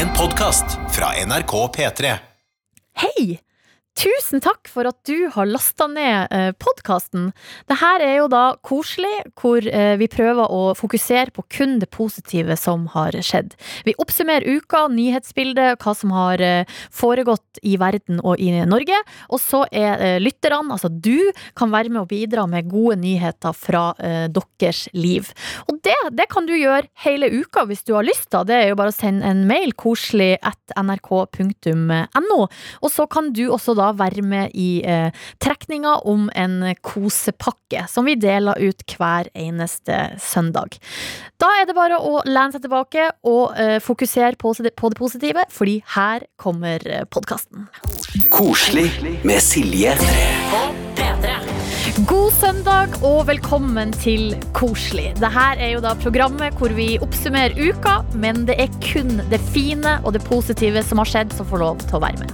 En 0.00 0.08
podkast 0.08 0.64
fra 0.90 1.06
NRK 1.26 1.52
P3. 1.76 2.16
Hei! 2.96 3.40
Tusen 4.00 4.40
takk 4.40 4.68
for 4.72 4.88
at 4.88 4.96
du 5.04 5.28
har 5.34 5.48
lasta 5.50 5.84
ned 5.90 6.32
eh, 6.32 6.50
podkasten. 6.56 7.26
Dette 7.68 7.88
er 8.00 8.14
jo 8.22 8.28
da 8.32 8.54
koselig, 8.64 9.26
hvor 9.36 9.60
eh, 9.60 9.92
vi 10.00 10.06
prøver 10.08 10.48
å 10.48 10.70
fokusere 10.78 11.34
på 11.36 11.44
kun 11.52 11.76
det 11.82 11.90
positive 11.92 12.56
som 12.56 12.86
har 12.94 13.18
skjedd. 13.20 13.52
Vi 13.84 13.92
oppsummerer 14.00 14.56
uka, 14.56 14.86
nyhetsbildet, 14.94 15.82
hva 15.84 15.92
som 15.98 16.14
har 16.16 16.40
eh, 16.40 16.78
foregått 16.96 17.60
i 17.60 17.74
verden 17.82 18.22
og 18.24 18.40
i 18.40 18.48
Norge. 18.64 19.02
Og 19.28 19.42
så 19.42 19.66
er 19.68 20.16
lytterne, 20.22 20.62
altså 20.72 20.88
du, 20.88 21.28
kan 21.58 21.68
være 21.72 21.92
med 21.92 22.00
å 22.00 22.08
bidra 22.08 22.46
med 22.48 22.70
gode 22.70 22.96
nyheter 23.02 23.52
fra 23.56 23.82
deres 24.00 24.86
liv. 24.96 25.28
Og 25.68 25.76
det, 25.84 25.96
det 26.16 26.26
kan 26.32 26.46
du 26.48 26.54
gjøre 26.56 26.88
hele 27.04 27.28
uka 27.28 27.66
hvis 27.68 27.84
du 27.84 27.92
har 27.98 28.06
lyst. 28.06 28.30
da. 28.32 28.42
Det 28.48 28.56
er 28.56 28.68
jo 28.70 28.78
bare 28.80 28.94
å 28.94 28.96
sende 28.96 29.28
en 29.28 29.44
mail, 29.50 29.74
koselig 29.76 30.38
at 30.40 30.74
nrk.no. 30.78 32.40
Og 32.80 32.92
så 32.92 33.06
kan 33.10 33.32
du 33.36 33.44
også 33.50 33.76
da 33.78 33.89
være 33.98 34.24
med 34.26 34.54
i 34.58 34.82
eh, 34.86 35.10
trekninga 35.42 35.96
om 36.08 36.28
en 36.34 36.74
kosepakke, 36.84 37.86
som 37.90 38.08
vi 38.08 38.16
deler 38.20 38.58
ut 38.60 38.84
hver 38.96 39.30
eneste 39.34 39.98
søndag. 40.20 40.78
Da 41.40 41.50
er 41.60 41.68
det 41.68 41.76
bare 41.78 42.00
å 42.00 42.20
lene 42.28 42.54
seg 42.54 42.64
tilbake 42.66 43.10
og 43.26 43.56
eh, 43.58 43.78
fokusere 43.82 44.36
på, 44.40 44.54
på 44.54 44.92
det 44.92 45.00
positive, 45.00 45.46
fordi 45.52 45.80
her 45.96 46.26
kommer 46.40 46.84
podkasten. 47.10 47.68
Koselig 48.32 48.90
med 49.24 49.40
Silje. 49.44 49.96
God 52.08 52.32
søndag 52.32 52.94
og 53.04 53.26
velkommen 53.28 53.90
til 54.00 54.30
Koselig. 54.56 55.10
Dette 55.18 55.42
er 55.58 55.74
jo 55.74 55.82
da 55.84 55.92
programmet 55.98 56.54
hvor 56.56 56.72
vi 56.76 56.94
oppsummerer 57.02 57.58
uka, 57.58 57.98
men 58.14 58.44
det 58.48 58.56
er 58.62 58.70
kun 58.84 59.18
det 59.30 59.40
fine 59.50 59.96
og 60.04 60.14
det 60.16 60.22
positive 60.28 60.84
som 60.86 61.02
har 61.02 61.10
skjedd, 61.10 61.34
som 61.36 61.48
får 61.50 61.62
lov 61.64 61.82
til 61.84 61.98
å 61.98 62.02
være 62.04 62.22
med. 62.22 62.32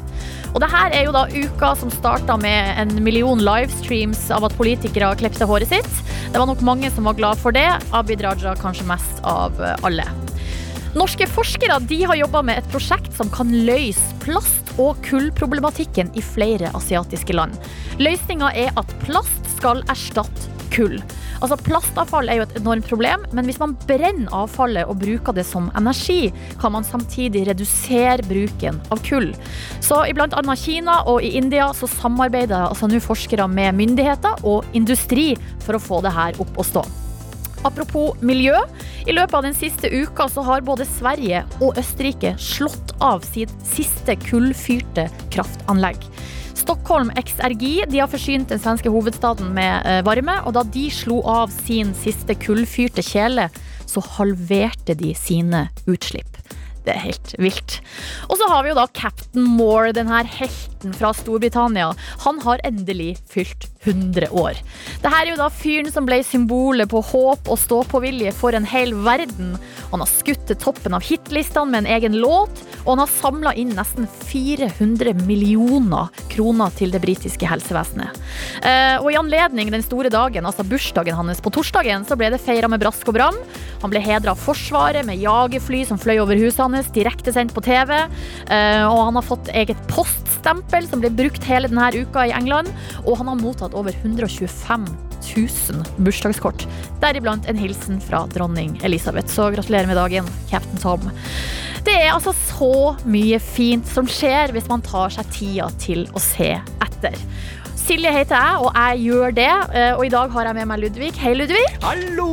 Og 0.57 0.62
det 0.65 0.71
her 0.73 0.95
er 0.96 1.02
jo 1.04 1.12
da 1.12 1.26
uka 1.29 1.74
som 1.76 1.90
starta 1.93 2.38
med 2.40 2.79
en 2.80 2.95
million 3.04 3.43
livestreams 3.45 4.23
av 4.32 4.46
at 4.49 4.54
politikere 4.57 5.10
klepte 5.21 5.45
håret 5.45 5.68
sitt. 5.68 5.99
Det 6.32 6.40
var 6.40 6.49
nok 6.49 6.62
mange 6.65 6.88
som 6.95 7.04
var 7.04 7.18
glad 7.18 7.37
for 7.43 7.52
det. 7.52 7.66
Abid 7.93 8.24
Raja 8.24 8.54
kanskje 8.57 8.87
mest 8.88 9.21
av 9.29 9.60
alle. 9.84 10.07
Norske 10.96 11.29
forskere 11.29 11.77
de 11.90 11.99
har 12.09 12.16
jobba 12.16 12.40
med 12.49 12.62
et 12.62 12.71
prosjekt 12.73 13.12
som 13.18 13.29
kan 13.29 13.52
løse 13.68 14.16
plast- 14.24 14.73
og 14.80 14.96
kullproblematikken 15.04 16.09
i 16.16 16.24
flere 16.24 16.73
asiatiske 16.77 17.37
land. 17.37 17.52
Løsninga 18.01 18.49
er 18.57 18.73
at 18.80 18.96
plast 19.04 19.45
skal 19.59 19.84
erstatte 19.93 20.49
kull. 20.73 20.96
Altså 21.40 21.59
Plastavfall 21.60 22.30
er 22.30 22.40
jo 22.40 22.46
et 22.46 22.56
enormt 22.60 22.88
problem, 22.88 23.24
men 23.37 23.48
hvis 23.48 23.60
man 23.62 23.76
brenner 23.87 24.32
avfallet 24.34 24.88
og 24.88 25.01
bruker 25.02 25.37
det 25.37 25.46
som 25.48 25.70
energi, 25.78 26.32
kan 26.60 26.74
man 26.76 26.87
samtidig 26.87 27.46
redusere 27.51 28.24
bruken 28.26 28.80
av 28.95 29.02
kull. 29.06 29.32
Så 29.84 30.02
i 30.09 30.15
bl.a. 30.16 30.43
Kina 30.56 31.01
og 31.10 31.24
i 31.24 31.34
India 31.38 31.68
så 31.76 31.88
samarbeider 31.90 32.68
altså 32.68 32.88
nå 32.90 33.01
forskere 33.04 33.48
med 33.51 33.76
myndigheter 33.76 34.46
og 34.46 34.65
industri 34.76 35.34
for 35.65 35.76
å 35.76 35.82
få 35.82 36.04
det 36.06 36.15
her 36.16 36.40
opp 36.43 36.56
å 36.56 36.66
stå. 36.66 36.87
Apropos 37.66 38.15
miljø. 38.21 38.54
I 39.06 39.15
løpet 39.15 39.34
av 39.34 39.43
den 39.46 39.54
siste 39.56 39.90
uka 39.90 40.28
så 40.30 40.43
har 40.46 40.65
både 40.66 40.87
Sverige 40.87 41.43
og 41.59 41.78
Østerrike 41.80 42.34
slått 42.43 42.95
av 43.02 43.24
sitt 43.26 43.52
siste 43.66 44.16
kullfyrte 44.26 45.09
kraftanlegg. 45.34 45.98
Stockholm 46.66 47.12
XRG 47.14 47.84
de 47.86 48.00
har 48.00 48.09
forsynt 48.10 48.50
den 48.50 48.59
svenske 48.59 48.90
hovedstaden 48.90 49.52
med 49.54 49.86
eh, 49.86 50.00
varme, 50.02 50.34
og 50.42 50.56
da 50.56 50.64
de 50.74 50.88
slo 50.90 51.20
av 51.22 51.52
sin 51.54 51.92
siste 51.95 52.34
kullfyrte 52.42 53.04
kjele, 53.06 53.45
så 53.86 54.02
halverte 54.16 54.96
de 54.98 55.12
sine 55.14 55.68
utslipp. 55.87 56.40
Det 56.82 56.90
er 56.90 57.04
helt 57.04 57.37
vilt. 57.38 57.76
Og 58.26 58.34
så 58.40 58.50
har 58.50 58.66
vi 58.66 58.72
jo 58.72 58.78
da 58.80 58.88
Captain 58.98 59.46
Moore, 59.46 59.94
den 59.94 60.10
her 60.10 60.26
helten 60.26 60.94
fra 60.98 61.12
Storbritannia. 61.14 61.92
Han 62.26 62.42
har 62.42 62.62
endelig 62.66 63.12
fylt 63.30 63.68
100 63.87 64.31
år. 64.34 64.59
Dette 65.03 65.15
er 65.15 65.31
jo 65.31 65.38
da 65.38 65.49
fyren 65.53 65.93
som 65.93 66.06
ble 66.09 66.21
symbolet 66.27 66.91
på 66.91 67.03
håp 67.12 67.50
og 67.50 67.61
stå-på-vilje 67.62 68.34
for 68.37 68.56
en 68.56 68.66
hel 68.69 68.94
verden. 69.06 69.55
Han 69.93 70.03
har 70.03 70.11
skutt 70.11 70.47
til 70.49 70.59
toppen 70.61 70.97
av 70.97 71.05
hitlistene 71.06 71.72
med 71.72 71.84
en 71.84 71.93
egen 71.97 72.19
låt, 72.21 72.62
og 72.84 72.93
han 72.94 73.05
har 73.05 73.12
samla 73.12 73.55
inn 73.59 73.75
nesten 73.77 74.09
400 74.28 75.15
millioner 75.27 76.11
kroner 76.33 76.75
til 76.78 76.93
det 76.94 77.03
britiske 77.05 77.49
helsevesenet. 77.49 78.21
Eh, 78.62 78.97
og 79.00 79.11
i 79.12 79.19
anledning 79.19 79.71
den 79.72 79.84
store 79.84 80.11
dagen, 80.12 80.47
altså 80.47 80.66
bursdagen 80.66 81.16
hans 81.16 81.43
på 81.43 81.53
torsdagen, 81.55 82.06
så 82.06 82.19
ble 82.19 82.31
det 82.34 82.43
feira 82.43 82.71
med 82.71 82.82
brask 82.82 83.06
og 83.11 83.16
bram. 83.19 83.38
Han 83.82 83.93
ble 83.93 84.03
hedra 84.03 84.34
av 84.34 84.41
Forsvaret 84.41 85.06
med 85.06 85.21
jagerfly 85.22 85.84
som 85.88 86.00
fløy 86.00 86.19
over 86.22 86.38
huset 86.41 86.62
hans, 86.65 86.91
direktesendt 86.94 87.55
på 87.55 87.62
TV. 87.66 87.93
Eh, 87.97 88.84
og 88.87 89.00
han 89.09 89.19
har 89.19 89.27
fått 89.27 89.50
eget 89.55 89.81
poststempel 89.91 90.88
som 90.88 91.03
ble 91.03 91.12
brukt 91.15 91.44
hele 91.47 91.71
denne 91.71 91.91
uka 91.94 92.27
i 92.27 92.34
England. 92.37 92.72
Og 93.05 93.21
han 93.21 93.31
har 93.31 93.41
mottatt 93.41 93.75
over 93.76 93.94
125 94.03 94.87
000 95.37 95.84
bursdagskort, 96.06 96.66
deriblant 97.03 97.48
en 97.50 97.59
hilsen 97.60 98.00
fra 98.00 98.25
dronning 98.32 98.78
Elisabeth. 98.87 99.28
Så 99.32 99.50
gratulerer 99.54 99.88
med 99.91 99.98
dagen, 99.98 100.28
Captain 100.50 100.81
Tom. 100.82 101.10
Det 101.87 101.94
er 101.94 102.14
altså 102.14 102.32
så 102.34 102.97
mye 103.06 103.38
fint 103.42 103.87
som 103.87 104.09
skjer 104.10 104.54
hvis 104.54 104.66
man 104.70 104.82
tar 104.82 105.12
seg 105.14 105.31
tida 105.34 105.70
til 105.82 106.06
å 106.16 106.22
se 106.22 106.56
etter. 106.56 107.14
Silje 107.87 108.10
heter 108.10 108.34
jeg, 108.34 108.62
og 108.66 108.72
jeg 108.75 109.03
gjør 109.04 109.34
det. 109.37 109.50
Eh, 109.78 109.93
og 109.94 110.03
i 110.08 110.10
dag 110.10 110.32
har 110.34 110.48
jeg 110.48 110.56
med 110.56 110.66
meg 110.72 110.81
Ludvig. 110.82 111.12
Hei, 111.22 111.37
Ludvig. 111.38 111.62
Hallo! 111.84 112.26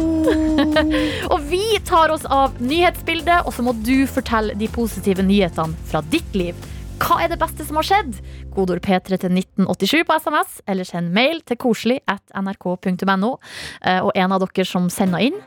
og 1.34 1.46
vi 1.52 1.62
tar 1.86 2.10
oss 2.16 2.26
av 2.26 2.58
nyhetsbildet, 2.58 3.46
og 3.46 3.54
så 3.54 3.66
må 3.66 3.76
du 3.86 4.08
fortelle 4.10 4.58
de 4.58 4.70
positive 4.74 5.26
nyhetene 5.28 5.78
fra 5.92 6.02
ditt 6.10 6.34
liv. 6.34 6.58
Hva 7.04 7.20
er 7.22 7.30
det 7.30 7.38
beste 7.42 7.68
som 7.68 7.78
har 7.78 7.86
skjedd? 7.86 8.18
Kodord 8.54 8.84
P3 8.86 9.18
til 9.18 9.34
1987 9.34 10.04
på 10.08 10.18
SMS, 10.22 10.60
eller 10.70 10.88
send 10.88 11.14
mail 11.16 11.42
til 11.48 11.60
koselig 11.62 12.00
at 12.10 12.22
nrk.no. 12.38 13.34
Eh, 13.82 14.00
og 14.00 14.12
en 14.16 14.36
av 14.36 14.44
dere 14.44 14.68
som 14.68 14.90
sender 14.94 15.26
inn, 15.30 15.40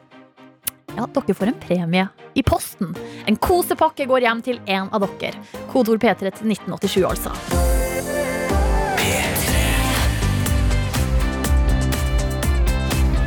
ja, 0.97 1.07
dere 1.13 1.37
får 1.37 1.53
en 1.53 1.61
premie 1.61 2.07
i 2.35 2.43
posten. 2.47 2.95
En 3.29 3.37
kosepakke 3.37 4.07
går 4.09 4.27
hjem 4.27 4.43
til 4.47 4.61
en 4.67 4.91
av 4.95 5.07
dere. 5.21 5.35
Kodord 5.73 6.01
P3 6.03 6.33
til 6.39 6.55
1987, 6.55 7.05
altså. 7.05 7.35
P3 9.01 9.53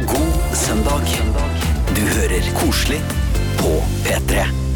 God 0.10 0.58
søndag. 0.66 1.14
Du 1.94 2.02
hører 2.02 2.50
Koselig 2.58 3.02
på 3.60 3.78
P3. 4.06 4.69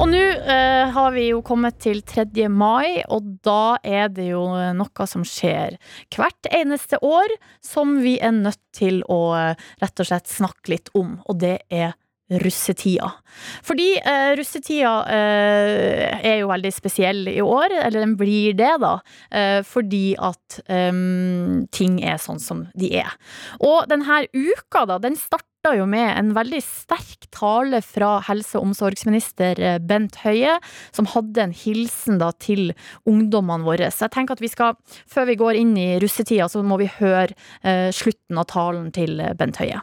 Og 0.00 0.08
nå 0.08 0.16
eh, 0.16 0.88
har 0.94 1.10
vi 1.12 1.26
jo 1.28 1.42
kommet 1.44 1.76
til 1.84 1.98
3. 2.08 2.46
mai, 2.48 3.02
og 3.12 3.26
da 3.44 3.76
er 3.84 4.08
det 4.08 4.30
jo 4.30 4.46
noe 4.78 5.06
som 5.10 5.26
skjer 5.28 5.76
hvert 6.16 6.48
eneste 6.56 6.96
år 7.04 7.34
som 7.60 7.98
vi 8.00 8.14
er 8.16 8.32
nødt 8.32 8.62
til 8.76 9.02
å 9.12 9.20
eh, 9.36 9.66
rett 9.82 10.00
og 10.00 10.08
slett 10.08 10.30
snakke 10.32 10.72
litt 10.72 10.88
om, 10.96 11.18
og 11.28 11.42
det 11.44 11.58
er 11.68 11.92
russetida. 12.30 13.10
Fordi 13.66 13.90
eh, 13.98 14.30
russetida 14.38 14.94
eh, 15.10 16.16
er 16.30 16.40
jo 16.40 16.48
veldig 16.48 16.72
spesiell 16.72 17.28
i 17.28 17.40
år, 17.44 17.74
eller 17.82 18.00
den 18.00 18.16
blir 18.16 18.56
det, 18.56 18.72
da. 18.80 18.94
Eh, 19.34 19.60
fordi 19.66 20.14
at 20.16 20.62
eh, 20.70 20.94
ting 21.74 22.00
er 22.00 22.22
sånn 22.22 22.40
som 22.40 22.64
de 22.78 22.94
er. 23.02 23.12
Og 23.60 23.84
denne 23.90 24.22
uka, 24.32 24.86
da, 24.88 25.00
den 25.02 25.18
starter 25.18 25.49
jo 25.68 25.86
med 25.88 26.08
en 26.16 26.30
veldig 26.32 26.60
sterk 26.64 27.26
tale 27.36 27.82
fra 27.84 28.14
helse- 28.24 28.56
og 28.56 28.70
omsorgsminister 28.70 29.60
eh, 29.60 29.78
Bent 29.78 30.16
Høie, 30.24 30.56
som 30.96 31.08
hadde 31.12 31.42
en 31.44 31.52
hilsen 31.52 32.20
da 32.20 32.30
til 32.40 32.72
ungdommene 33.08 33.66
våre. 33.66 33.90
Så 33.92 34.06
jeg 34.06 34.14
tenker 34.14 34.38
at 34.38 34.44
vi 34.44 34.48
skal, 34.48 34.78
før 35.10 35.28
vi 35.28 35.36
går 35.40 35.60
inn 35.60 35.74
i 35.76 35.98
russetida, 36.00 36.48
så 36.48 36.64
må 36.64 36.80
vi 36.80 36.88
høre 36.96 37.36
eh, 37.60 37.90
slutten 37.92 38.40
av 38.40 38.48
talen 38.48 38.88
til 38.96 39.20
eh, 39.20 39.34
Bent 39.36 39.60
Høie. 39.60 39.82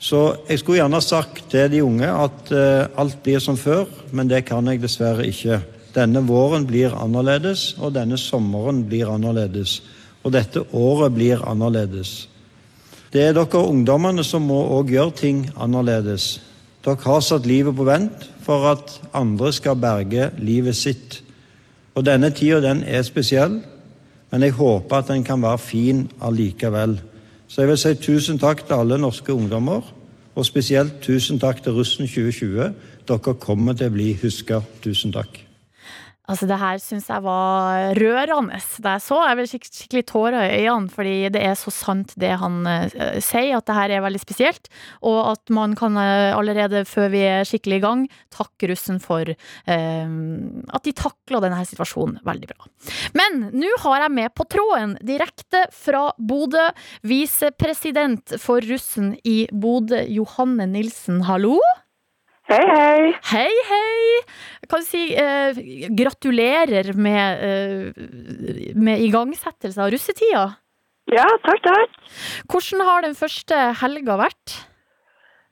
Så 0.00 0.22
jeg 0.48 0.62
skulle 0.62 0.80
gjerne 0.80 1.02
sagt 1.04 1.42
til 1.52 1.68
de 1.68 1.82
unge 1.84 2.08
at 2.08 2.48
alt 2.96 3.18
blir 3.20 3.42
som 3.44 3.58
før, 3.60 3.84
men 4.16 4.30
det 4.30 4.46
kan 4.48 4.64
jeg 4.72 4.80
dessverre 4.80 5.26
ikke. 5.28 5.58
Denne 5.92 6.22
våren 6.24 6.64
blir 6.64 6.96
annerledes, 6.96 7.74
og 7.76 7.92
denne 7.98 8.16
sommeren 8.16 8.80
blir 8.88 9.12
annerledes. 9.12 9.82
Og 10.24 10.32
dette 10.32 10.64
året 10.72 11.12
blir 11.12 11.44
annerledes. 11.44 12.29
Det 13.10 13.22
er 13.26 13.32
dere 13.34 13.64
ungdommene 13.66 14.22
som 14.22 14.44
må 14.46 14.60
òg 14.76 14.92
gjøre 14.94 15.16
ting 15.18 15.40
annerledes. 15.58 16.36
Dere 16.84 17.02
har 17.02 17.24
satt 17.26 17.48
livet 17.48 17.74
på 17.74 17.86
vent 17.88 18.28
for 18.44 18.68
at 18.70 18.92
andre 19.12 19.50
skal 19.52 19.80
berge 19.82 20.30
livet 20.38 20.78
sitt. 20.78 21.18
Og 21.98 22.06
denne 22.06 22.30
tida, 22.30 22.60
den 22.62 22.84
er 22.86 23.02
spesiell, 23.02 23.58
men 24.30 24.46
jeg 24.46 24.54
håper 24.54 25.00
at 25.00 25.10
den 25.10 25.26
kan 25.26 25.42
være 25.42 25.58
fin 25.58 26.06
allikevel. 26.22 27.00
Så 27.48 27.64
jeg 27.64 27.72
vil 27.72 27.82
si 27.82 27.94
tusen 27.98 28.38
takk 28.38 28.62
til 28.66 28.78
alle 28.78 28.98
norske 28.98 29.34
ungdommer, 29.34 29.82
og 30.34 30.46
spesielt 30.46 31.02
tusen 31.02 31.42
takk 31.42 31.64
til 31.64 31.74
Russen 31.74 32.06
2020. 32.06 32.70
Dere 33.10 33.38
kommer 33.42 33.74
til 33.74 33.90
å 33.90 33.98
bli 33.98 34.12
huska. 34.22 34.62
Tusen 34.86 35.10
takk. 35.10 35.49
Altså, 36.30 36.46
det 36.46 36.58
her 36.60 36.78
syns 36.82 37.08
jeg 37.10 37.24
var 37.24 37.96
rørende 37.98 38.60
da 38.84 38.94
jeg 38.96 39.04
så. 39.04 39.18
Jeg 39.26 39.38
ble 39.38 39.46
skik 39.50 39.66
skikkelig 39.70 40.04
tårer 40.10 40.44
i 40.46 40.62
øynene, 40.68 40.92
fordi 40.92 41.14
det 41.34 41.42
er 41.42 41.56
så 41.58 41.72
sant 41.74 42.14
det 42.20 42.32
han 42.40 42.60
uh, 42.66 43.18
sier, 43.18 43.56
at 43.56 43.66
det 43.66 43.76
her 43.76 43.94
er 43.96 44.04
veldig 44.04 44.22
spesielt. 44.22 44.70
Og 45.06 45.18
at 45.32 45.52
man 45.54 45.74
kan 45.78 45.98
uh, 45.98 46.36
allerede 46.38 46.84
før 46.88 47.10
vi 47.12 47.24
er 47.26 47.48
skikkelig 47.48 47.80
i 47.80 47.84
gang, 47.84 48.06
takke 48.32 48.70
russen 48.70 49.00
for 49.02 49.26
uh, 49.26 50.14
at 50.70 50.86
de 50.86 50.94
takla 50.96 51.42
denne 51.42 51.60
situasjonen 51.66 52.20
veldig 52.26 52.52
bra. 52.52 52.70
Men 53.18 53.50
nå 53.56 53.74
har 53.84 54.06
jeg 54.06 54.16
med 54.20 54.34
på 54.36 54.46
tråden, 54.50 54.96
direkte 55.06 55.66
fra 55.74 56.08
Bodø, 56.18 56.70
visepresident 57.06 58.36
for 58.40 58.62
russen 58.70 59.16
i 59.26 59.44
Bodø, 59.50 60.04
Johanne 60.06 60.68
Nilsen, 60.70 61.24
hallo? 61.26 61.58
Hei, 62.50 62.64
hei. 62.66 63.10
Hei, 63.30 63.50
hei! 63.68 64.22
Kan 64.70 64.84
si 64.86 65.10
eh, 65.18 65.58
gratulerer 65.98 66.92
med, 66.94 67.44
eh, 67.44 68.74
med 68.78 69.02
igangsettelse 69.02 69.82
av 69.82 69.90
russetida. 69.90 70.44
Ja, 71.10 71.26
takk, 71.42 71.62
takk. 71.64 71.96
Hvordan 72.50 72.84
har 72.86 73.02
den 73.02 73.16
første 73.18 73.58
helga 73.80 74.18
vært? 74.20 74.56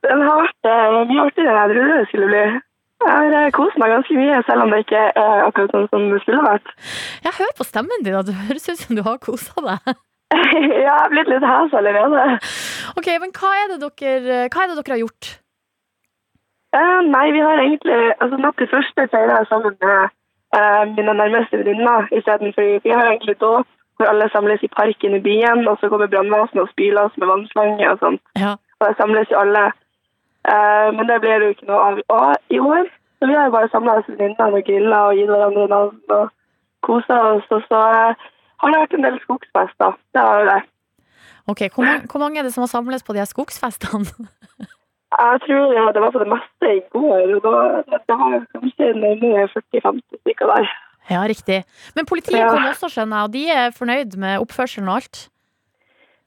Den 0.07 0.23
har 0.23 0.43
vært 0.45 0.69
eh, 0.71 0.99
mye 1.11 1.25
artigere 1.27 1.55
enn 1.55 1.73
jeg 1.73 1.75
trodde 1.75 1.97
det 1.97 2.09
skulle 2.11 2.29
bli. 2.31 2.43
Jeg 2.99 3.15
har 3.15 3.35
eh, 3.41 3.49
kost 3.55 3.79
meg 3.79 3.91
ganske 3.91 4.15
mye, 4.15 4.37
selv 4.47 4.63
om 4.65 4.71
det 4.71 4.83
ikke 4.85 5.01
er 5.09 5.43
akkurat 5.45 5.75
sånn 5.75 5.89
som 5.91 6.07
det 6.13 6.21
skulle 6.23 6.45
vært. 6.45 6.71
Jeg 7.25 7.35
hører 7.39 7.57
på 7.57 7.67
stemmen 7.67 8.07
din 8.07 8.15
at 8.19 8.27
det 8.27 8.37
høres 8.47 8.69
ut 8.71 8.85
som 8.85 8.95
du 8.95 9.03
har 9.03 9.19
kosa 9.23 9.65
deg. 9.67 9.91
ja, 10.35 10.61
jeg 10.61 10.89
har 10.93 11.11
blitt 11.11 11.29
litt 11.31 11.45
hes 11.45 11.75
allerede. 11.75 12.25
Ok, 12.99 13.07
men 13.21 13.31
hva 13.35 13.53
er 13.63 13.71
det 13.73 13.79
dere, 13.81 14.41
hva 14.53 14.65
er 14.65 14.71
det 14.71 14.77
dere 14.79 14.95
har 14.95 15.01
gjort? 15.01 15.31
Eh, 16.77 17.01
nei, 17.15 17.31
vi 17.31 17.39
har 17.39 17.57
egentlig 17.57 17.99
altså 18.21 18.37
Natt 18.37 18.57
til 18.57 18.69
første 18.69 19.07
feira 19.11 19.39
jeg 19.39 19.49
sammen 19.49 19.75
med 19.81 19.97
uh, 20.57 20.83
mine 20.95 21.13
nærmeste 21.21 21.57
venninner 21.57 22.07
istedenfor 22.17 22.67
Vi 22.85 22.91
har 22.97 23.05
egentlig 23.09 23.39
dåp 23.41 23.67
hvor 23.97 24.07
alle 24.11 24.29
samles 24.31 24.61
i 24.63 24.75
parken 24.79 25.15
i 25.15 25.25
byen, 25.27 25.67
og 25.67 25.77
så 25.79 25.89
kommer 25.89 26.07
brannvesenet 26.07 26.61
og 26.63 26.69
spyler 26.69 27.01
oss 27.01 27.17
med 27.17 27.27
vannslange 27.27 27.89
og 27.91 27.97
sånt. 28.03 28.21
Ja. 28.43 28.51
Og 28.79 28.87
da 28.87 28.93
samles 28.99 29.31
jo 29.31 29.41
alle. 29.43 29.63
Uh, 30.51 30.87
men 30.95 31.03
det 31.09 31.17
blir 31.21 31.43
jo 31.43 31.49
ikke 31.53 31.67
noe 31.67 31.81
av 31.87 31.99
og 32.15 32.55
i 32.55 32.59
år. 32.59 32.85
Så 33.19 33.27
vi 33.27 33.35
har 33.35 33.43
jo 33.49 33.55
bare 33.57 33.71
samla 33.73 33.97
oss 33.99 34.07
venninnene 34.07 34.59
og 34.59 34.63
grilla 34.67 34.99
og 35.09 35.17
gitt 35.19 35.31
hverandre 35.31 35.65
navn 35.67 36.15
og 36.17 36.29
kosa 36.87 37.17
oss. 37.33 37.47
Og 37.55 37.61
så 37.67 37.79
eh, 37.95 38.27
har 38.61 38.71
det 38.71 38.83
vært 38.83 38.95
en 38.95 39.07
del 39.07 39.17
skogsfester. 39.25 39.97
Det 40.15 40.23
har 40.27 40.47
det. 40.51 40.59
Ok, 41.51 41.61
hvor 41.73 41.83
mange, 41.83 42.07
hvor 42.11 42.23
mange 42.23 42.39
er 42.39 42.47
det 42.47 42.53
som 42.53 42.63
har 42.63 42.71
samles 42.71 43.03
på 43.03 43.13
de 43.13 43.19
her 43.19 43.27
skogsfestene? 43.27 44.29
Jeg 45.19 45.39
tror 45.45 45.73
ja, 45.75 45.85
det 45.95 46.01
var 46.01 46.11
på 46.15 46.19
det 46.23 46.29
meste 46.35 46.67
i 46.77 46.81
går. 46.93 47.35
og 47.35 47.41
da, 47.47 47.55
Det 48.07 48.15
var 48.21 48.45
kanskje 48.53 48.85
nærmere 49.03 49.47
40-50 49.55 50.21
stykker 50.21 50.45
der. 50.53 50.69
Ja, 51.09 51.21
riktig. 51.27 51.63
Men 51.95 52.05
politiet 52.05 52.39
Ja. 52.39 52.49
kom 52.49 52.65
også, 52.71 52.87
skjønner 52.93 53.17
jeg, 53.17 53.23
og 53.27 53.33
de 53.33 53.43
er 53.49 53.69
fornøyd 53.79 54.17
med 54.17 54.39
oppførselen 54.43 54.89
og 54.89 54.95
alt? 54.95 55.29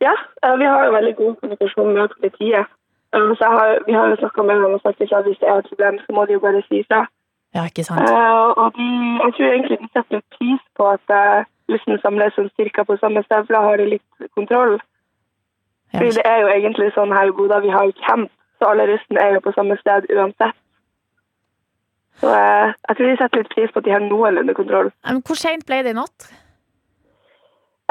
Ja, 0.00 0.14
eh, 0.44 0.56
vi 0.58 0.64
har 0.64 0.84
jo 0.84 0.92
veldig 0.98 1.16
god 1.16 1.34
kommunikasjon 1.40 1.94
med 1.94 2.08
politiet. 2.16 2.66
Eh, 3.14 3.30
Så 3.40 3.44
har, 3.56 3.78
vi 3.86 3.92
har 3.92 4.06
jo 4.10 4.16
snakka 4.16 4.42
med 4.42 4.54
dem 4.62 4.74
og 4.76 4.80
sagt 4.82 5.00
at 5.00 5.24
hvis 5.26 5.38
det 5.42 5.48
er 5.48 5.58
et 5.58 5.68
problem, 5.70 5.98
så 6.04 6.10
må 6.16 6.26
de 6.26 6.32
jo 6.32 6.40
bare 6.40 6.62
si 6.68 6.82
fra. 6.90 7.06
Ja, 7.54 7.62
ikke 7.70 7.84
sant? 7.84 8.00
Eh, 8.10 8.48
Og 8.62 8.68
de, 8.76 8.88
jeg 9.24 9.30
tror 9.34 9.48
egentlig 9.52 9.78
de 9.82 9.88
setter 9.96 10.20
pris 10.36 10.62
på 10.76 10.82
at 10.96 11.06
uh, 11.20 11.44
russen 11.70 11.98
samles 12.02 12.32
sånn 12.36 12.50
cirka 12.56 12.82
på 12.84 12.96
samme 13.00 13.22
sted, 13.24 13.46
for 13.46 13.52
da 13.56 13.60
har 13.68 13.76
de 13.76 13.86
litt 13.94 14.10
kontroll. 14.36 14.74
Ja. 15.92 15.98
Fordi 15.98 16.10
det 16.18 16.24
er 16.24 16.38
jo 16.40 16.48
egentlig 16.48 16.88
sånn 16.96 17.12
her 17.16 17.30
Bodø, 17.36 17.60
vi 17.60 17.68
har 17.76 17.84
jo 17.84 17.92
camp, 18.06 18.30
så 18.62 18.70
alle 18.70 18.86
russen 18.92 19.18
er 19.18 19.34
jo 19.34 19.40
på 19.42 19.52
samme 19.56 19.74
sted 19.80 20.06
uansett. 20.14 20.54
Så 22.22 22.30
eh, 22.30 22.70
jeg 22.88 22.96
tror 22.96 23.08
de 23.08 23.16
setter 23.18 23.42
litt 23.42 23.54
pris 23.54 23.72
på 23.74 23.82
at 23.82 23.86
de 23.88 23.94
har 23.96 24.04
noenlunde 24.04 24.54
kontroll. 24.54 24.92
Men 25.08 25.22
Hvor 25.26 25.38
seint 25.40 25.66
ble 25.66 25.80
det 25.82 25.94
i 25.96 25.98
natt? 25.98 26.28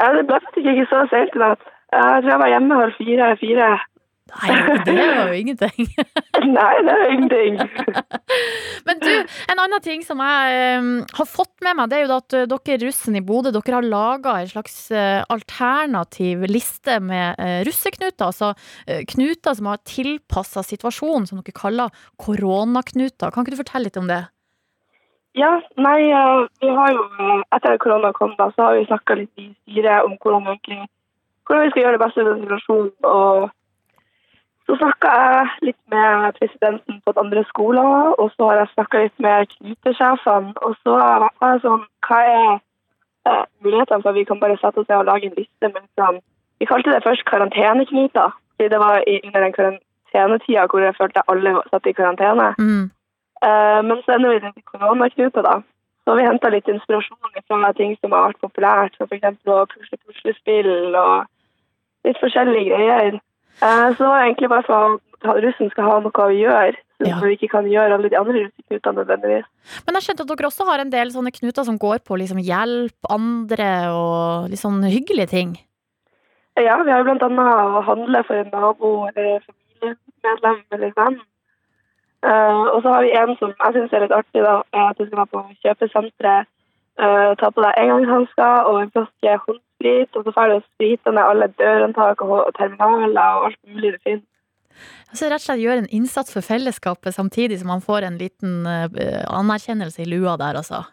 Ja, 0.00 0.08
det 0.16 0.24
ble 0.28 0.40
faktisk 0.46 0.70
ikke 0.72 0.88
så 0.88 1.04
seint 1.12 1.36
i 1.36 1.42
natt. 1.42 1.66
Jeg 1.92 2.22
tror 2.22 2.32
jeg 2.32 2.42
var 2.44 2.52
hjemme 2.54 2.78
halv 2.80 2.94
fire. 2.96 3.72
Nei, 4.32 4.78
det 4.86 4.94
var 4.96 5.28
jo 5.28 5.36
ingenting. 5.36 5.88
Nei, 6.56 6.72
det 6.86 6.94
er 6.94 7.10
ingenting. 7.12 7.58
Men 8.86 9.02
du, 9.02 9.10
en 9.52 9.60
annen 9.60 9.84
ting 9.84 10.04
som 10.06 10.22
jeg 10.24 10.78
um, 10.80 10.90
har 11.18 11.28
fått 11.28 11.52
med 11.64 11.76
meg, 11.78 11.90
det 11.92 11.98
er 11.98 12.06
jo 12.06 12.16
at 12.16 12.36
eh, 12.38 12.48
dere 12.50 12.78
russen 12.86 13.18
i 13.18 13.24
Bodø 13.24 13.52
dere 13.52 13.76
har 13.76 13.86
laga 13.86 14.38
en 14.40 14.50
slags 14.50 14.76
eh, 14.90 15.20
alternativ 15.32 16.46
liste 16.48 16.98
med 17.04 17.36
uh, 17.38 17.60
russeknuter. 17.68 18.30
Altså 18.30 18.52
uh, 18.56 19.02
knuter 19.12 19.58
som 19.58 19.70
har 19.70 19.82
tilpassa 19.88 20.64
situasjonen, 20.66 21.28
som 21.28 21.42
dere 21.42 21.56
kaller 21.56 22.04
koronaknuter. 22.22 23.30
Kan 23.30 23.44
ikke 23.44 23.58
du 23.58 23.62
fortelle 23.62 23.90
litt 23.90 24.00
om 24.00 24.08
det? 24.10 24.24
Ja, 25.36 25.54
nei, 25.80 25.98
vi 26.60 26.68
har 26.76 26.92
jo 26.92 27.04
etter 27.54 27.72
at 27.72 27.80
korona 27.80 28.10
kom, 28.12 28.34
da, 28.36 28.50
så 28.52 28.66
har 28.66 28.76
vi 28.76 28.88
snakka 28.88 29.16
litt 29.16 29.40
i 29.40 29.46
styret 29.62 30.04
om 30.04 30.18
hvordan, 30.20 30.58
vi 30.68 30.82
hvordan 31.48 31.64
vi 31.64 31.70
skal 31.72 31.84
gjøre 31.86 31.96
det 31.96 32.02
beste 32.02 32.20
ut 32.20 32.28
av 32.28 32.42
situasjonen. 32.42 32.90
Og 33.08 33.50
så 34.66 34.76
snakka 34.78 35.12
jeg 35.18 35.46
litt 35.68 35.80
med 35.90 36.36
presidenten 36.38 37.00
på 37.04 37.14
andre 37.16 37.44
skolen, 37.48 38.12
og 38.18 38.30
så 38.36 38.50
har 38.50 38.60
jeg 38.60 38.72
snakka 38.74 39.02
litt 39.02 39.24
med 39.24 39.48
knutesjefene. 39.54 40.52
Og 40.62 40.76
så 40.82 40.98
var 40.98 41.30
jeg 41.48 41.62
sånn 41.64 41.82
Hva 42.06 42.20
er 42.34 42.52
eh, 42.52 43.44
mulighetene 43.64 44.02
for 44.02 44.12
at 44.12 44.18
vi 44.18 44.26
kan 44.28 44.40
bare 44.42 44.58
sette 44.60 44.82
oss 44.82 44.88
ned 44.88 45.00
og 45.00 45.10
lage 45.10 45.30
en 45.30 45.38
liste 45.38 45.72
Men 45.74 45.84
sånn 45.98 46.20
Vi 46.62 46.68
kalte 46.70 46.94
det 46.94 47.02
først 47.02 47.26
karanteneknuter, 47.26 48.36
fordi 48.54 48.70
det 48.70 48.78
var 48.78 49.02
under 49.02 49.40
den 49.46 49.56
karantenetida 49.58 50.66
hvor 50.70 50.86
jeg 50.86 50.98
følte 50.98 51.26
alle 51.32 51.56
satt 51.70 51.88
i 51.90 51.96
karantene. 51.98 52.52
Mm. 52.58 52.84
Eh, 53.42 53.80
men 53.88 54.02
så 54.04 54.14
ender 54.14 54.36
vi 54.36 54.40
til 54.46 54.68
koronaknuter, 54.70 55.42
da. 55.42 55.58
Så 56.04 56.10
har 56.10 56.18
vi 56.18 56.26
henta 56.26 56.50
litt 56.50 56.68
inspirasjon 56.70 57.42
fra 57.48 57.72
ting 57.78 57.96
som 57.98 58.14
har 58.14 58.28
vært 58.28 58.42
populært, 58.46 58.94
som 58.96 59.10
f.eks. 59.10 59.42
å 59.46 59.66
pusle 59.74 59.98
puslespill 60.06 60.94
og 60.94 61.26
litt 62.06 62.18
forskjellige 62.22 62.70
greier. 62.70 63.18
Eh, 63.60 63.88
så 63.94 63.98
det 63.98 64.08
var 64.08 64.24
egentlig 64.24 64.48
bare 64.48 64.66
for 64.66 65.00
at 65.22 65.42
russen 65.44 65.70
skal 65.70 65.84
ha 65.84 65.98
noe 66.00 66.10
å 66.24 66.30
gjøre, 66.34 66.76
så 67.02 67.06
Ja. 67.08 67.18
vi 67.20 67.36
ikke 67.36 67.50
kan 67.50 67.64
gjøre 67.66 67.94
alle 67.94 68.08
de 68.10 68.16
andre 68.18 68.44
russeknutene 68.46 68.94
nødvendigvis. 69.02 69.44
Men 69.86 69.94
jeg 69.94 70.02
skjønte 70.02 70.22
at 70.22 70.28
dere 70.28 70.48
også 70.50 70.64
har 70.66 70.78
en 70.80 70.90
del 70.90 71.10
sånne 71.10 71.32
knuter 71.32 71.64
som 71.64 71.78
går 71.78 71.98
på 72.06 72.18
liksom 72.18 72.38
hjelp 72.42 73.10
andre 73.10 73.90
og 73.90 74.50
litt 74.50 74.58
sånn 74.58 74.82
hyggelige 74.82 75.28
ting. 75.28 75.58
Ja, 76.56 76.82
vi 76.82 76.90
har 76.90 76.98
jo 76.98 77.04
blant 77.04 77.22
annet 77.22 77.38
å 77.38 77.82
handle 77.82 78.22
for 78.24 78.34
en 78.34 78.50
nabo 78.52 79.08
eller 79.08 79.40
familiemedlem 79.46 80.62
eller 80.72 80.92
venn. 80.96 81.20
Eh, 82.22 82.62
og 82.70 82.82
så 82.82 82.88
har 82.92 83.02
vi 83.02 83.10
en 83.18 83.36
som 83.36 83.50
jeg 83.50 83.74
syns 83.74 83.92
er 83.92 84.00
litt 84.00 84.12
artig, 84.14 84.42
da, 84.42 84.62
at 84.72 84.98
du 84.98 85.06
skal 85.06 85.18
være 85.18 85.32
på 85.32 85.56
kjøpesenteret, 85.64 86.46
eh, 86.98 87.34
ta 87.34 87.50
på 87.50 87.62
deg 87.62 87.74
engangshansker 87.82 88.68
og 88.68 88.82
en 88.82 88.90
flaske 88.90 89.38
håndsprit, 89.46 89.71
og 90.16 90.26
så 90.26 90.34
får 90.34 90.50
du 90.50 90.54
å 90.58 90.64
sprite 90.64 91.12
ned 91.14 91.22
alle 91.22 91.48
dørhåndtak 91.58 92.22
og 92.26 92.52
terminaler 92.58 93.38
og 93.38 93.50
alt 93.50 93.60
mulig 93.66 93.94
du 93.96 93.98
finner. 94.02 94.28
Altså 95.12 95.28
rett 95.28 95.42
og 95.42 95.44
slett 95.44 95.60
gjøre 95.60 95.82
en 95.82 95.92
innsats 95.92 96.32
for 96.32 96.44
fellesskapet 96.46 97.14
samtidig 97.14 97.58
som 97.60 97.68
man 97.68 97.84
får 97.84 98.06
en 98.08 98.18
liten 98.20 98.66
eh, 98.66 99.22
anerkjennelse 99.28 100.02
i 100.04 100.08
lua 100.08 100.38
der, 100.40 100.56
altså. 100.62 100.84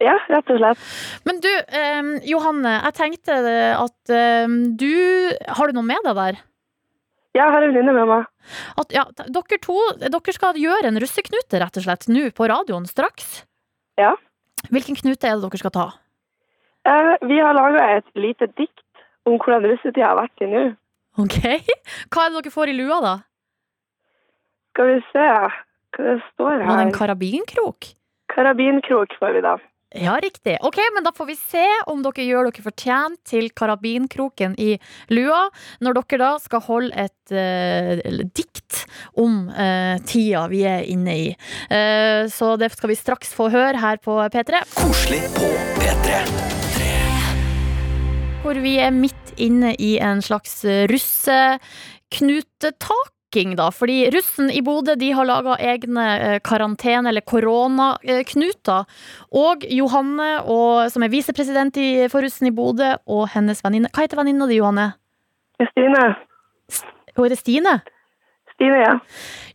Ja, 0.00 0.16
rett 0.32 0.48
og 0.50 0.58
slett. 0.58 0.84
Men 1.28 1.40
du, 1.44 1.50
eh, 1.50 2.10
Johanne, 2.30 2.72
jeg 2.88 2.96
tenkte 2.96 3.36
at 3.76 4.14
eh, 4.14 4.56
du 4.80 4.90
Har 5.58 5.68
du 5.68 5.76
noe 5.76 5.86
med 5.86 6.02
deg 6.08 6.16
der? 6.18 6.40
Ja, 7.36 7.44
Jeg 7.44 7.54
har 7.54 7.62
en 7.62 7.70
venninne 7.70 7.94
med 7.94 8.08
meg. 8.10 8.26
At, 8.80 8.90
ja, 8.90 9.04
dere 9.14 9.58
to 9.62 9.76
dere 10.02 10.32
skal 10.34 10.58
gjøre 10.58 10.90
en 10.90 10.98
russeknute, 10.98 11.60
rett 11.62 11.78
og 11.78 11.84
slett, 11.84 12.08
nå 12.10 12.26
på 12.34 12.48
radioen 12.50 12.88
straks. 12.90 13.44
Ja. 14.00 14.16
Hvilken 14.74 14.98
knute 14.98 15.28
er 15.28 15.38
det 15.38 15.46
dere 15.46 15.60
skal 15.60 15.74
ta? 15.76 15.86
Eh, 16.90 17.28
vi 17.28 17.38
har 17.38 17.54
laga 17.54 17.86
et 17.96 18.08
lite 18.18 18.48
dikt 18.58 19.02
om 19.28 19.38
hvordan 19.38 19.66
russetida 19.70 20.10
har 20.10 20.18
vært 20.18 20.36
til 20.40 20.52
nå. 20.52 20.62
Ok. 21.20 21.40
Hva 22.10 22.26
er 22.26 22.32
det 22.32 22.40
dere 22.40 22.54
får 22.54 22.72
i 22.72 22.76
lua, 22.78 23.00
da? 23.04 23.16
Skal 24.74 24.94
vi 24.94 25.00
se 25.10 25.26
hva 25.26 26.06
det 26.06 26.20
står 26.30 26.62
Var 26.62 26.78
det 26.78 26.86
en 26.86 26.94
karabinkrok? 26.94 27.92
Karabinkrok 28.30 29.18
får 29.18 29.36
vi 29.36 29.42
da. 29.44 29.58
Ja, 29.98 30.14
riktig. 30.22 30.54
Ok, 30.62 30.76
men 30.94 31.02
da 31.02 31.10
får 31.10 31.26
vi 31.26 31.34
se 31.34 31.64
om 31.90 31.98
dere 32.04 32.22
gjør 32.22 32.46
dere 32.46 32.62
fortjent 32.62 33.18
til 33.26 33.48
karabinkroken 33.58 34.54
i 34.54 34.76
lua, 35.10 35.48
når 35.82 35.98
dere 35.98 36.20
da 36.22 36.30
skal 36.38 36.62
holde 36.68 36.94
et 36.94 37.34
uh, 37.34 38.22
dikt 38.30 38.84
om 39.18 39.48
uh, 39.50 39.98
tida 40.06 40.46
vi 40.52 40.62
er 40.62 40.86
inne 40.94 41.18
i. 41.26 41.28
Uh, 41.66 42.30
så 42.30 42.54
det 42.62 42.70
skal 42.76 42.94
vi 42.94 43.00
straks 43.02 43.34
få 43.34 43.50
høre 43.50 43.82
her 43.82 43.98
på 43.98 44.14
P3. 44.30 44.62
Koselig 44.78 45.26
på 45.34 45.50
P3. 45.82 46.69
Hvor 48.42 48.54
vi 48.62 48.76
er 48.80 48.90
midt 48.94 49.32
inne 49.40 49.74
i 49.78 49.98
en 50.00 50.22
slags 50.24 50.62
russeknutetaking, 50.90 53.54
da. 53.58 53.68
Fordi 53.74 53.98
russen 54.14 54.50
i 54.52 54.60
Bodø 54.64 54.94
de 54.98 55.10
har 55.16 55.24
laga 55.28 55.56
egne 55.60 56.06
eh, 56.20 56.38
karantene- 56.44 57.08
eller 57.12 57.20
koronaknuter. 57.28 58.84
Og 59.36 59.56
Johanne, 59.70 60.30
og, 60.44 60.90
som 60.92 61.02
er 61.04 61.08
visepresident 61.12 61.76
i- 61.76 62.08
for 62.08 62.20
russen 62.24 62.46
i 62.48 62.54
Bodø, 62.56 62.94
og 63.06 63.28
hennes 63.34 63.60
venninne 63.64 63.88
Hva 63.92 64.02
heter 64.06 64.16
venninna 64.22 64.46
di, 64.48 64.56
Johanne? 64.60 64.92
Kristine. 65.60 66.04
Hun 67.16 67.24
heter 67.28 67.36
Stine? 67.36 67.80
Stine, 68.60 68.76
ja. 68.84 68.96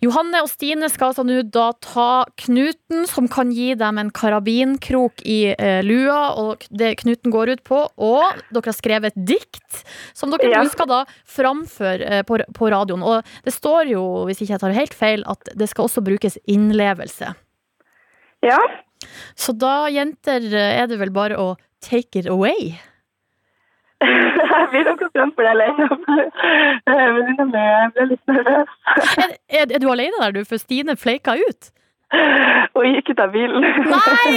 Johanne 0.02 0.40
og 0.42 0.50
Stine 0.50 0.88
skal 0.90 1.12
altså 1.12 1.22
nå 1.26 1.36
da 1.54 1.68
ta 1.78 2.26
knuten 2.42 3.04
som 3.10 3.28
kan 3.30 3.52
gi 3.54 3.76
dem 3.78 4.00
en 4.02 4.10
karabinkrok 4.10 5.22
i 5.30 5.54
eh, 5.54 5.84
lua, 5.86 6.32
og 6.42 6.66
det 6.74 6.96
knuten 7.04 7.30
går 7.34 7.52
ut 7.54 7.62
på. 7.70 7.84
Og 8.02 8.42
dere 8.50 8.66
har 8.66 8.74
skrevet 8.78 9.14
et 9.14 9.22
dikt 9.30 9.84
som 10.18 10.34
dere 10.34 10.50
Ja. 10.50 10.64
skal 10.74 10.90
da 10.90 11.04
framføre 11.30 12.02
eh, 12.02 12.24
på, 12.26 12.40
på 12.58 12.72
radioen. 12.74 13.06
Og 13.06 13.22
det 13.46 13.54
står 13.54 13.94
jo, 13.94 14.02
hvis 14.26 14.42
ikke 14.42 14.56
jeg 14.58 14.64
tar 14.66 14.74
helt 14.74 14.98
feil, 14.98 15.24
at 15.30 15.54
det 15.54 15.70
skal 15.70 15.86
også 15.86 16.02
brukes 16.06 16.40
innlevelse. 16.50 17.36
Ja, 18.46 18.58
Så 19.38 19.54
da, 19.54 19.86
jenter, 19.94 20.42
eh, 20.50 20.82
er 20.82 20.88
det 20.90 20.98
vel 20.98 21.14
bare 21.14 21.38
å 21.38 21.52
take 21.86 22.18
it 22.24 22.26
away. 22.26 22.74
Jeg 24.06 24.68
blir 24.72 24.90
nok 24.90 25.04
fremfor 25.12 25.46
det 25.46 25.54
alene. 25.54 25.88
Venninna 26.88 27.46
mi 27.50 27.64
ble 27.96 28.08
litt 28.12 28.32
nervøs. 28.32 28.76
Er, 29.18 29.36
er, 29.50 29.66
er 29.66 29.80
du 29.84 29.90
alene 29.92 30.22
der, 30.22 30.36
du? 30.36 30.44
For 30.48 30.62
Stine 30.62 30.98
fleika 31.00 31.36
ut. 31.40 31.72
Og 32.76 32.86
gikk 32.88 33.14
ut 33.14 33.24
av 33.24 33.34
bilen. 33.34 33.66
Nei! 33.92 34.36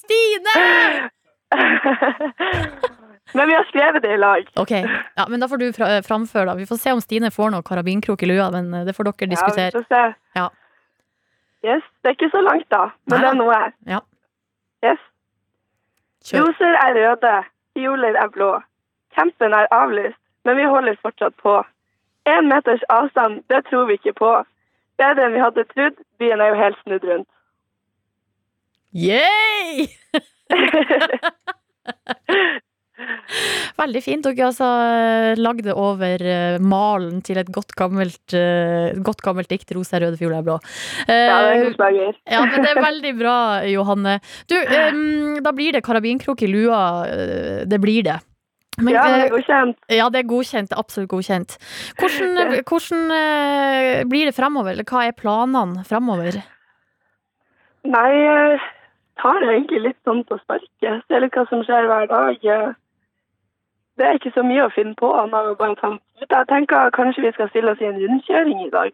Stine! 0.00 0.56
Men 3.34 3.48
vi 3.48 3.54
har 3.54 3.64
skrevet 3.68 4.02
det 4.02 4.12
i 4.14 4.18
lag. 4.20 4.50
Ok, 4.60 4.70
ja, 5.16 5.24
men 5.28 5.40
da 5.42 5.48
får 5.50 5.58
du 5.58 5.72
fra, 5.74 5.88
framføre, 6.06 6.44
da. 6.50 6.54
Vi 6.58 6.66
får 6.70 6.78
se 6.82 6.92
om 6.94 7.00
Stine 7.02 7.30
får 7.34 7.50
noe 7.54 7.64
karabinkrok 7.66 8.22
i 8.22 8.28
lua, 8.30 8.50
men 8.54 8.68
eh, 8.74 8.84
det 8.86 8.94
får 8.94 9.08
dere 9.08 9.30
diskutere. 9.32 9.70
Ja, 9.70 9.72
vi 9.72 9.80
får 9.80 9.86
se. 9.90 10.02
Ja. 10.38 10.50
Yes, 11.64 11.86
det 12.02 12.12
er 12.12 12.16
ikke 12.18 12.30
så 12.34 12.42
langt 12.44 12.68
da, 12.70 12.84
men 13.08 13.16
Nei 13.16 13.24
det 13.24 13.30
er 13.30 13.38
noe. 13.40 13.58
Ja. 13.88 14.00
Yes. 14.84 15.02
Kjør. 16.28 16.44
Roser 16.44 16.78
er 16.82 16.94
røde, 16.98 17.34
fioler 17.74 18.20
er 18.20 18.30
blå. 18.36 18.52
Campen 19.14 19.52
er 19.54 19.68
avlyst, 19.74 20.18
men 20.44 20.56
vi 20.58 20.64
holder 20.68 20.96
fortsatt 21.02 21.36
på. 21.42 21.60
En 22.26 22.48
meters 22.48 22.82
avstand, 22.92 23.42
det 23.52 23.64
tror 23.68 23.86
vi 23.88 23.94
ikke 23.98 24.14
på. 24.18 24.32
Bedre 25.00 25.24
enn 25.26 25.34
vi 25.34 25.42
hadde 25.42 25.64
trodd, 25.72 25.96
byen 26.22 26.40
er 26.40 26.48
jo 26.52 26.60
helt 26.60 26.78
snudd 26.84 27.04
rundt. 27.08 27.28
Yay! 28.94 29.88
Veldig 33.74 34.00
fint. 34.04 34.22
Dere 34.24 34.46
altså 34.46 34.66
lagde 35.40 35.72
over 35.74 36.22
eh, 36.22 36.58
malen 36.62 37.18
til 37.26 37.38
et 37.42 37.50
godt 37.52 37.72
gammelt, 37.76 38.34
eh, 38.38 38.94
godt 39.04 39.20
gammelt 39.26 39.50
dikt. 39.50 39.72
Rosa 39.74 39.98
røde, 40.02 40.16
fiola 40.20 40.38
er 40.38 40.46
blå. 40.46 40.56
Ja, 41.08 41.40
det 41.42 41.50
er 41.50 41.54
Eh, 41.64 41.74
slager. 41.74 42.12
Ja, 42.30 42.44
men 42.46 42.62
det 42.62 42.70
er 42.70 42.80
veldig 42.90 43.12
bra, 43.18 43.36
Johanne. 43.68 44.20
Du, 44.48 44.54
um, 44.62 45.42
da 45.42 45.50
blir 45.52 45.72
det 45.74 45.82
karabinkrok 45.84 46.42
i 46.46 46.48
lua. 46.52 46.80
eh, 47.10 47.64
Det 47.66 47.80
blir 47.82 48.02
det. 48.06 48.18
Men, 48.78 48.94
Ja, 48.94 49.02
det 49.06 49.18
eh, 49.18 49.24
er 49.26 49.34
godkjent. 49.36 49.76
ja, 49.88 50.08
det 50.10 50.18
er 50.24 50.28
godkjent. 50.30 50.72
Absolutt 50.76 51.10
godkjent. 51.12 51.56
Hvordan, 52.00 52.38
hvordan 52.68 53.04
eh, 53.18 54.04
blir 54.10 54.26
det 54.30 54.34
fremover? 54.34 54.72
Eller 54.74 54.84
hva 54.88 55.04
er 55.06 55.12
planene 55.18 55.84
fremover? 55.86 56.40
Nei, 57.84 58.08
jeg 58.16 58.60
tar 59.20 59.40
det 59.44 59.50
egentlig 59.52 59.82
litt 59.90 60.00
sånn 60.08 60.24
på 60.26 60.38
sparket. 60.42 61.04
Ser 61.08 61.22
litt 61.22 61.36
hva 61.36 61.44
som 61.50 61.62
skjer 61.66 61.86
hver 61.90 62.08
dag. 62.10 62.46
Det 63.94 64.06
er 64.08 64.16
ikke 64.18 64.32
så 64.34 64.42
mye 64.42 64.64
å 64.66 64.72
finne 64.74 64.96
på. 64.98 65.10
Jeg 66.24 66.46
tenker 66.50 66.90
kanskje 66.96 67.22
vi 67.28 67.34
skal 67.36 67.50
stille 67.52 67.74
oss 67.74 67.82
i 67.84 67.90
en 67.90 68.00
rundkjøring 68.00 68.64
i 68.66 68.70
dag. 68.72 68.90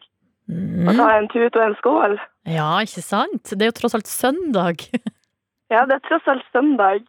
Og 0.50 0.96
ta 0.99 1.06
Mm. 1.06 1.16
en 1.22 1.28
tut 1.30 1.56
og 1.56 1.62
en 1.62 1.75
skål. 1.78 2.18
Ja, 2.50 2.80
ikke 2.82 3.02
sant? 3.06 3.44
Det 3.54 3.62
er 3.62 3.70
jo 3.70 3.78
tross 3.80 3.94
alt 3.94 4.06
søndag. 4.10 4.82
Ja, 5.70 5.84
det 5.87 5.94
er 5.94 6.08
tross 6.08 6.26
alt 6.26 6.42
søndag. 6.50 7.04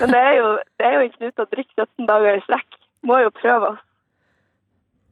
Men 0.00 0.12
det 0.14 0.20
er 0.20 0.34
jo, 0.38 0.48
det 0.80 0.86
er 0.86 0.96
jo 0.96 1.06
ikke 1.08 1.24
nytt 1.26 1.42
å 1.42 1.48
drikke 1.54 1.86
17 1.86 2.08
dager 2.10 2.38
i 2.38 2.44
strekk. 2.46 2.80
Må 3.08 3.20
jo 3.24 3.32
prøve 3.40 3.74
oss. 3.74 3.86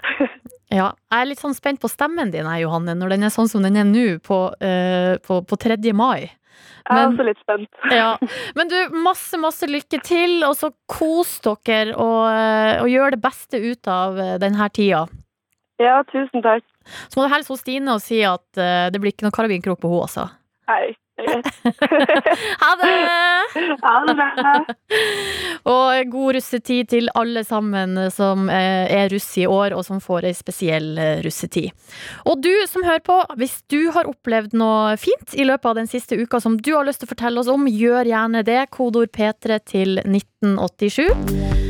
Ja, 0.68 0.90
jeg 1.08 1.22
er 1.22 1.28
litt 1.30 1.40
sånn 1.40 1.54
spent 1.56 1.80
på 1.80 1.88
stemmen 1.88 2.28
din, 2.28 2.44
jeg, 2.44 2.66
Johanne, 2.66 2.92
når 3.00 3.14
den 3.14 3.22
er 3.24 3.32
sånn 3.32 3.48
som 3.48 3.64
den 3.64 3.78
er 3.80 3.86
nå, 3.88 4.18
på, 4.20 4.36
uh, 4.52 5.14
på, 5.24 5.38
på 5.48 5.56
3. 5.64 5.78
mai. 5.96 6.28
Jeg 6.88 6.96
er 6.96 7.06
også 7.06 7.24
litt 7.24 7.40
spent. 7.40 7.80
Ja. 8.00 8.10
Men 8.56 8.68
du, 8.68 8.76
masse, 9.04 9.38
masse 9.40 9.68
lykke 9.68 10.00
til, 10.04 10.42
og 10.46 10.56
så 10.58 10.70
kos 10.90 11.38
dere 11.44 11.96
og, 11.96 12.20
eh, 12.32 12.82
og 12.82 12.88
gjør 12.92 13.16
det 13.16 13.20
beste 13.22 13.60
ut 13.60 13.90
av 13.92 14.20
eh, 14.20 14.36
denne 14.42 14.68
tida. 14.74 15.06
Ja, 15.80 16.00
tusen 16.10 16.42
takk. 16.44 16.64
Så 17.08 17.20
må 17.20 17.26
du 17.26 17.32
hilse 17.32 17.52
hos 17.52 17.60
Stine 17.62 17.94
og 17.94 18.02
si 18.02 18.22
at 18.26 18.46
uh, 18.58 18.88
det 18.90 18.98
blir 18.98 19.12
ikke 19.12 19.28
noe 19.28 19.36
karabinkrok 19.36 19.78
på 19.82 19.92
henne, 19.92 20.08
altså. 20.08 20.24
Hei. 20.68 20.96
Ha 22.62 22.70
det! 22.78 22.92
Ha 23.82 23.94
det. 24.06 24.74
Og 25.72 26.10
god 26.12 26.36
russetid 26.36 26.90
til 26.92 27.10
alle 27.18 27.44
sammen 27.46 27.98
som 28.14 28.48
eh, 28.52 28.86
er 29.00 29.10
russ 29.12 29.28
i 29.40 29.46
år, 29.48 29.74
og 29.76 29.84
som 29.86 30.02
får 30.02 30.28
ei 30.30 30.34
spesiell 30.36 30.90
eh, 30.98 31.22
russetid. 31.24 31.74
Og 32.28 32.42
du 32.44 32.52
som 32.70 32.86
hører 32.86 33.04
på, 33.04 33.18
hvis 33.40 33.58
du 33.72 33.90
har 33.94 34.10
opplevd 34.10 34.56
noe 34.58 34.96
fint 35.00 35.34
i 35.34 35.46
løpet 35.48 35.72
av 35.72 35.80
den 35.82 35.90
siste 35.90 36.18
uka 36.18 36.40
som 36.42 36.58
du 36.58 36.74
har 36.76 36.86
lyst 36.88 37.02
til 37.02 37.10
å 37.10 37.14
fortelle 37.14 37.42
oss 37.42 37.52
om, 37.52 37.68
gjør 37.68 38.12
gjerne 38.12 38.44
det. 38.46 38.60
Kodord 38.74 39.12
P3 39.14 39.62
til 39.66 40.02
1987. 40.04 41.67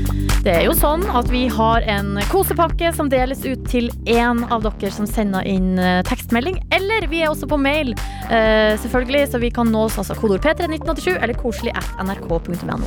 Det 0.49 0.55
er 0.57 0.63
jo 0.65 0.73
sånn 0.73 1.03
at 1.13 1.27
vi 1.29 1.43
har 1.53 1.85
en 1.93 2.15
kosepakke 2.31 2.89
som 2.97 3.11
deles 3.13 3.43
ut 3.45 3.67
til 3.69 3.91
én 4.09 4.39
av 4.49 4.63
dere 4.65 4.89
som 4.95 5.05
sender 5.05 5.45
inn 5.45 5.75
eh, 5.77 5.99
tekstmelding. 6.09 6.57
Eller 6.73 7.05
vi 7.13 7.19
er 7.21 7.29
også 7.29 7.45
på 7.51 7.59
mail, 7.61 7.91
eh, 8.33 8.73
selvfølgelig, 8.81 9.27
så 9.29 9.43
vi 9.43 9.51
kan 9.53 9.69
nås 9.69 9.99
altså 10.01 10.17
kodord 10.17 10.41
P31987 10.47 11.19
eller 11.19 11.37
koselig 11.37 11.75
at 11.77 12.01
nrk.no. 12.01 12.79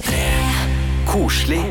Koselig 1.11 1.61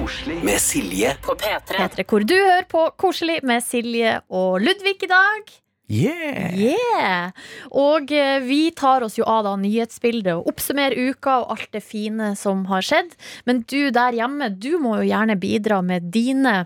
med 0.47 0.63
Silje 0.63 1.17
På 1.27 1.35
P3. 1.35 1.75
P3, 1.75 2.07
hvor 2.07 2.23
du 2.23 2.37
hører 2.39 2.71
på 2.71 2.87
Koselig 2.95 3.41
med 3.43 3.67
Silje 3.67 4.21
og 4.31 4.61
Ludvig 4.63 4.95
i 5.09 5.11
dag. 5.11 5.51
Yeah! 5.91 6.55
Yeah! 6.55 7.33
Og 7.75 8.13
eh, 8.15 8.39
vi 8.47 8.71
tar 8.79 9.03
oss 9.03 9.19
jo 9.19 9.27
av 9.27 9.43
da 9.49 9.57
nyhetsbildet 9.59 10.37
og 10.37 10.53
oppsummerer 10.53 11.11
uka 11.11 11.41
og 11.43 11.57
alt 11.57 11.71
det 11.75 11.83
fine 11.83 12.33
som 12.39 12.63
har 12.71 12.87
skjedd. 12.87 13.17
Men 13.49 13.65
du 13.67 13.91
der 13.91 14.15
hjemme, 14.15 14.53
du 14.55 14.77
må 14.79 15.01
jo 15.01 15.09
gjerne 15.11 15.35
bidra 15.41 15.81
med 15.83 16.13
dine 16.15 16.63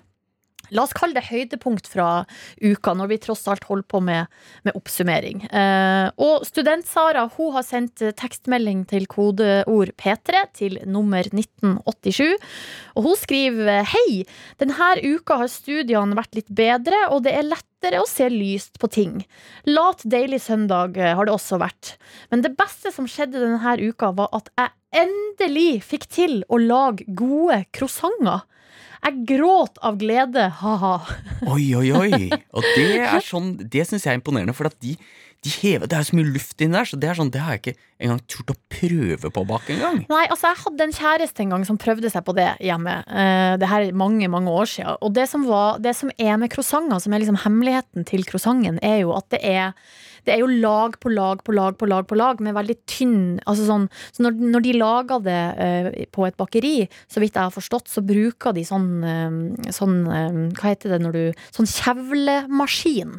La 0.73 0.85
oss 0.85 0.95
kalle 0.97 1.17
det 1.17 1.27
høydepunkt 1.29 1.89
fra 1.91 2.25
uka, 2.63 2.95
når 2.97 3.11
vi 3.11 3.19
tross 3.27 3.45
alt 3.51 3.67
holder 3.69 3.87
på 3.91 4.01
med, 4.05 4.31
med 4.65 4.77
oppsummering. 4.79 5.45
Eh, 5.51 6.09
og 6.25 6.47
Student-Sara 6.49 7.27
hun 7.37 7.53
har 7.57 7.67
sendt 7.67 8.05
eh, 8.05 8.15
tekstmelding 8.17 8.85
til 8.91 9.09
kodeord 9.11 9.93
P3 10.01 10.45
til 10.57 10.79
nummer 10.89 11.27
1987. 11.29 12.39
Og 12.97 13.09
hun 13.09 13.21
skriver 13.21 13.85
Hei, 13.93 14.25
denne 14.63 14.95
uka 15.05 15.41
har 15.43 15.53
studiene 15.53 16.17
vært 16.17 16.39
litt 16.39 16.49
bedre, 16.49 17.07
og 17.11 17.25
det 17.27 17.35
er 17.37 17.49
lettere 17.49 18.01
å 18.01 18.09
se 18.09 18.31
lyst 18.33 18.81
på 18.81 18.89
ting. 18.93 19.21
Lat 19.69 20.05
deilig 20.09 20.43
søndag 20.47 20.97
eh, 20.97 21.13
har 21.17 21.29
det 21.29 21.35
også 21.35 21.61
vært. 21.63 21.97
Men 22.33 22.45
det 22.47 22.55
beste 22.59 22.95
som 22.95 23.09
skjedde 23.11 23.43
denne 23.43 23.77
uka, 23.85 24.15
var 24.17 24.33
at 24.37 24.51
jeg 24.57 25.05
endelig 25.05 25.83
fikk 25.85 26.09
til 26.13 26.41
å 26.49 26.61
lage 26.61 27.07
gode 27.19 27.65
croissanter. 27.75 28.45
Jeg 29.05 29.25
gråt 29.29 29.77
av 29.85 29.99
glede, 30.01 30.47
ha-ha. 30.63 30.95
Oi, 31.53 31.67
oi, 31.77 31.91
oi. 31.93 32.29
Og 32.57 32.65
det 32.77 33.03
er 33.05 33.21
sånn 33.25 33.51
Det 33.61 33.85
syns 33.85 34.07
jeg 34.07 34.15
er 34.15 34.21
imponerende, 34.21 34.55
for 34.57 34.71
at 34.71 34.79
de, 34.81 34.95
de 35.45 35.53
hever 35.61 35.91
Det 35.91 35.99
er 35.99 36.07
så 36.09 36.17
mye 36.17 36.31
luft 36.33 36.65
inni 36.65 36.79
der, 36.79 36.89
så 36.89 36.97
det 37.01 37.11
er 37.11 37.19
sånn 37.19 37.33
Det 37.35 37.43
har 37.45 37.59
jeg 37.59 37.63
ikke 37.65 37.77
engang 38.05 38.23
turt 38.31 38.53
å 38.53 38.59
prøve 38.73 39.33
på 39.35 39.45
bak 39.49 39.69
engang. 39.75 40.03
Nei, 40.11 40.25
altså 40.29 40.51
jeg 40.53 40.63
hadde 40.65 40.89
en 40.89 40.97
kjæreste 40.99 41.45
en 41.45 41.57
gang 41.57 41.67
som 41.69 41.81
prøvde 41.81 42.13
seg 42.13 42.25
på 42.27 42.37
det 42.37 42.51
hjemme. 42.65 42.97
Uh, 43.09 43.55
det 43.61 43.71
her 43.71 43.89
er 43.89 44.01
mange, 44.05 44.31
mange 44.33 44.53
år 44.53 44.71
siden. 44.71 44.99
Og 45.05 45.15
det 45.17 45.29
som, 45.31 45.47
var, 45.49 45.81
det 45.85 45.97
som 45.99 46.13
er 46.19 46.39
med 46.41 46.53
croissanter, 46.55 47.03
som 47.03 47.15
er 47.15 47.25
liksom 47.25 47.43
hemmeligheten 47.45 48.09
til 48.09 48.27
croissanten, 48.29 48.81
er 48.85 49.03
jo 49.05 49.15
at 49.17 49.31
det 49.35 49.43
er 49.45 49.73
det 50.25 50.35
er 50.35 50.41
jo 50.41 50.49
lag 50.49 50.97
på 51.01 51.13
lag 51.13 51.43
på 51.45 51.53
lag 51.55 51.77
på 51.79 51.89
lag 51.89 52.07
på 52.09 52.17
lag 52.17 52.41
med 52.45 52.57
veldig 52.57 52.77
tynn 52.89 53.41
altså 53.45 53.67
sånn, 53.69 53.87
Så 54.13 54.25
når, 54.25 54.39
når 54.55 54.65
de 54.65 54.75
lager 54.79 55.25
det 55.25 55.43
uh, 55.59 55.89
på 56.15 56.27
et 56.29 56.37
bakeri, 56.41 56.75
så 57.11 57.21
vidt 57.23 57.37
jeg 57.37 57.45
har 57.45 57.55
forstått, 57.55 57.91
så 57.93 58.03
bruker 58.05 58.55
de 58.57 58.65
sånn, 58.67 58.89
uh, 59.05 59.71
sånn 59.75 59.99
uh, 60.09 60.41
Hva 60.57 60.73
heter 60.73 60.95
det 60.95 61.03
når 61.05 61.17
du 61.17 61.23
Sånn 61.55 61.69
kjevlemaskin. 61.69 63.19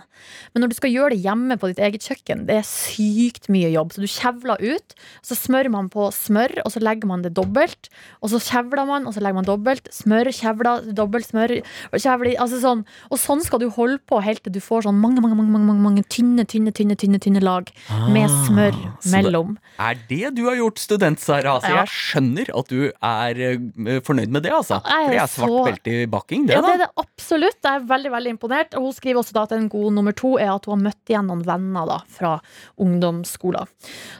Men 0.53 0.63
når 0.63 0.71
du 0.71 0.75
skal 0.77 0.93
gjøre 0.93 1.13
det 1.13 1.23
hjemme 1.23 1.57
på 1.59 1.69
ditt 1.69 1.81
eget 1.83 2.05
kjøkken, 2.05 2.45
det 2.49 2.59
er 2.59 2.67
sykt 2.67 3.49
mye 3.53 3.69
jobb. 3.73 3.93
Så 3.93 4.03
du 4.03 4.09
kjevler 4.09 4.61
ut, 4.63 4.74
så 5.21 5.35
smører 5.35 5.69
man 5.71 5.89
på 5.89 6.09
smør, 6.13 6.61
og 6.65 6.71
så 6.71 6.79
legger 6.83 7.07
man 7.07 7.21
det 7.21 7.33
dobbelt. 7.33 7.89
Og 8.21 8.29
så 8.29 8.39
kjevler 8.39 8.85
man, 8.87 9.05
og 9.07 9.13
så 9.13 9.21
legger 9.21 9.35
man 9.39 9.45
dobbelt. 9.47 9.87
Smør, 9.93 10.29
kjevler, 10.35 10.93
dobbelt 10.95 11.27
smør. 11.29 11.53
Kjevler, 11.95 12.35
altså 12.41 12.59
sånn. 12.61 12.85
og 13.11 13.17
sånn 13.19 13.41
skal 13.43 13.59
du 13.59 13.69
holde 13.69 13.99
på 14.07 14.21
helt 14.23 14.43
til 14.43 14.51
du 14.53 14.59
får 14.59 14.83
sånn 14.87 14.99
mange, 14.99 15.21
mange, 15.21 15.35
mange, 15.35 15.49
mange, 15.51 15.81
mange, 15.81 16.03
tynne, 16.09 16.45
tynne, 16.45 16.71
tynne, 16.75 16.95
tynne, 16.95 17.19
tynne 17.19 17.41
lag 17.43 17.69
med 18.11 18.29
smør 18.47 18.75
mellom. 19.11 19.55
det-. 19.55 19.79
Er 19.79 19.95
det 20.09 20.35
du 20.35 20.45
har 20.49 20.55
gjort, 20.55 20.79
student 20.79 21.19
Sara? 21.19 21.55
Altså, 21.59 21.69
Ja. 21.71 21.83
Jeg 21.85 21.89
skjønner 21.91 22.49
at 22.57 22.67
du 22.67 22.91
er 23.03 23.35
eh, 23.41 23.99
fornøyd 24.01 24.29
med 24.29 24.43
det, 24.43 24.51
altså. 24.51 24.81
For 24.81 25.11
det 25.11 25.19
er 25.21 25.27
svart 25.27 25.49
så- 25.49 25.65
belte 25.65 25.91
i 26.03 26.05
bakking, 26.05 26.47
det, 26.47 26.55
Ja, 26.55 26.61
det 26.61 26.69
er 26.73 26.77
da. 26.77 26.85
det 26.85 26.91
absolutt. 26.97 27.59
Jeg 27.63 27.81
er 27.81 27.85
veldig 27.85 28.11
veldig 28.11 28.31
imponert. 28.37 28.73
Og 28.75 28.81
hun 28.83 28.93
skriver 28.93 29.19
også 29.21 29.33
da 29.33 29.43
at 29.43 29.51
en 29.51 29.67
god 29.69 29.93
nummer 29.93 30.11
to 30.15 30.37
er 30.37 30.53
at 30.55 30.65
hun 30.65 30.79
har 30.79 30.91
møtt 30.91 31.05
igjen 31.09 31.27
noen 31.27 31.43
venner 31.45 31.85
da, 31.85 31.99
fra 32.07 32.39
ungdomsskolen. 32.79 33.67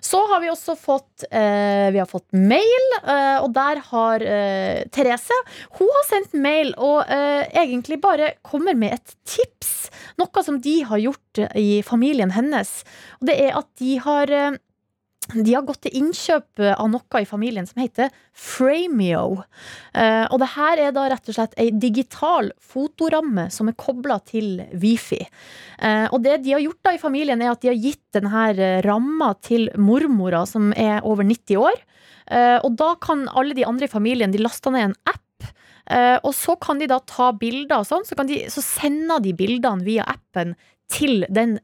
Så 0.02 0.20
har 0.30 0.35
vi 0.44 0.52
også 0.52 0.76
fått, 0.80 1.26
eh, 1.30 1.92
vi 1.94 2.00
har 2.02 2.10
fått 2.10 2.28
mail, 2.34 2.88
eh, 3.02 3.38
og 3.44 3.52
der 3.56 3.82
har 3.92 4.24
eh, 4.26 4.84
Therese 4.94 5.38
Hun 5.80 5.92
har 5.92 6.06
sendt 6.10 6.34
mail 6.34 6.74
og 6.78 7.06
eh, 7.12 7.46
egentlig 7.54 8.00
bare 8.04 8.34
kommer 8.46 8.76
med 8.78 8.98
et 8.98 9.16
tips. 9.26 9.90
Noe 10.20 10.44
som 10.46 10.60
de 10.62 10.78
har 10.88 11.02
gjort 11.02 11.42
i 11.56 11.82
familien 11.86 12.32
hennes. 12.36 12.78
Og 13.22 13.30
det 13.30 13.38
er 13.48 13.58
at 13.60 13.68
de 13.82 13.98
har 14.04 14.32
eh, 14.32 14.58
de 15.34 15.54
har 15.56 15.66
gått 15.66 15.82
til 15.86 15.96
innkjøp 16.00 16.62
eh, 16.62 16.74
av 16.78 16.90
noe 16.92 17.22
i 17.22 17.28
familien 17.28 17.66
som 17.68 17.82
heter 17.82 18.12
Framio. 18.36 19.42
Eh, 19.98 20.26
og 20.30 20.40
det 20.42 20.52
her 20.54 20.82
er 20.88 20.94
da 20.96 21.08
rett 21.12 21.32
og 21.32 21.38
slett 21.38 21.56
ei 21.62 21.72
digital 21.72 22.52
fotoramme 22.62 23.48
som 23.54 23.72
er 23.72 23.78
kobla 23.80 24.20
til 24.28 24.62
Wifi. 24.82 25.24
Eh, 25.80 26.06
og 26.12 26.22
det 26.26 26.42
de 26.46 26.56
har 26.56 26.64
gjort 26.64 26.82
da 26.86 26.96
i 26.96 27.02
familien, 27.02 27.42
er 27.42 27.54
at 27.54 27.64
de 27.64 27.72
har 27.72 27.80
gitt 27.80 28.04
denne 28.16 28.46
eh, 28.54 28.80
ramma 28.86 29.34
til 29.44 29.70
mormora 29.82 30.44
som 30.50 30.72
er 30.78 31.02
over 31.08 31.26
90 31.26 31.62
år. 31.64 31.80
Eh, 32.30 32.58
og 32.62 32.78
da 32.78 32.94
kan 33.02 33.26
alle 33.34 33.58
de 33.58 33.66
andre 33.66 33.86
i 33.86 33.92
familien 33.92 34.32
De 34.34 34.40
laste 34.42 34.72
ned 34.74 34.90
en 34.90 35.00
app. 35.06 35.50
eh, 35.90 36.18
og 36.24 36.34
så 36.34 36.56
kan 36.62 36.80
de 36.82 36.90
da 36.90 37.00
ta 37.06 37.32
bilder 37.34 37.82
og 37.82 37.90
sånn, 37.90 38.06
så, 38.06 38.18
de, 38.26 38.44
så 38.50 38.62
sender 38.66 39.22
de 39.22 39.34
bildene 39.38 39.86
via 39.86 40.06
appen 40.10 40.54
til 40.86 41.24
den 41.34 41.56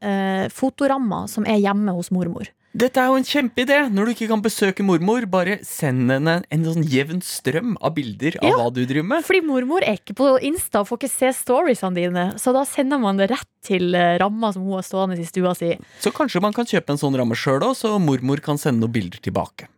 fotoramma 0.50 1.28
som 1.30 1.44
er 1.46 1.60
hjemme 1.62 1.92
hos 1.94 2.08
mormor. 2.10 2.48
Dette 2.72 2.96
er 3.02 3.10
jo 3.10 3.18
en 3.20 3.26
kjempeidé! 3.28 3.76
Når 3.92 4.06
du 4.08 4.10
ikke 4.14 4.28
kan 4.30 4.40
besøke 4.40 4.84
mormor, 4.86 5.26
bare 5.28 5.58
send 5.66 6.08
henne 6.08 6.38
en 6.48 6.62
sånn 6.64 6.86
jevn 6.88 7.18
strøm 7.20 7.74
av 7.84 7.92
bilder 7.98 8.38
av 8.40 8.48
Ja. 8.48 8.54
hva 8.56 8.70
du 8.72 8.80
driver 8.88 9.04
med. 9.10 9.24
Fordi 9.28 9.42
mormor 9.44 9.84
er 9.84 9.98
ikke 10.00 10.16
på 10.16 10.30
Insta 10.40 10.80
og 10.80 10.88
får 10.88 11.02
ikke 11.02 11.10
se 11.12 11.32
storiesene 11.36 11.94
dine, 11.94 12.24
så 12.40 12.54
da 12.56 12.64
sender 12.64 12.98
man 12.98 13.20
det 13.20 13.28
rett 13.30 13.48
til 13.62 13.92
eh, 13.94 14.16
ramma 14.22 14.54
som 14.54 14.64
hun 14.64 14.78
har 14.80 14.86
stående 14.88 15.20
i 15.20 15.28
stua 15.28 15.52
si. 15.54 15.76
Så 16.00 16.14
kanskje 16.16 16.40
man 16.40 16.56
kan 16.56 16.64
kjøpe 16.64 16.96
en 16.96 17.02
sånn 17.02 17.14
ramme 17.20 17.36
sjøl 17.36 17.60
òg, 17.60 17.76
så 17.76 17.98
mormor 18.00 18.40
kan 18.40 18.56
sende 18.56 18.80
noen 18.80 18.92
bilder 18.96 19.20
tilbake. 19.20 19.68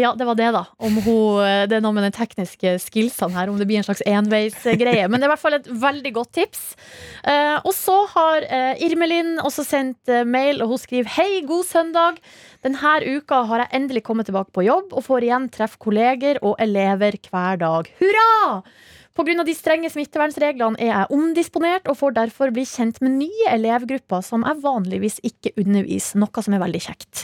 Ja, 0.00 0.12
det 0.18 0.26
var 0.28 0.38
det, 0.38 0.50
da. 0.56 0.64
Hun, 0.80 0.98
eh, 1.44 1.64
det 1.70 1.78
er 1.78 1.84
noe 1.84 1.94
med 1.96 2.06
den 2.08 2.16
tekniske 2.16 2.76
skillsene 2.82 3.34
her, 3.36 3.50
om 3.52 3.60
det 3.60 3.68
blir 3.70 3.80
en 3.80 3.86
slags 3.86 4.04
enveisgreie. 4.06 5.06
Men 5.08 5.20
det 5.20 5.26
er 5.26 5.30
i 5.30 5.34
hvert 5.34 5.44
fall 5.44 5.58
et 5.58 5.70
veldig 5.84 6.14
godt 6.16 6.32
tips. 6.40 6.64
Eh, 7.24 7.56
og 7.60 7.72
så 7.76 7.98
har 8.14 8.48
eh, 8.48 8.82
Irmelin 8.86 9.36
også 9.42 9.66
sendt 9.66 10.10
eh, 10.12 10.26
mail, 10.26 10.62
og 10.64 10.74
hun 10.74 10.82
skriver 10.82 11.14
Hei, 11.16 11.44
god 11.48 11.68
søndag. 11.68 12.20
Denne 12.64 12.96
uka 13.04 13.42
har 13.50 13.64
jeg 13.64 13.74
endelig 13.76 14.04
kommet 14.06 14.30
tilbake 14.30 14.54
på 14.54 14.64
jobb 14.64 14.94
og 14.96 15.04
får 15.04 15.26
igjen 15.26 15.48
treffe 15.52 15.80
kolleger 15.82 16.40
og 16.42 16.56
elever 16.62 17.18
hver 17.28 17.60
dag. 17.60 17.90
Hurra! 18.00 18.62
Pga. 19.14 19.44
de 19.46 19.54
strenge 19.54 19.90
smittevernreglene 19.92 20.80
er 20.82 20.90
jeg 20.90 21.14
omdisponert 21.14 21.86
og 21.90 22.00
får 22.00 22.16
derfor 22.16 22.50
bli 22.54 22.64
kjent 22.66 22.98
med 23.04 23.14
nye 23.20 23.50
elevgrupper 23.52 24.24
som 24.26 24.42
jeg 24.42 24.58
vanligvis 24.64 25.20
ikke 25.22 25.52
underviser, 25.60 26.18
noe 26.18 26.42
som 26.42 26.56
er 26.56 26.64
veldig 26.64 26.82
kjekt. 26.82 27.22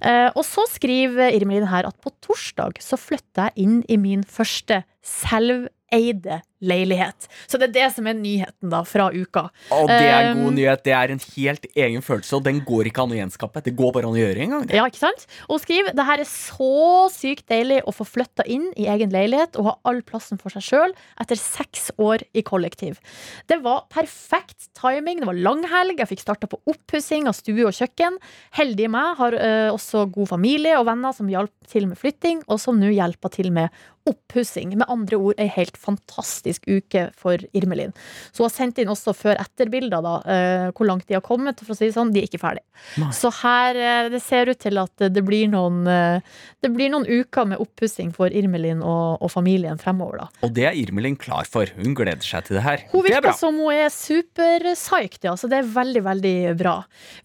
Eh, 0.00 0.30
og 0.32 0.40
så 0.48 0.64
skriver 0.72 1.36
Irmelin 1.36 1.68
her 1.68 1.88
at 1.90 1.98
på 2.00 2.14
torsdag 2.24 2.80
så 2.80 2.96
flytter 2.96 3.50
jeg 3.50 3.66
inn 3.66 3.82
i 3.92 4.00
min 4.00 4.24
første 4.24 4.80
selveide 5.04 6.40
leilighet. 6.64 7.28
Så 7.46 7.58
det 7.60 7.68
er 7.70 7.74
det 7.74 7.88
som 7.96 8.06
er 8.08 8.16
nyheten 8.16 8.70
da 8.72 8.82
fra 8.88 9.08
uka. 9.12 9.46
Og 9.74 9.90
det 9.90 10.00
er 10.00 10.30
en 10.30 10.36
Um, 10.36 10.42
god 10.46 10.56
nyhet. 10.56 10.82
Det 10.84 10.92
er 10.96 11.12
en 11.12 11.20
helt 11.36 11.66
egen 11.76 12.02
følelse, 12.04 12.36
og 12.36 12.44
den 12.46 12.60
går 12.66 12.88
ikke 12.90 13.04
an 13.04 13.12
å 13.14 13.18
gjenskape. 13.18 13.62
Det 13.64 13.74
går 13.76 13.92
bare 13.94 14.08
an 14.08 14.16
å 14.16 14.20
gjøre 14.20 14.42
en 14.44 14.54
gang. 14.54 14.66
det. 14.66 14.76
Ja, 14.78 14.86
ikke 14.88 15.02
sant? 15.02 15.26
Og 15.48 15.60
skriv 15.62 15.90
det 15.96 16.06
her 16.08 16.22
er 16.22 16.28
så 16.28 17.08
sykt 17.12 17.46
deilig 17.52 17.82
å 17.86 17.94
få 17.94 18.06
flytta 18.08 18.46
inn 18.50 18.68
i 18.76 18.88
egen 18.92 19.12
leilighet 19.14 19.58
og 19.60 19.70
ha 19.70 19.74
all 19.90 20.02
plassen 20.06 20.40
for 20.40 20.54
seg 20.54 20.64
sjøl 20.66 20.96
etter 21.22 21.38
seks 21.40 21.90
år 21.98 22.24
i 22.36 22.44
kollektiv. 22.46 23.00
Det 23.48 23.60
var 23.64 23.86
perfekt 23.92 24.70
timing. 24.78 25.20
Det 25.22 25.30
var 25.30 25.40
langhelg. 25.48 26.00
Jeg 26.00 26.12
fikk 26.14 26.24
starta 26.24 26.50
på 26.50 26.60
oppussing 26.66 27.28
av 27.28 27.36
stue 27.38 27.66
og 27.66 27.76
kjøkken. 27.76 28.18
Heldige 28.56 28.92
meg 28.92 29.16
har 29.20 29.36
eh, 29.38 29.68
også 29.72 30.06
god 30.12 30.32
familie 30.34 30.78
og 30.80 30.86
venner 30.88 31.14
som 31.16 31.28
hjalp 31.30 31.52
til 31.70 31.88
med 31.90 31.98
flytting, 32.00 32.42
og 32.48 32.60
som 32.62 32.78
nå 32.80 32.92
hjelper 32.94 33.32
til 33.34 33.52
med 33.54 33.74
oppussing. 34.06 34.70
Med 34.78 34.86
andre 34.92 35.18
ord 35.18 35.40
ei 35.42 35.48
helt 35.50 35.76
fantastisk 35.80 36.45
uke 36.66 37.08
for 37.18 37.40
Irmelin. 37.56 37.94
Så 38.32 38.42
hun 38.42 38.48
har 38.48 38.54
sendt 38.54 38.80
inn 38.82 38.90
også 38.92 39.14
før-etter-bilder, 39.16 40.04
da, 40.04 40.14
eh, 40.32 40.66
hvor 40.76 40.88
langt 40.88 41.06
de 41.08 41.16
har 41.16 41.24
kommet. 41.24 41.60
For 41.62 41.74
å 41.74 41.78
si 41.78 41.88
det 41.88 41.96
sånn, 41.96 42.12
de 42.14 42.22
er 42.22 42.28
ikke 42.28 42.42
ferdig. 42.42 42.64
Nei. 43.00 43.10
Så 43.16 43.30
her 43.42 43.78
eh, 43.80 44.10
det 44.12 44.22
ser 44.24 44.50
ut 44.50 44.60
til 44.62 44.80
at 44.82 45.06
det 45.12 45.24
blir 45.26 45.48
noen, 45.52 45.82
eh, 45.90 46.20
det 46.64 46.72
blir 46.74 46.92
noen 46.92 47.06
uker 47.06 47.48
med 47.52 47.62
oppussing 47.62 48.12
for 48.16 48.32
Irmelin 48.32 48.82
og, 48.84 49.22
og 49.24 49.32
familien 49.32 49.80
fremover, 49.80 50.24
da. 50.24 50.44
Og 50.46 50.54
det 50.56 50.68
er 50.70 50.78
Irmelin 50.78 51.18
klar 51.20 51.48
for. 51.50 51.70
Hun 51.78 51.96
gleder 51.98 52.24
seg 52.24 52.48
til 52.48 52.58
det 52.58 52.66
her. 52.66 52.86
Hun 52.92 53.02
er 53.04 53.18
virker 53.18 53.36
som 53.38 53.58
hun 53.60 53.74
er 53.74 53.92
super-psyched, 53.94 55.24
ja, 55.28 55.36
så 55.38 55.50
det 55.50 55.60
er 55.62 55.70
veldig, 55.76 56.04
veldig 56.06 56.36
bra. 56.58 56.76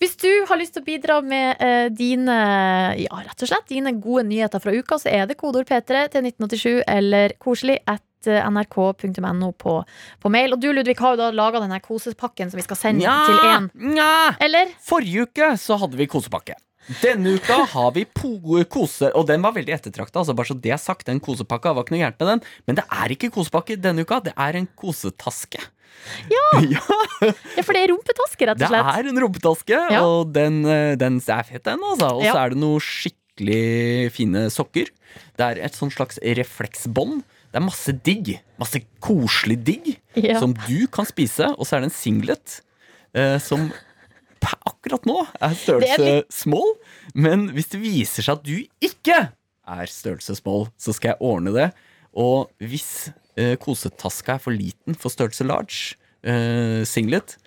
Hvis 0.02 0.18
du 0.22 0.30
har 0.50 0.60
lyst 0.62 0.78
til 0.78 0.86
å 0.86 0.90
bidra 0.90 1.20
med 1.26 1.96
dine, 1.98 2.38
ja, 3.00 3.22
rett 3.26 3.44
og 3.44 3.50
slett, 3.50 3.70
dine 3.72 3.94
gode 4.02 4.26
nyheter 4.30 4.62
fra 4.64 4.74
uka, 4.74 4.98
så 5.02 5.12
er 5.12 5.28
det 5.30 5.38
kodeord 5.40 5.70
P3 5.70 6.06
til 6.12 6.28
1987 6.32 6.82
eller 6.88 7.36
koselig 7.42 7.80
at 7.90 8.04
nrk.no 8.28 9.52
på, 9.58 9.78
på 10.22 10.30
mail. 10.32 10.54
Og 10.54 10.60
du, 10.62 10.72
Ludvig, 10.74 10.98
har 11.00 11.16
jo 11.16 11.22
da 11.22 11.30
laga 11.36 11.62
denne 11.64 11.80
kosepakken 11.84 12.52
som 12.52 12.58
vi 12.60 12.66
skal 12.66 12.78
sende 12.80 13.02
til 13.06 13.38
Nja, 13.40 13.54
én. 13.58 13.70
Ja. 13.98 14.12
Eller? 14.40 14.74
Forrige 14.84 15.28
uke 15.28 15.54
så 15.62 15.78
hadde 15.82 15.98
vi 16.00 16.08
kosepakke. 16.12 16.56
Denne 17.02 17.36
uka 17.38 17.60
har 17.76 17.92
vi 17.94 18.06
kose... 18.66 19.12
Og 19.14 19.28
den 19.30 19.42
var 19.46 19.54
veldig 19.54 19.74
ettertrakta. 19.76 20.20
Altså 20.24 20.34
bare 20.36 20.50
så 20.50 20.56
det 20.60 20.72
er 20.74 20.82
sagt, 20.82 21.06
den 21.08 21.20
kosepakka 21.22 21.76
var 21.78 21.86
ikke 21.86 21.94
noe 21.94 22.02
gærent 22.02 22.20
med 22.20 22.28
den. 22.32 22.42
Men 22.68 22.80
det 22.80 22.86
er 22.90 23.14
ikke 23.14 23.30
kosepakke 23.36 23.78
denne 23.80 24.02
uka, 24.02 24.20
det 24.26 24.34
er 24.36 24.58
en 24.58 24.68
kosetaske. 24.76 25.62
Ja! 26.32 26.48
Ja, 27.22 27.62
for 27.62 27.76
det 27.78 27.84
er 27.84 27.92
rumpetaske, 27.92 28.46
rett 28.50 28.58
Det 28.58 28.66
og 28.66 28.72
slett. 28.72 28.88
er 28.98 29.08
en 29.12 29.20
rumpetaske, 29.22 29.80
Ja. 29.94 30.00
og 30.02 30.32
den, 30.34 30.64
eh, 30.66 30.96
den 30.98 31.20
er 31.22 31.44
fett, 31.46 31.62
den. 31.68 31.78
Altså. 31.86 32.08
Og 32.18 32.24
så 32.24 32.32
Ja. 32.32 32.46
er 32.46 32.50
det 32.56 32.58
noe 32.58 32.80
skikkelig 32.82 34.12
fine 34.16 34.48
sokker. 34.50 34.90
Det 35.38 35.46
er 35.46 35.62
et 35.62 35.78
sånn 35.78 35.92
slags 35.94 36.18
refleksbånd. 36.24 37.22
Det 37.52 37.60
er 37.60 37.66
masse 37.66 37.94
digg. 38.08 38.34
Masse 38.62 38.80
koselig 39.04 39.58
digg 39.68 39.94
Ja. 40.16 40.40
som 40.40 40.54
du 40.68 40.88
kan 40.92 41.08
spise. 41.08 41.52
Og 41.58 41.68
så 41.68 41.76
er 41.78 41.84
det 41.84 41.92
en 41.92 41.96
singlet 41.96 42.62
eh, 43.16 43.38
som 43.44 43.70
akkurat 44.42 45.06
nå 45.06 45.20
er 45.38 45.54
størrelse 45.56 45.96
er 46.00 46.06
litt... 46.22 46.34
small. 46.34 46.74
Men 47.14 47.50
hvis 47.56 47.70
det 47.74 47.82
viser 47.84 48.26
seg 48.26 48.40
at 48.40 48.48
du 48.48 48.56
ikke 48.84 49.18
er 49.72 49.92
størrelse 49.92 50.36
small, 50.40 50.70
så 50.82 50.96
skal 50.96 51.14
jeg 51.14 51.22
ordne 51.22 51.54
det. 51.56 51.68
Og 52.18 52.50
hvis 52.60 53.12
eh, 53.40 53.54
kosetaska 53.62 54.36
er 54.40 54.44
for 54.44 54.56
liten 54.56 54.98
for 54.98 55.14
størrelse 55.14 55.46
large 55.48 55.96
eh, 56.28 56.82
singlet, 56.88 57.38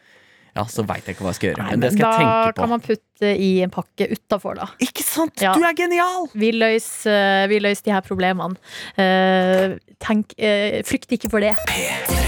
ja, 0.54 0.64
så 0.70 0.84
veit 0.86 1.06
jeg 1.06 1.16
ikke 1.16 1.26
hva 1.26 1.32
jeg 1.32 1.40
skal 1.40 1.50
gjøre. 1.50 1.62
Nei, 1.64 1.70
men 1.72 1.82
det 1.82 1.92
skal 1.94 2.04
jeg 2.06 2.20
tenke 2.20 2.34
på. 2.34 2.46
Da 2.46 2.58
kan 2.60 2.72
man 2.74 2.84
putte 2.84 3.32
i 3.46 3.50
en 3.64 3.74
pakke 3.74 4.10
utafor, 4.14 4.60
da. 4.60 4.68
Ikke 4.86 5.06
sant? 5.06 5.42
Ja. 5.42 5.54
Du 5.58 5.66
er 5.66 5.74
genial! 5.78 6.28
Vi 6.34 6.52
løser, 6.54 7.48
vi 7.50 7.58
løser 7.62 7.88
de 7.88 7.96
her 7.96 8.04
problemene. 8.06 8.54
Uh, 8.94 9.74
tenk, 10.04 10.36
uh, 10.38 10.78
frykt 10.86 11.18
ikke 11.18 11.32
for 11.32 11.42
det. 11.42 11.56
P3 11.70 12.24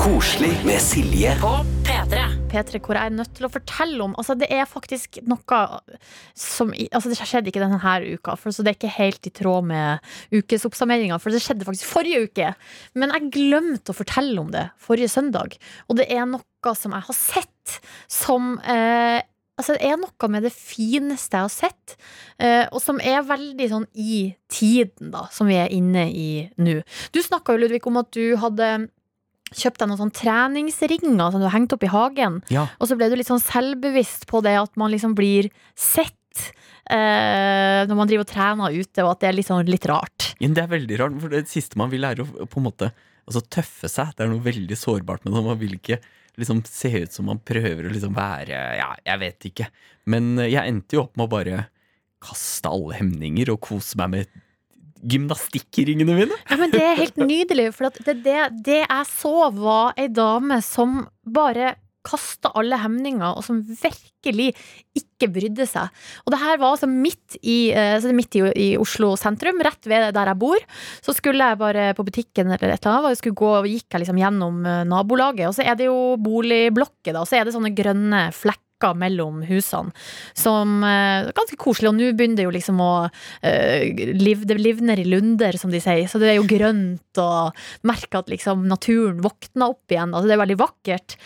Koselig 0.00 0.52
med 0.64 0.80
Silje. 0.80 1.34
på 1.40 1.50
P3, 1.84 2.20
P3 2.48 2.78
hvor 2.80 2.96
jeg 2.96 3.10
er 3.10 3.14
nødt 3.14 3.32
til 3.36 3.44
å 3.44 3.50
fortelle 3.52 4.04
om 4.04 4.14
Altså, 4.20 4.36
det 4.38 4.46
er 4.54 4.68
faktisk 4.68 5.18
noe 5.28 5.58
som 6.38 6.70
Altså, 6.72 7.10
det 7.10 7.18
skjedde 7.18 7.50
ikke 7.50 7.60
denne 7.60 7.80
her 7.82 8.06
uka, 8.06 8.36
for 8.40 8.54
så 8.54 8.64
det 8.64 8.72
er 8.72 8.78
ikke 8.78 8.94
helt 8.94 9.28
i 9.28 9.32
tråd 9.34 9.66
med 9.68 10.12
ukesoppsummeringa, 10.32 11.18
for 11.20 11.34
det 11.34 11.42
skjedde 11.44 11.66
faktisk 11.68 11.90
forrige 11.90 12.22
uke. 12.30 12.52
Men 12.94 13.12
jeg 13.16 13.32
glemte 13.34 13.92
å 13.92 13.98
fortelle 13.98 14.40
om 14.40 14.48
det 14.54 14.68
forrige 14.80 15.10
søndag, 15.12 15.58
og 15.88 16.00
det 16.00 16.08
er 16.08 16.24
noe 16.30 16.46
som 16.76 16.92
jeg 16.92 17.06
har 17.08 17.16
sett 17.16 17.80
som 18.10 18.56
eh, 18.60 19.20
Altså, 19.60 19.74
det 19.76 19.90
er 19.90 19.98
noe 20.00 20.28
med 20.32 20.46
det 20.46 20.54
fineste 20.56 21.36
jeg 21.36 21.44
har 21.44 21.52
sett, 21.52 21.96
eh, 22.40 22.62
og 22.72 22.80
som 22.80 22.96
er 23.04 23.20
veldig 23.28 23.66
sånn 23.68 23.84
i 23.92 24.30
tiden, 24.48 25.10
da, 25.12 25.26
som 25.28 25.50
vi 25.50 25.58
er 25.60 25.68
inne 25.76 26.06
i 26.08 26.30
nå. 26.56 26.78
Du 27.12 27.18
snakka 27.20 27.52
jo, 27.52 27.60
Ludvig, 27.66 27.82
om 27.84 27.98
at 28.00 28.08
du 28.16 28.38
hadde 28.40 28.70
kjøpt 29.50 29.82
deg 29.82 29.90
noen 29.90 30.00
sånn 30.00 30.14
treningsringer 30.16 31.34
som 31.34 31.42
du 31.42 31.44
har 31.44 31.56
hengt 31.58 31.74
opp 31.76 31.84
i 31.84 31.90
hagen. 31.92 32.38
Ja. 32.48 32.70
Og 32.78 32.88
så 32.88 32.96
ble 32.96 33.10
du 33.10 33.18
litt 33.18 33.28
sånn 33.28 33.42
selvbevisst 33.42 34.24
på 34.30 34.40
det 34.46 34.54
at 34.62 34.80
man 34.80 34.94
liksom 34.94 35.12
blir 35.18 35.50
sett 35.76 36.46
eh, 36.88 37.84
når 37.84 37.98
man 37.98 38.08
driver 38.08 38.24
og 38.24 38.30
trener 38.30 38.78
ute, 38.80 39.04
og 39.04 39.12
at 39.12 39.20
det 39.20 39.28
er 39.28 39.36
litt 39.36 39.50
sånn 39.50 39.68
litt 39.68 39.88
rart. 39.90 40.30
Ja, 40.40 40.48
det 40.48 40.64
er 40.64 40.72
veldig 40.72 41.00
rart, 41.02 41.20
for 41.20 41.36
det 41.36 41.44
siste 41.50 41.80
man 41.80 41.92
vil 41.92 42.06
er 42.08 42.22
å 42.22 42.28
på 42.30 42.62
en 42.62 42.68
måte 42.70 42.94
altså, 43.26 43.44
tøffe 43.44 43.90
seg. 43.90 44.14
Det 44.16 44.24
er 44.24 44.32
noe 44.32 44.44
veldig 44.44 44.78
sårbart 44.78 45.26
med 45.26 45.34
det. 45.36 45.44
Man 45.50 45.60
vil 45.60 45.76
ikke 45.76 46.00
liksom 46.40 46.62
se 46.68 46.90
ut 47.04 47.14
som 47.14 47.28
man 47.30 47.40
prøver 47.44 47.86
å 47.86 47.92
liksom 47.92 48.16
være 48.16 48.60
Ja, 48.80 48.92
jeg 49.06 49.22
vet 49.22 49.50
ikke. 49.50 49.68
Men 50.10 50.32
eh, 50.38 50.50
jeg 50.52 50.72
endte 50.72 50.98
jo 50.98 51.04
opp 51.06 51.18
med 51.18 51.28
å 51.28 51.34
bare 51.36 51.66
kaste 52.20 52.68
alle 52.68 52.98
hemninger 52.98 53.52
og 53.52 53.62
kose 53.64 53.96
meg 54.00 54.12
med 54.14 54.40
gymnastikkringene 55.00 56.16
mine. 56.16 56.36
Ja, 56.50 56.58
men 56.60 56.72
det 56.74 56.82
er 56.84 56.98
helt 56.98 57.16
nydelig, 57.20 57.70
for 57.76 57.88
det, 58.04 58.18
det, 58.24 58.40
det 58.66 58.82
jeg 58.82 59.06
så 59.08 59.34
var 59.56 59.94
ei 60.00 60.10
dame 60.12 60.60
som 60.64 61.06
bare 61.24 61.74
kasta 62.06 62.52
alle 62.56 62.78
hemninger, 62.80 63.36
og 63.36 63.44
som 63.44 63.60
virkelig 63.64 64.50
ikke 64.96 65.28
brydde 65.32 65.66
seg. 65.68 65.90
Og 66.24 66.32
det 66.34 66.40
her 66.40 66.60
var 66.60 66.74
altså 66.74 66.88
midt 66.90 67.36
i, 67.42 67.72
eh, 67.76 68.08
midt 68.16 68.38
i, 68.40 68.44
i 68.56 68.68
Oslo 68.80 69.12
sentrum, 69.20 69.60
rett 69.64 69.90
ved 69.90 70.10
der 70.16 70.32
jeg 70.32 70.40
bor. 70.40 70.64
Så 71.04 71.14
skulle 71.16 71.50
jeg 71.52 71.60
bare 71.60 71.90
på 71.96 72.06
butikken 72.06 72.48
eller 72.48 72.72
et 72.72 72.80
eller 72.80 73.10
annet, 73.10 73.26
og 73.26 73.42
gå, 73.42 73.52
gikk 73.74 73.92
jeg 73.92 74.04
liksom 74.04 74.20
gjennom 74.22 74.64
eh, 74.64 74.82
nabolaget, 74.88 75.50
og 75.50 75.56
så 75.56 75.66
er 75.66 75.78
det 75.78 75.90
jo 75.90 76.16
boligblokker, 76.20 77.12
da, 77.12 77.22
og 77.22 77.28
så 77.28 77.40
er 77.40 77.46
det 77.46 77.56
sånne 77.56 77.74
grønne 77.76 78.28
flekker 78.36 78.69
bakker 78.80 78.98
mellom 78.98 79.42
husene. 79.44 79.92
Som 80.34 80.82
eh, 80.84 81.28
er 81.28 81.32
ganske 81.36 81.58
koselig. 81.60 81.90
Og 81.90 81.98
nå 81.98 82.12
begynner 82.14 82.40
det 82.40 82.48
jo 82.48 82.54
liksom 82.54 82.80
å 82.80 83.10
eh, 83.42 83.92
liv, 84.14 84.46
Det 84.46 84.58
livner 84.58 84.98
i 84.98 85.04
lunder, 85.04 85.56
som 85.56 85.70
de 85.70 85.80
sier. 85.80 86.08
Så 86.08 86.18
det 86.18 86.30
er 86.32 86.40
jo 86.40 86.48
grønt, 86.48 87.20
og 87.20 87.52
merker 87.82 88.20
at 88.20 88.30
liksom 88.30 88.66
naturen 88.68 89.20
våkner 89.22 89.70
opp 89.70 89.90
igjen. 89.90 90.14
Altså 90.14 90.28
det 90.28 90.36
er 90.36 90.44
veldig 90.44 90.60
vakkert. 90.60 91.16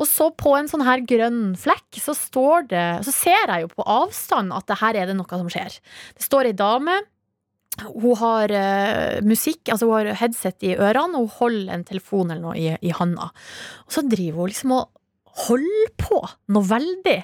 Og 0.00 0.08
så 0.08 0.30
på 0.32 0.56
en 0.56 0.68
sånn 0.68 0.84
her 0.86 1.02
grønn 1.04 1.54
flekk 1.60 2.00
så 2.00 2.14
står 2.16 2.64
det 2.70 2.86
Så 3.04 3.12
ser 3.12 3.44
jeg 3.44 3.66
jo 3.66 3.74
på 3.74 3.84
avstand 3.84 4.54
at 4.56 4.66
det 4.66 4.80
her 4.80 4.96
er 4.98 5.10
det 5.10 5.18
noe 5.18 5.28
som 5.42 5.50
skjer. 5.52 5.76
Det 6.16 6.24
står 6.24 6.48
ei 6.48 6.56
dame. 6.56 6.96
Hun 7.88 8.16
har 8.20 8.52
uh, 8.52 9.20
musikk, 9.24 9.70
altså 9.72 9.86
hun 9.88 9.94
har 9.94 10.18
headset 10.20 10.64
i 10.66 10.74
ørene, 10.74 11.16
og 11.16 11.28
hun 11.28 11.36
holder 11.38 11.76
en 11.76 11.86
telefon 11.88 12.32
eller 12.32 12.42
noe 12.42 12.56
i, 12.60 12.72
i 12.84 12.92
handa. 12.92 13.30
Og 13.86 13.94
så 13.94 14.04
driver 14.04 14.42
hun 14.42 14.52
liksom 14.52 14.74
og 14.76 14.90
holder 15.46 15.92
på 16.00 16.18
noe 16.52 16.68
veldig. 16.68 17.18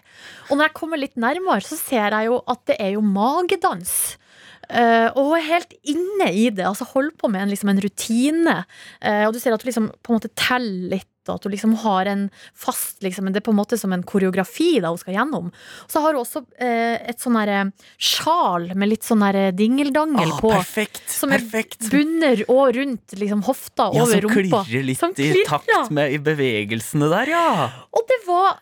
Og 0.49 0.57
når 0.57 0.69
jeg 0.69 0.77
kommer 0.79 1.01
litt 1.01 1.19
nærmere, 1.21 1.65
så 1.65 1.77
ser 1.79 2.17
jeg 2.17 2.31
jo 2.31 2.41
at 2.49 2.65
det 2.71 2.79
er 2.81 2.95
jo 2.97 3.05
magedans. 3.05 4.17
Uh, 4.69 5.09
og 5.17 5.33
er 5.39 5.47
helt 5.47 5.71
inne 5.89 6.27
i 6.29 6.49
det, 6.53 6.67
altså 6.69 6.85
holder 6.91 7.15
på 7.17 7.31
med 7.33 7.47
en, 7.47 7.53
liksom 7.53 7.71
en 7.73 7.81
rutine. 7.81 8.57
Uh, 9.01 9.25
og 9.29 9.33
du 9.33 9.41
ser 9.41 9.55
at 9.57 9.63
du 9.63 9.69
liksom 9.69 9.89
på 10.05 10.13
en 10.13 10.19
måte 10.19 10.33
teller 10.37 10.99
litt, 10.99 11.09
og 11.29 11.39
at 11.39 11.47
hun 11.49 11.53
liksom 11.55 11.75
har 11.85 12.09
en 12.11 12.27
fast 12.55 13.03
liksom, 13.05 13.29
Det 13.33 13.43
er 13.43 13.47
på 13.47 13.53
en 13.55 13.61
måte 13.61 13.79
som 13.81 13.93
en 13.93 14.03
koreografi 14.03 14.81
da 14.83 14.91
hun 14.93 15.01
skal 15.01 15.15
gjennom. 15.19 15.51
Så 15.91 16.03
har 16.05 16.15
hun 16.17 16.23
også 16.25 16.45
eh, 16.59 16.99
et 17.13 17.21
sånn 17.23 17.37
herre 17.39 17.73
sjal 17.99 18.71
med 18.75 18.93
litt 18.93 19.07
sånn 19.07 19.23
herre 19.27 19.51
dingeldangel 19.57 20.33
Ah, 20.35 20.39
på. 20.41 20.53
perfekt! 20.55 21.03
Som 21.11 21.33
er 21.35 21.43
perfekt. 21.45 21.91
bunner 21.93 22.45
og 22.49 22.75
rundt 22.79 23.19
liksom, 23.19 23.43
hofta 23.49 23.91
Ja, 23.95 24.05
over 24.07 24.21
som 24.29 24.33
klirrer 24.33 24.87
litt 24.87 24.99
Som 25.03 25.13
i 25.19 25.33
takt 25.49 25.91
med 25.95 26.15
i 26.15 26.19
bevegelsene 26.23 27.11
der, 27.13 27.35
ja. 27.37 27.51
Og 27.93 28.09
det 28.09 28.23
var 28.29 28.57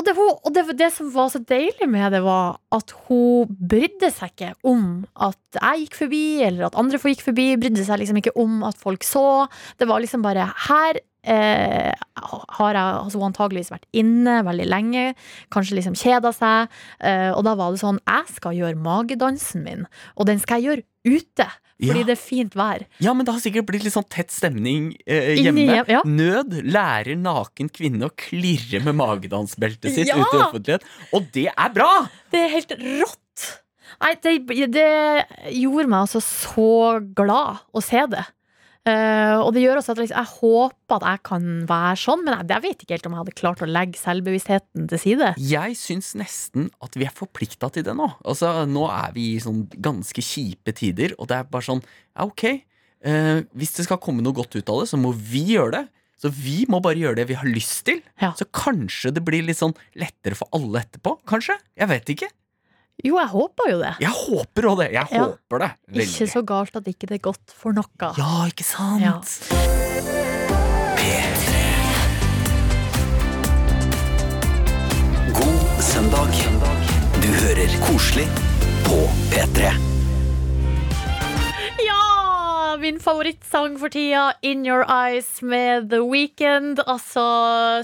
og 0.00 0.02
det, 0.04 0.12
og 0.18 0.48
det, 0.54 0.62
det 0.80 0.88
som 0.92 1.10
var 1.14 1.28
så 1.30 1.38
deilig 1.46 1.86
med 1.88 2.10
det, 2.12 2.22
var 2.24 2.56
at 2.74 2.90
hun 3.06 3.46
brydde 3.70 4.08
seg 4.12 4.32
ikke 4.32 4.48
om 4.66 5.04
at 5.14 5.38
jeg 5.60 5.84
gikk 5.84 5.96
forbi, 6.00 6.22
eller 6.46 6.66
at 6.66 6.76
andre 6.80 6.98
gikk 6.98 7.22
forbi. 7.22 7.46
Brydde 7.60 7.84
seg 7.86 8.00
liksom 8.02 8.18
ikke 8.18 8.32
om 8.40 8.64
at 8.66 8.80
folk 8.80 9.04
så. 9.06 9.46
Det 9.78 9.86
var 9.90 10.02
liksom 10.02 10.24
bare 10.26 10.48
Her 10.66 10.98
eh, 11.24 11.92
har 12.20 12.74
jeg 12.74 12.84
altså, 13.04 13.22
antageligvis 13.26 13.70
vært 13.72 13.86
inne 13.92 14.40
veldig 14.46 14.66
lenge, 14.68 15.14
kanskje 15.52 15.78
liksom 15.80 15.96
kjeda 15.98 16.32
seg. 16.36 16.68
Eh, 17.00 17.30
og 17.34 17.42
da 17.44 17.54
var 17.58 17.72
det 17.74 17.80
sånn 17.82 17.98
Jeg 18.06 18.28
skal 18.36 18.54
gjøre 18.58 18.76
magedansen 18.80 19.64
min, 19.64 19.86
og 20.16 20.26
den 20.30 20.38
skal 20.42 20.60
jeg 20.62 20.70
gjøre 20.70 21.18
ute. 21.20 21.48
Fordi 21.80 22.00
Ja. 22.02 22.04
det 22.04 22.12
er 22.12 22.20
fint 22.20 22.52
vær. 22.54 22.82
Ja, 23.00 23.14
men 23.16 23.24
det 23.24 23.32
har 23.32 23.40
sikkert 23.40 23.64
blitt 23.64 23.84
litt 23.86 23.94
sånn 23.94 24.04
tett 24.12 24.28
stemning 24.30 24.90
eh, 25.06 25.34
hjemme. 25.40 25.64
hjem- 25.64 25.88
ja. 25.88 26.02
Nød 26.04 26.58
lærer 26.68 27.16
naken 27.16 27.70
kvinne 27.72 28.04
å 28.04 28.12
klirre 28.12 28.82
med 28.84 28.94
magedansbeltet 29.00 29.88
sitt 29.94 30.08
Ja! 30.08 30.18
ute 30.20 30.36
i 30.36 30.42
offentlighet. 30.44 30.82
Og 31.16 31.30
det 31.32 31.46
er 31.56 31.68
bra! 31.72 32.10
Det 32.30 32.38
er 32.44 32.48
helt 32.52 32.74
rått! 32.76 33.46
Nei, 34.00 34.12
det, 34.22 34.34
det 34.72 34.84
gjorde 35.56 35.88
meg 35.88 36.04
altså 36.04 36.20
så 36.20 37.00
glad 37.16 37.64
å 37.72 37.80
se 37.82 38.04
det. 38.12 38.26
Eh, 38.88 39.36
og 39.36 39.50
det 39.52 39.60
gjør 39.60 39.76
også 39.82 39.92
at 39.92 39.98
liksom, 40.00 40.16
jeg 40.16 40.38
håper 40.40 40.96
at 40.96 41.04
jeg 41.04 41.20
kan 41.28 41.48
være 41.68 41.98
sånn, 42.00 42.22
men 42.24 42.36
jeg, 42.38 42.46
jeg 42.48 42.64
vet 42.64 42.84
ikke 42.84 42.96
helt 42.96 43.08
om 43.10 43.16
jeg 43.16 43.20
hadde 43.20 43.34
klart 43.36 43.60
å 43.64 43.68
legge 43.68 44.00
selvbevisstheten 44.00 44.88
til 44.88 45.02
side. 45.02 45.28
Jeg 45.50 45.76
syns 45.76 46.14
nesten 46.16 46.70
at 46.80 46.96
vi 46.96 47.04
er 47.04 47.14
forplikta 47.16 47.68
til 47.74 47.84
det 47.86 47.94
nå. 47.98 48.08
Altså, 48.24 48.54
Nå 48.70 48.86
er 48.88 49.12
vi 49.16 49.34
i 49.34 49.42
sånn 49.44 49.66
ganske 49.84 50.24
kjipe 50.24 50.72
tider, 50.76 51.12
og 51.20 51.28
det 51.28 51.40
er 51.42 51.52
bare 51.52 51.68
sånn 51.68 51.84
Ja, 51.84 52.24
ok. 52.24 52.46
uh, 53.04 53.38
hvis 53.56 53.76
det 53.76 53.86
skal 53.86 54.00
komme 54.02 54.24
noe 54.24 54.36
godt 54.36 54.56
ut 54.56 54.72
av 54.72 54.82
det, 54.82 54.90
så 54.90 55.00
må 55.00 55.12
vi 55.12 55.44
gjøre 55.54 55.76
det. 55.76 55.86
Så 56.20 56.28
vi 56.36 56.66
må 56.68 56.82
bare 56.84 57.00
gjøre 57.00 57.16
det 57.20 57.28
vi 57.30 57.36
har 57.40 57.48
lyst 57.48 57.86
til. 57.88 58.02
Ja. 58.20 58.34
Så 58.36 58.44
kanskje 58.52 59.12
det 59.16 59.22
blir 59.24 59.44
litt 59.44 59.60
sånn 59.60 59.72
lettere 59.96 60.36
for 60.36 60.52
alle 60.56 60.82
etterpå. 60.82 61.14
Kanskje? 61.28 61.56
Jeg 61.80 61.88
vet 61.88 62.12
ikke. 62.12 62.28
Jo, 63.04 63.16
jeg 63.18 63.28
håper 63.32 63.70
jo 63.70 63.78
det. 63.80 63.94
Jeg 64.02 64.10
håper 64.12 64.62
òg 64.70 64.78
det. 64.82 64.88
Jeg 64.92 65.06
Ja. 65.12 65.24
håper 65.24 65.58
det. 65.64 65.70
Veldig. 65.88 66.06
Ikke 66.08 66.30
så 66.32 66.42
galt 66.44 66.76
at 66.76 66.84
ikke 66.84 67.06
det 67.08 67.16
er 67.20 67.24
godt 67.30 67.54
for 67.56 67.72
noe. 67.72 68.12
Ja, 68.16 68.46
ikke 68.46 68.64
sant? 68.64 69.02
Ja. 69.02 70.20
God 75.34 75.82
søndag. 75.82 76.28
Du 77.22 77.28
hører 77.28 77.74
koselig 77.86 78.26
på 78.86 78.98
P3. 79.32 79.89
Ja! 82.80 82.90
Min 82.90 83.00
favorittsang 83.00 83.78
for 83.78 83.88
tida, 83.92 84.32
In 84.42 84.64
Your 84.66 84.84
Eyes 84.88 85.42
med 85.42 85.90
The 85.90 85.98
Weekend. 86.00 86.80
Altså, 86.86 87.20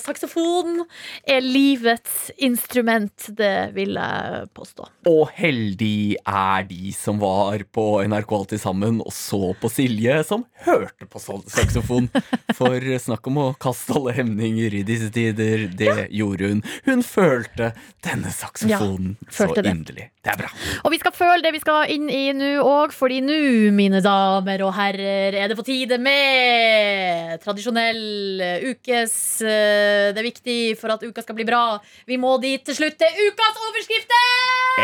saksofon 0.00 0.86
er 1.28 1.40
livets 1.44 2.30
instrument, 2.38 3.26
det 3.36 3.74
vil 3.76 3.98
jeg 3.98 4.46
påstå. 4.56 4.86
Og 5.10 5.28
heldig 5.36 6.16
er 6.24 6.64
de 6.70 6.94
som 6.96 7.20
var 7.20 7.60
på 7.76 7.84
NRK 8.08 8.32
Alltid 8.36 8.60
sammen 8.60 9.02
og 9.04 9.12
så 9.12 9.52
på 9.60 9.68
Silje, 9.72 10.16
som 10.28 10.46
hørte 10.64 11.06
på 11.08 11.20
saksofon. 11.20 12.08
For 12.56 12.80
snakk 13.06 13.28
om 13.28 13.40
å 13.42 13.46
kaste 13.60 13.96
alle 13.96 14.16
hemninger 14.16 14.80
i 14.80 14.82
disse 14.86 15.10
tider, 15.12 15.66
det 15.76 16.08
gjorde 16.14 16.52
hun. 16.54 16.64
Hun 16.88 17.04
følte 17.04 17.72
denne 18.06 18.32
saksofonen 18.32 19.16
Ja, 19.20 19.28
så 19.30 19.44
følte 19.44 19.62
det. 19.66 19.76
inderlig. 19.76 20.08
Det 20.26 20.32
er 20.34 20.40
bra. 20.40 20.48
Og 20.84 20.90
vi 20.90 20.98
skal 20.98 21.12
føle 21.14 21.42
det 21.44 21.52
vi 21.54 21.60
skal 21.62 21.92
inn 21.94 22.08
i 22.10 22.24
nå 22.34 22.56
òg, 22.64 22.92
fordi 22.96 23.20
nå, 23.22 23.36
mine 23.76 24.00
damer 24.02 24.64
og 24.66 24.72
herrer, 24.74 24.85
er 24.94 25.48
det 25.50 25.56
på 25.58 25.64
tide 25.66 25.98
med 25.98 27.40
tradisjonell 27.42 28.40
eh, 28.40 28.66
ukes 28.70 29.42
eh, 29.42 30.12
Det 30.14 30.22
er 30.22 30.28
viktig 30.28 30.58
for 30.78 30.94
at 30.94 31.02
uka 31.02 31.24
skal 31.24 31.34
bli 31.34 31.46
bra. 31.48 31.80
Vi 32.06 32.16
må 32.20 32.36
dit 32.38 32.62
til 32.62 32.76
slutt. 32.78 32.98
Det 33.00 33.10
er 33.10 33.18
ukas 33.26 33.58
overskrifter! 33.66 34.22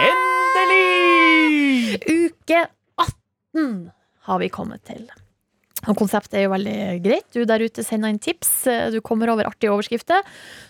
Endelig! 0.03 2.01
Uke 2.09 2.67
18 2.99 3.91
har 4.27 4.39
vi 4.43 4.49
kommet 4.49 4.83
til. 4.89 5.22
Og 5.91 5.99
Konseptet 5.99 6.37
er 6.39 6.45
jo 6.47 6.53
veldig 6.53 6.77
greit. 7.03 7.27
Du 7.35 7.43
der 7.49 7.63
ute 7.65 7.83
sender 7.83 8.13
inn 8.13 8.21
tips. 8.23 8.51
Du 8.95 9.01
kommer 9.05 9.33
over 9.33 9.49
artige 9.49 9.73
overskrifter. 9.75 10.23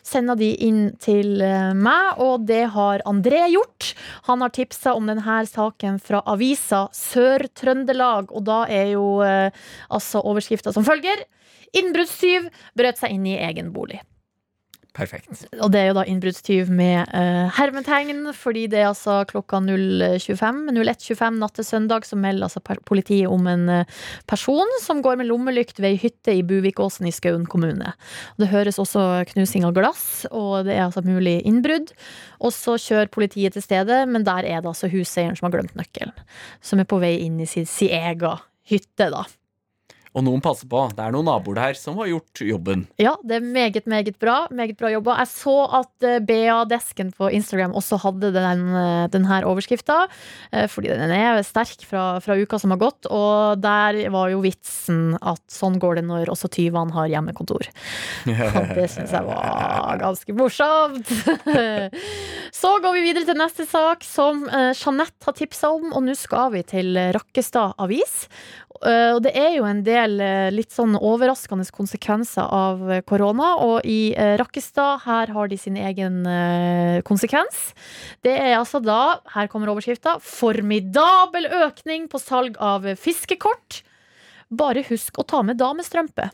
Sender 0.07 0.39
de 0.41 0.49
inn 0.65 0.81
til 1.03 1.43
eh, 1.45 1.73
meg, 1.77 2.21
og 2.23 2.47
det 2.49 2.63
har 2.73 3.05
André 3.09 3.43
gjort. 3.53 3.93
Han 4.31 4.45
har 4.45 4.55
tipsa 4.57 4.95
om 4.97 5.11
denne 5.11 5.41
saken 5.49 5.99
fra 6.03 6.23
avisa 6.33 6.87
Sør-Trøndelag, 6.97 8.33
og 8.33 8.47
da 8.49 8.63
er 8.73 8.95
jo 8.95 9.21
eh, 9.27 9.53
altså 9.93 10.25
overskrifta 10.25 10.73
som 10.73 10.87
følger. 10.87 11.27
Innbruddstyv 11.77 12.49
brøt 12.79 13.01
seg 13.01 13.17
inn 13.17 13.29
i 13.29 13.39
egen 13.41 13.73
bolig. 13.77 14.01
Perfekt. 14.93 15.47
Og 15.57 15.71
det 15.73 15.81
er 15.81 15.87
jo 15.89 15.95
da 15.97 16.03
innbruddstyv 16.05 16.69
med 16.69 17.09
uh, 17.17 17.49
hermetegn, 17.57 18.27
fordi 18.37 18.67
det 18.69 18.83
er 18.83 18.91
altså 18.91 19.23
klokka 19.31 19.63
0.25 19.65 20.69
01.25 20.69 21.39
natt 21.41 21.57
til 21.57 21.65
søndag 21.65 22.05
så 22.05 22.19
melder 22.21 22.51
altså 22.51 22.61
politiet 22.85 23.31
om 23.33 23.49
en 23.49 23.65
uh, 23.73 24.03
person 24.29 24.69
som 24.85 25.01
går 25.05 25.17
med 25.23 25.31
lommelykt 25.31 25.81
ved 25.81 25.95
ei 25.95 26.03
hytte 26.05 26.37
i 26.37 26.45
Buvikåsen 26.45 27.09
i 27.09 27.15
Skaun 27.15 27.49
kommune. 27.49 27.95
Det 28.37 28.53
høres 28.53 28.81
også 28.83 29.25
knusing 29.33 29.65
av 29.65 29.73
glass, 29.81 30.27
og 30.29 30.69
det 30.69 30.77
er 30.77 30.85
altså 30.85 31.05
mulig 31.07 31.39
innbrudd. 31.49 31.95
Og 32.45 32.53
så 32.53 32.77
kjører 32.77 33.13
politiet 33.13 33.57
til 33.57 33.65
stedet, 33.65 34.05
men 34.13 34.29
der 34.29 34.45
er 34.45 34.61
det 34.61 34.75
altså 34.75 34.93
huseieren 34.93 35.41
som 35.41 35.49
har 35.49 35.57
glemt 35.57 35.79
nøkkelen. 35.79 36.13
Som 36.61 36.85
er 36.85 36.91
på 36.91 37.01
vei 37.01 37.17
inn 37.25 37.41
i 37.41 37.49
sin, 37.49 37.65
sin 37.65 37.97
egen 37.97 38.45
hytte, 38.69 39.09
da. 39.09 39.25
Og 40.13 40.25
noen 40.27 40.43
passer 40.45 40.69
på. 40.69 40.81
Det 40.93 41.01
er 41.01 41.13
noen 41.15 41.25
naboer 41.25 41.57
der 41.57 41.77
som 41.79 41.97
har 41.97 42.11
gjort 42.11 42.41
jobben. 42.45 42.83
Ja, 43.01 43.15
det 43.25 43.39
er 43.39 43.45
meget, 43.47 43.87
meget 43.89 44.19
bra. 44.21 44.43
Meget 44.53 44.77
bra 44.77 44.91
jobba. 44.93 45.15
Jeg 45.23 45.31
så 45.33 45.55
at 45.79 46.05
eh, 46.05 46.19
BA-desken 46.29 47.15
på 47.17 47.31
Instagram 47.33 47.73
også 47.79 47.97
hadde 48.03 48.29
den, 48.35 48.65
eh, 48.77 49.07
den 49.15 49.25
her 49.31 49.47
overskrifta. 49.49 50.03
eh, 50.53 50.67
Fordi 50.69 50.93
den 50.93 51.15
er 51.17 51.41
sterk 51.49 51.87
fra, 51.89 52.19
fra 52.21 52.37
uka 52.37 52.59
som 52.61 52.75
har 52.75 52.83
gått. 52.83 53.09
Og 53.09 53.63
der 53.65 54.03
var 54.13 54.29
jo 54.35 54.43
vitsen 54.45 55.17
at 55.23 55.41
sånn 55.49 55.79
går 55.81 56.03
det 56.03 56.05
når 56.11 56.29
også 56.35 56.51
tyvene 56.53 56.93
har 56.93 57.09
hjemmekontor. 57.09 57.65
Og 58.29 58.75
det 58.77 58.91
syns 58.93 59.17
jeg 59.17 59.25
var 59.31 59.97
ganske 60.03 60.37
morsomt. 60.37 61.09
Så 62.63 62.75
går 62.85 62.99
vi 62.99 63.07
videre 63.09 63.25
til 63.27 63.39
neste 63.41 63.65
sak, 63.67 64.05
som 64.05 64.45
eh, 64.49 64.73
Jeanette 64.77 65.25
har 65.25 65.39
tipsa 65.41 65.73
om. 65.73 65.89
Og 65.97 66.05
nå 66.05 66.15
skal 66.21 66.53
vi 66.59 66.63
til 66.69 67.01
Rakkestad 67.17 67.79
Avis. 67.81 68.27
Eh, 68.83 69.13
Og 69.15 69.21
det 69.23 69.33
er 69.39 69.55
jo 69.57 69.67
en 69.69 69.83
del 69.87 70.19
eh, 70.23 70.49
litt 70.55 70.73
sånn 70.75 70.97
overraskende 70.99 71.67
konsekvenser 71.75 72.49
av 72.51 72.83
eh, 72.91 73.03
korona. 73.07 73.55
Og 73.63 73.87
i 73.87 74.15
Rakkestad, 74.41 75.05
her 75.07 75.33
har 75.35 75.51
de 75.51 75.59
sin 75.61 75.79
egen 75.79 76.23
konsekvens. 77.07 77.73
Det 78.25 78.35
er 78.35 78.57
altså 78.59 78.81
da, 78.83 79.21
her 79.35 79.49
kommer 79.53 79.71
overskrifta, 79.73 80.19
formidabel 80.23 81.49
økning 81.63 82.09
på 82.11 82.21
salg 82.23 82.59
av 82.63 82.87
fiskekort. 82.99 83.83
Bare 84.53 84.85
husk 84.91 85.19
å 85.19 85.27
ta 85.27 85.43
med 85.47 85.61
damestrømpe. 85.63 86.31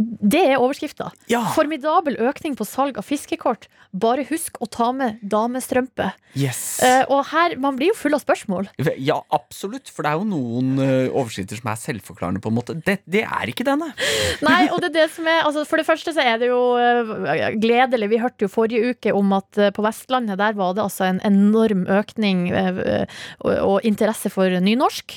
Det 0.00 0.40
er 0.40 0.56
overskrifta. 0.56 1.10
Ja! 1.30 1.42
Formidabel 1.52 2.16
økning 2.24 2.56
på 2.56 2.64
salg 2.66 2.96
av 3.00 3.06
fiskekort. 3.06 3.68
Bare 3.92 4.24
husk 4.24 4.56
å 4.64 4.66
ta 4.72 4.88
med 4.96 5.20
damestrømpe. 5.20 6.06
Yes! 6.32 6.80
Uh, 6.80 7.04
og 7.12 7.26
her, 7.28 7.58
man 7.60 7.76
blir 7.76 7.90
jo 7.90 7.96
full 7.98 8.16
av 8.16 8.22
spørsmål. 8.22 8.70
Ja, 8.96 9.18
absolutt. 9.36 9.90
For 9.92 10.04
det 10.04 10.14
er 10.14 10.22
jo 10.22 10.28
noen 10.30 10.80
uh, 10.80 11.12
overskrifter 11.12 11.60
som 11.60 11.68
er 11.68 11.80
selvforklarende, 11.82 12.40
på 12.40 12.48
en 12.48 12.56
måte. 12.56 12.76
Det, 12.86 13.02
det 13.04 13.26
er 13.26 13.52
ikke 13.52 13.66
denne. 13.68 13.90
Nei, 14.48 14.62
og 14.72 14.80
det 14.80 14.92
er 14.92 14.96
det 15.02 15.06
som 15.12 15.28
er 15.28 15.44
altså 15.44 15.66
For 15.68 15.80
det 15.80 15.86
første 15.86 16.14
så 16.16 16.24
er 16.24 16.40
det 16.40 16.48
jo 16.48 16.62
uh, 16.80 17.12
gledelig. 17.60 18.08
Vi 18.14 18.22
hørte 18.22 18.46
jo 18.46 18.52
forrige 18.52 18.94
uke 18.94 19.12
om 19.16 19.36
at 19.36 19.60
på 19.76 19.84
Vestlandet 19.84 20.40
der 20.40 20.56
var 20.56 20.72
det 20.76 20.86
altså 20.86 21.10
en 21.10 21.20
enorm 21.28 21.84
økning 21.92 22.46
og, 22.52 23.76
interesse 23.86 24.30
for 24.32 24.48
nynorsk. 24.62 25.14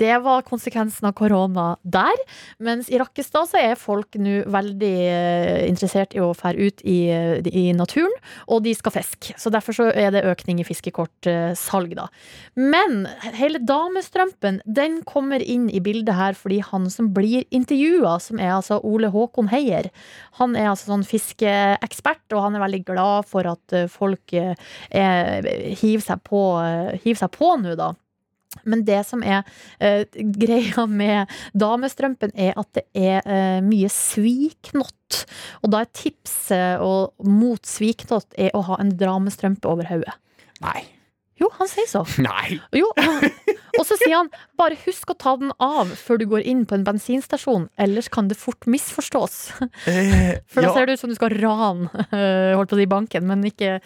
Det 0.00 0.16
var 0.24 0.46
konsekvensen 0.48 1.08
av 1.08 1.14
korona 1.18 1.66
der. 1.82 2.24
Mens 2.62 2.88
i 2.92 2.98
Rakkestad 3.00 3.50
så 3.50 3.60
er 3.60 3.75
folk 3.78 4.16
nå 4.20 4.40
veldig 4.52 4.92
eh, 5.10 5.64
interessert 5.68 6.14
i 6.16 6.22
å 6.22 6.32
fære 6.36 6.68
ut 6.68 6.82
i, 6.86 6.96
eh, 7.12 7.48
i 7.50 7.66
naturen, 7.76 8.14
og 8.48 8.64
de 8.66 8.74
skal 8.76 8.94
fiske. 8.94 9.34
Så 9.40 9.52
derfor 9.54 9.76
så 9.76 9.88
er 9.92 10.12
det 10.14 10.24
økning 10.28 10.60
i 10.62 10.66
fiskekortsalg, 10.66 11.94
da. 11.98 12.06
Men 12.56 13.06
hele 13.36 13.60
damestrømpen 13.62 14.60
den 14.66 15.00
kommer 15.08 15.42
inn 15.42 15.68
i 15.70 15.82
bildet 15.84 16.16
her 16.16 16.38
fordi 16.38 16.60
han 16.64 16.88
som 16.92 17.12
blir 17.16 17.44
intervjua, 17.54 18.16
som 18.22 18.40
er 18.42 18.56
altså 18.56 18.80
Ole 18.86 19.10
Håkon 19.14 19.50
Heier, 19.52 19.90
han 20.40 20.56
er 20.56 20.70
altså 20.72 20.92
sånn 20.92 21.06
fiskeekspert, 21.06 22.26
og 22.32 22.46
han 22.46 22.56
er 22.56 22.66
veldig 22.66 22.82
glad 22.88 23.30
for 23.30 23.48
at 23.50 23.76
eh, 23.76 23.90
folk 23.90 24.34
er, 24.36 25.46
hiver 25.76 26.04
seg 26.04 26.24
på 26.26 27.54
nå, 27.62 27.76
da. 27.78 27.92
Men 28.64 28.84
det 28.88 29.02
som 29.08 29.22
er 29.26 29.42
eh, 29.80 30.04
greia 30.14 30.86
med 30.88 31.32
damestrømpen, 31.58 32.34
er 32.34 32.56
at 32.58 32.70
det 32.78 32.86
er 32.96 33.22
eh, 33.24 33.60
mye 33.64 33.90
sviknott. 33.92 35.22
Og 35.62 35.72
da 35.72 35.84
er 35.84 35.94
tipset 35.96 36.84
og, 36.84 37.14
mot 37.26 37.62
sviknott 37.66 38.36
er 38.38 38.54
å 38.56 38.64
ha 38.70 38.80
en 38.82 38.94
damestrømpe 38.98 39.68
over 39.70 39.88
hodet. 39.90 40.16
Nei. 40.64 40.86
Jo, 41.36 41.50
han 41.58 41.68
sier 41.68 41.88
så. 41.88 42.00
Nei! 42.24 42.56
Jo, 42.76 42.88
og 43.76 43.84
så 43.84 43.98
sier 44.00 44.14
han 44.16 44.30
bare 44.56 44.78
husk 44.86 45.12
å 45.12 45.18
ta 45.20 45.34
den 45.40 45.52
av 45.62 45.92
før 46.00 46.20
du 46.22 46.24
går 46.30 46.46
inn 46.48 46.64
på 46.68 46.78
en 46.78 46.86
bensinstasjon, 46.86 47.68
ellers 47.80 48.08
kan 48.12 48.30
det 48.30 48.38
fort 48.40 48.68
misforstås. 48.70 49.36
Eh, 49.60 50.40
For 50.52 50.64
da 50.64 50.70
ja. 50.70 50.72
ser 50.72 50.88
det 50.88 50.96
ut 50.96 51.04
som 51.04 51.12
du 51.12 51.18
skal 51.18 51.36
rane 51.36 51.90
øh, 52.08 52.56
holdt 52.56 52.72
på 52.72 52.78
å 52.78 52.80
si 52.80 52.88
banken, 52.88 53.28
men 53.28 53.44
ikke 53.48 53.76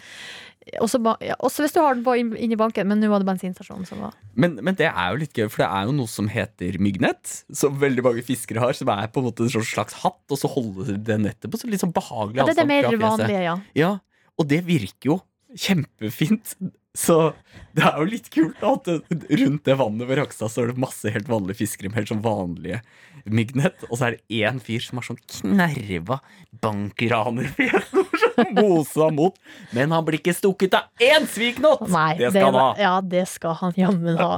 også, 0.79 1.01
ja, 1.25 1.35
også 1.43 1.65
hvis 1.65 1.73
du 1.75 1.79
har 1.83 1.97
den 1.97 2.03
på 2.05 2.13
inn, 2.19 2.29
inn 2.39 2.53
i 2.55 2.59
banken, 2.59 2.87
men 2.87 3.01
nå 3.01 3.09
var 3.11 3.23
det 3.23 3.27
bensinstasjonen 3.27 3.87
som 3.89 4.03
var 4.05 4.15
Men, 4.39 4.55
men 4.63 4.77
det 4.79 4.87
er 4.87 5.09
jo 5.11 5.19
litt 5.23 5.35
gøy, 5.35 5.49
for 5.51 5.65
det 5.65 5.67
er 5.67 5.89
jo 5.89 5.95
noe 5.97 6.11
som 6.11 6.29
heter 6.31 6.77
myggnett. 6.79 7.33
Som 7.51 7.79
veldig 7.81 8.05
mange 8.05 8.23
fiskere 8.27 8.63
har, 8.63 8.77
som 8.77 8.91
er 8.93 9.11
på 9.11 9.19
en 9.19 9.27
måte 9.27 9.43
en 9.47 9.51
sånn 9.51 9.67
slags 9.67 9.99
hatt, 10.05 10.23
og 10.29 10.39
så 10.39 10.51
holder 10.51 10.95
det 10.95 11.19
nettet 11.25 11.51
på 11.51 11.59
så 11.59 11.71
litt 11.71 11.83
sånn 11.83 11.95
behagelig 11.95 12.43
Ja, 12.43 12.47
det 12.47 12.55
er 12.55 12.61
det 12.63 12.69
mer 12.71 12.89
vanlige, 13.01 13.43
ja. 13.49 13.57
Ja, 13.77 13.91
og 14.39 14.47
det 14.49 14.63
virker 14.69 15.13
jo 15.13 15.19
kjempefint. 15.59 16.55
Så 16.97 17.31
det 17.75 17.85
er 17.87 18.01
jo 18.01 18.07
litt 18.09 18.27
kult 18.33 18.59
at 18.67 18.87
rundt 18.91 19.63
det 19.67 19.75
vannet 19.79 20.09
ved 20.09 20.19
Rakstad 20.19 20.51
så 20.51 20.63
er 20.63 20.71
det 20.71 20.83
masse 20.83 21.11
helt 21.11 21.29
vanlige 21.31 21.61
fiskere 21.61 21.91
med 21.91 22.01
helt 22.01 22.11
sånn 22.11 22.23
vanlige 22.23 22.81
myggnett. 23.31 23.85
Og 23.87 23.95
så 23.95 24.09
er 24.09 24.17
det 24.17 24.41
én 24.41 24.59
fyr 24.63 24.83
som 24.83 24.99
har 24.99 25.07
sånn 25.07 25.21
knerva 25.23 26.19
bankranerfjes 26.63 27.93
mosa 28.59 29.11
mot. 29.13 29.37
Men 29.75 29.93
han 29.95 30.05
blir 30.07 30.21
ikke 30.21 30.35
stukket 30.37 30.75
av 30.79 31.07
én 31.11 31.29
sviknott! 31.29 31.87
Nei, 31.91 32.15
det 32.19 32.33
skal 32.33 32.49
han 32.51 32.59
ha. 32.59 32.67
Ja, 32.79 32.97
det 33.01 33.25
skal 33.31 33.57
han 33.61 33.77
jammen 33.79 34.19
ha. 34.19 34.35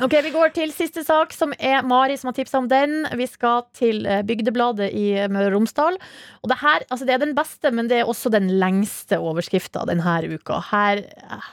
Ok, 0.00 0.14
Vi 0.24 0.30
går 0.32 0.52
til 0.56 0.70
siste 0.72 1.02
sak, 1.04 1.34
som 1.36 1.50
er 1.58 1.82
Mari 1.84 2.14
som 2.16 2.30
har 2.30 2.36
tipsa 2.38 2.60
om 2.62 2.68
den. 2.70 3.02
Vi 3.18 3.26
skal 3.28 3.66
til 3.76 4.06
eh, 4.08 4.22
Bygdebladet 4.24 4.88
i 4.96 5.26
Møre 5.28 5.50
og 5.50 5.58
Romsdal. 5.58 5.98
Og 6.40 6.52
det 6.52 6.56
her, 6.62 6.86
altså 6.88 7.08
det 7.08 7.16
er 7.16 7.20
den 7.20 7.34
beste, 7.36 7.72
men 7.74 7.90
det 7.90 7.98
er 8.00 8.08
også 8.08 8.32
den 8.32 8.48
lengste 8.62 9.18
overskrifta 9.20 9.84
denne 9.90 10.16
uka. 10.30 10.60
Her, 10.70 11.04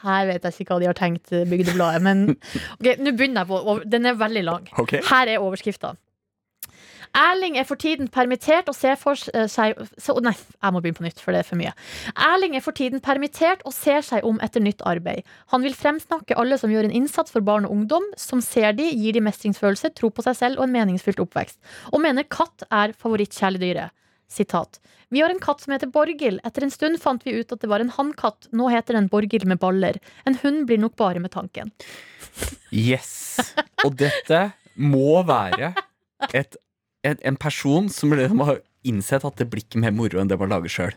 her 0.05 0.29
vet 0.31 0.47
jeg 0.47 0.63
ikke 0.63 0.77
hva 0.77 0.79
de 0.83 0.87
har 0.91 0.99
tenkt, 0.99 1.33
eh, 1.35 1.47
Bygdebladet, 1.49 2.03
men 2.05 2.23
ok, 2.79 2.93
nå 3.01 3.17
begynner 3.17 3.43
jeg 3.43 3.51
på. 3.51 3.79
Den 3.97 4.07
er 4.07 4.21
veldig 4.21 4.45
lang. 4.47 4.69
Okay. 4.79 5.03
Her 5.09 5.33
er 5.33 5.43
overskrifta. 5.43 5.97
Erling 7.17 7.57
er 7.59 7.67
for 7.67 7.79
tiden 7.79 8.09
permittert 8.11 8.69
og 8.71 8.75
ser 8.77 8.97
for 8.99 9.19
eh, 9.33 9.47
seg 9.51 9.77
så, 10.01 10.15
Nei, 10.23 10.33
jeg 10.35 10.73
må 10.73 10.81
begynne 10.83 10.99
på 10.99 11.05
nytt, 11.07 11.21
for 11.23 11.35
det 11.35 11.43
er 11.43 11.47
for 11.47 11.59
mye. 11.59 11.73
Erling 12.27 12.57
er 12.57 12.65
for 12.65 12.77
tiden 12.77 13.03
permittert 13.03 13.63
og 13.67 13.75
ser 13.75 14.03
seg 14.05 14.25
om 14.27 14.41
etter 14.43 14.63
nytt 14.63 14.83
arbeid. 14.87 15.27
Han 15.53 15.65
vil 15.65 15.77
fremsnakke 15.77 16.37
alle 16.39 16.59
som 16.61 16.73
gjør 16.73 16.89
en 16.89 16.97
innsats 17.01 17.33
for 17.33 17.45
barn 17.45 17.67
og 17.67 17.75
ungdom, 17.77 18.05
som 18.19 18.43
ser 18.43 18.73
de, 18.77 18.89
gir 18.91 19.17
de 19.17 19.23
mestringsfølelse, 19.23 19.93
tro 19.97 20.11
på 20.11 20.25
seg 20.25 20.37
selv 20.39 20.61
og 20.61 20.67
en 20.67 20.75
meningsfylt 20.75 21.21
oppvekst. 21.23 21.59
Og 21.93 22.03
mener 22.03 22.27
katt 22.29 22.67
er 22.71 22.95
favorittkjæledyret. 22.97 23.95
Sitat. 24.27 24.81
Vi 25.09 25.21
har 25.23 25.31
en 25.31 25.39
katt 25.39 25.61
som 25.63 25.71
heter 25.71 25.87
Borghild. 25.87 26.41
Etter 26.43 26.65
en 26.65 26.71
stund 26.73 26.99
fant 26.99 27.23
vi 27.23 27.37
ut 27.39 27.51
at 27.55 27.61
det 27.63 27.69
var 27.71 27.79
en 27.79 27.93
hannkatt. 27.95 28.49
Nå 28.51 28.67
heter 28.73 28.97
den 28.97 29.07
Borghild 29.07 29.47
med 29.47 29.61
baller. 29.61 29.99
En 30.27 30.35
hund 30.41 30.65
blir 30.67 30.81
nok 30.81 30.97
bare 30.99 31.21
med 31.23 31.31
tanken. 31.31 31.71
Yes. 32.75 33.39
Og 33.85 33.95
dette 33.95 34.49
må 34.75 35.21
være 35.27 35.71
et, 36.35 36.57
en 37.23 37.37
person 37.39 37.87
som 37.93 38.11
liksom 38.13 38.43
har 38.47 38.59
innsett 38.87 39.25
at 39.27 39.35
det 39.39 39.47
blir 39.51 39.63
ikke 39.65 39.79
mer 39.83 39.91
moro 39.95 40.19
enn 40.21 40.29
det 40.31 40.37
man 40.39 40.51
lager 40.53 40.71
sjøl. 40.71 40.93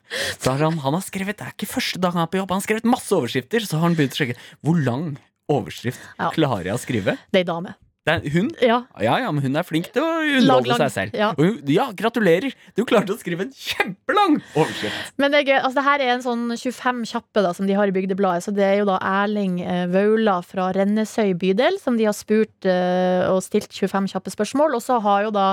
Han, 0.46 0.79
han 0.85 0.94
har 0.94 1.03
skrevet, 1.03 1.38
Det 1.38 1.46
er 1.46 1.55
ikke 1.57 1.70
første 1.70 1.99
dag 2.03 2.14
han 2.14 2.23
er 2.27 2.31
på 2.31 2.38
jobb, 2.38 2.51
han 2.51 2.61
har 2.62 2.66
skrevet 2.66 2.85
masse 2.88 3.11
overskrifter. 3.16 3.64
Så 3.66 3.79
har 3.79 3.88
han 3.88 3.96
begynt 3.99 4.14
å 4.14 4.20
sjekke 4.20 4.38
hvor 4.62 4.79
lang 4.79 5.16
overskrift 5.51 5.99
Ja. 6.18 6.31
klarer 6.35 6.70
jeg 6.70 6.75
å 6.77 6.83
skrive. 6.83 7.16
Det 7.33 7.40
er 7.42 7.49
dame. 7.49 7.75
En. 8.08 8.48
Ja. 8.64 8.78
Ja, 8.96 9.18
ja, 9.20 9.28
men 9.28 9.42
hun 9.44 9.56
er 9.60 9.64
flink 9.66 9.90
til 9.92 10.00
å 10.00 10.22
underholde 10.24 10.76
seg 10.80 10.92
selv. 10.94 11.16
Ja. 11.20 11.34
Og 11.36 11.42
hun, 11.44 11.56
ja, 11.68 11.90
gratulerer! 11.92 12.54
Du 12.72 12.80
klarte 12.88 13.12
å 13.12 13.18
skrive 13.20 13.44
en 13.44 13.52
kjempelang 13.52 14.38
overskrift. 14.54 15.10
Men 15.20 15.34
det 15.34 15.42
er 15.42 15.50
gøy. 15.50 15.58
Altså, 15.58 15.76
det 15.76 15.84
her 15.84 16.04
er 16.06 16.12
en 16.14 16.24
sånn 16.24 16.46
25 16.56 17.02
kjappe 17.10 17.44
da, 17.44 17.50
som 17.56 17.68
de 17.68 17.76
har 17.76 17.92
i 17.92 17.94
Bygdebladet. 17.94 18.46
Så 18.46 18.54
det 18.56 18.64
er 18.64 18.78
jo 18.80 18.86
da 18.88 18.96
Erling 19.04 19.58
eh, 19.60 19.84
Vaula 19.92 20.38
fra 20.46 20.70
Rennesøy 20.72 21.34
bydel 21.40 21.76
som 21.82 21.98
de 22.00 22.08
har 22.08 22.16
spurt 22.16 22.68
eh, 22.68 23.26
og 23.28 23.42
stilt 23.44 23.68
25 23.76 24.08
kjappe 24.14 24.32
spørsmål. 24.32 24.78
Og 24.80 24.84
så 24.86 24.96
har 25.04 25.28
jo 25.28 25.36
da 25.36 25.50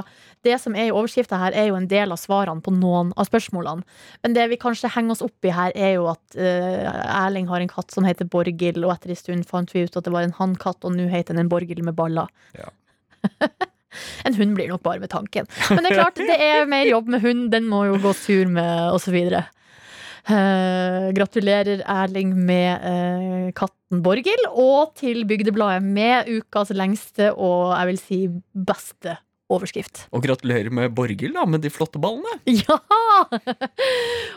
Det 0.47 0.55
som 0.62 0.75
er 0.77 0.88
i 0.88 0.95
overskrifta 0.95 1.36
her, 1.41 1.51
er 1.51 1.67
jo 1.67 1.75
en 1.75 1.89
del 1.91 2.13
av 2.15 2.19
svarene 2.21 2.63
på 2.63 2.71
noen 2.71 3.10
av 3.19 3.27
spørsmålene. 3.27 3.83
Men 4.23 4.36
det 4.38 4.45
vi 4.53 4.60
kanskje 4.62 4.93
henger 4.93 5.17
oss 5.17 5.25
opp 5.25 5.43
i 5.43 5.51
her, 5.51 5.73
er 5.75 5.97
jo 5.97 6.05
at 6.13 6.38
eh, 6.39 6.88
Erling 6.88 7.49
har 7.51 7.60
en 7.60 7.71
katt 7.71 7.91
som 7.91 8.07
heter 8.07 8.29
Borghild, 8.31 8.79
og 8.86 8.93
etter 8.93 9.12
en 9.12 9.19
stund 9.19 9.49
fant 9.49 9.73
vi 9.75 9.83
ut 9.83 9.97
at 9.99 10.07
det 10.07 10.13
var 10.13 10.23
en 10.23 10.36
hannkatt, 10.38 10.86
og 10.88 10.95
nå 10.95 11.10
heter 11.12 11.36
den 11.36 11.43
en 11.43 11.51
Borghild 11.51 11.83
med 11.83 11.97
baller. 11.97 12.31
Ja. 12.58 12.71
En 14.28 14.36
hund 14.38 14.54
blir 14.54 14.67
nok 14.69 14.84
bare 14.86 15.02
med 15.02 15.10
tanken. 15.10 15.47
Men 15.71 15.82
det 15.82 15.89
er 15.89 16.02
klart, 16.02 16.19
det 16.21 16.36
er 16.38 16.67
mer 16.69 16.86
jobb 16.86 17.08
med 17.10 17.23
hund. 17.23 17.47
Den 17.50 17.65
må 17.65 17.86
jo 17.88 17.95
gå 18.04 18.12
tur 18.13 18.52
med, 18.52 18.91
osv. 18.93 19.15
Uh, 20.28 21.08
gratulerer, 21.17 21.82
Erling, 21.82 22.36
med 22.36 22.84
uh, 22.84 23.47
katten 23.58 24.04
Borghild, 24.06 24.50
og 24.52 24.93
til 25.00 25.23
Bygdebladet 25.26 25.82
med 25.82 26.30
ukas 26.30 26.73
lengste 26.76 27.32
og 27.34 27.71
jeg 27.71 27.89
vil 27.89 28.02
si 28.02 28.19
beste 28.67 29.15
overskrift. 29.53 30.07
Og 30.12 30.23
gratulerer 30.25 30.69
med 30.73 30.91
Borghild, 30.95 31.36
da, 31.38 31.45
med 31.47 31.62
de 31.63 31.69
flotte 31.73 31.99
ballene. 32.01 32.33
Ja! 32.67 32.77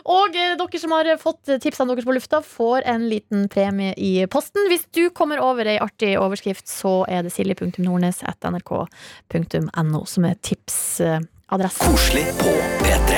Og 0.09 0.35
eh, 0.35 0.55
dere 0.57 0.79
som 0.81 0.91
har 0.95 1.17
fått 1.21 1.43
tipsene 1.61 1.93
deres 1.93 2.05
på 2.07 2.15
lufta, 2.15 2.41
får 2.45 2.79
en 2.89 3.09
liten 3.11 3.39
premie 3.51 3.93
i 3.97 4.25
posten. 4.31 4.61
Hvis 4.71 4.85
du 4.95 5.03
kommer 5.15 5.37
over 5.43 5.65
ei 5.69 5.77
artig 5.81 6.19
overskrift, 6.19 6.67
så 6.69 7.05
er 7.09 7.23
det 7.25 7.31
silje.nordnes.nrk.no 7.35 10.05
som 10.07 10.25
er 10.27 10.35
tipsadressen. 10.41 11.91
Koselig 11.91 12.27
på 12.41 12.51
P3. 12.85 13.11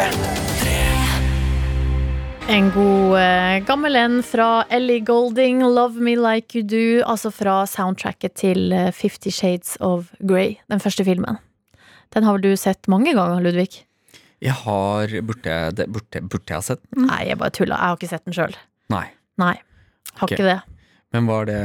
En 2.49 2.71
god 2.75 3.19
eh, 3.21 3.63
gammel 3.63 3.95
en 3.95 4.23
fra 4.23 4.65
Ellie 4.69 4.99
Golding, 4.99 5.63
'Love 5.63 5.95
Me 5.95 6.15
Like 6.19 6.59
You 6.59 6.67
Do'. 6.67 7.03
Altså 7.07 7.31
fra 7.31 7.63
soundtracket 7.65 8.35
til 8.35 8.71
eh, 8.75 8.91
Fifty 8.91 9.31
Shades 9.31 9.77
of 9.79 10.11
Grey, 10.19 10.57
den 10.67 10.79
første 10.83 11.05
filmen. 11.07 11.39
Den 12.13 12.27
har 12.27 12.37
vel 12.37 12.45
du 12.45 12.53
sett 12.59 12.89
mange 12.91 13.13
ganger, 13.17 13.41
Ludvig? 13.43 13.83
Jeg 14.43 14.57
har 14.65 15.07
Burde 15.23 15.47
jeg, 15.49 15.75
det- 15.79 15.89
burde, 15.91 16.21
burde 16.27 16.47
jeg 16.51 16.59
ha 16.59 16.61
sett 16.61 16.81
den? 16.91 17.07
Nei, 17.07 17.23
jeg 17.29 17.39
bare 17.39 17.55
tulla. 17.55 17.79
Jeg 17.79 17.89
har 17.93 17.97
ikke 17.97 18.11
sett 18.11 18.25
den 18.25 18.37
sjøl. 18.37 18.55
Nei. 18.93 19.07
Nei. 19.41 19.55
Har 20.19 20.27
okay. 20.27 20.35
ikke 20.37 20.49
det. 20.51 20.61
Men 21.13 21.27
var 21.29 21.45
det 21.45 21.55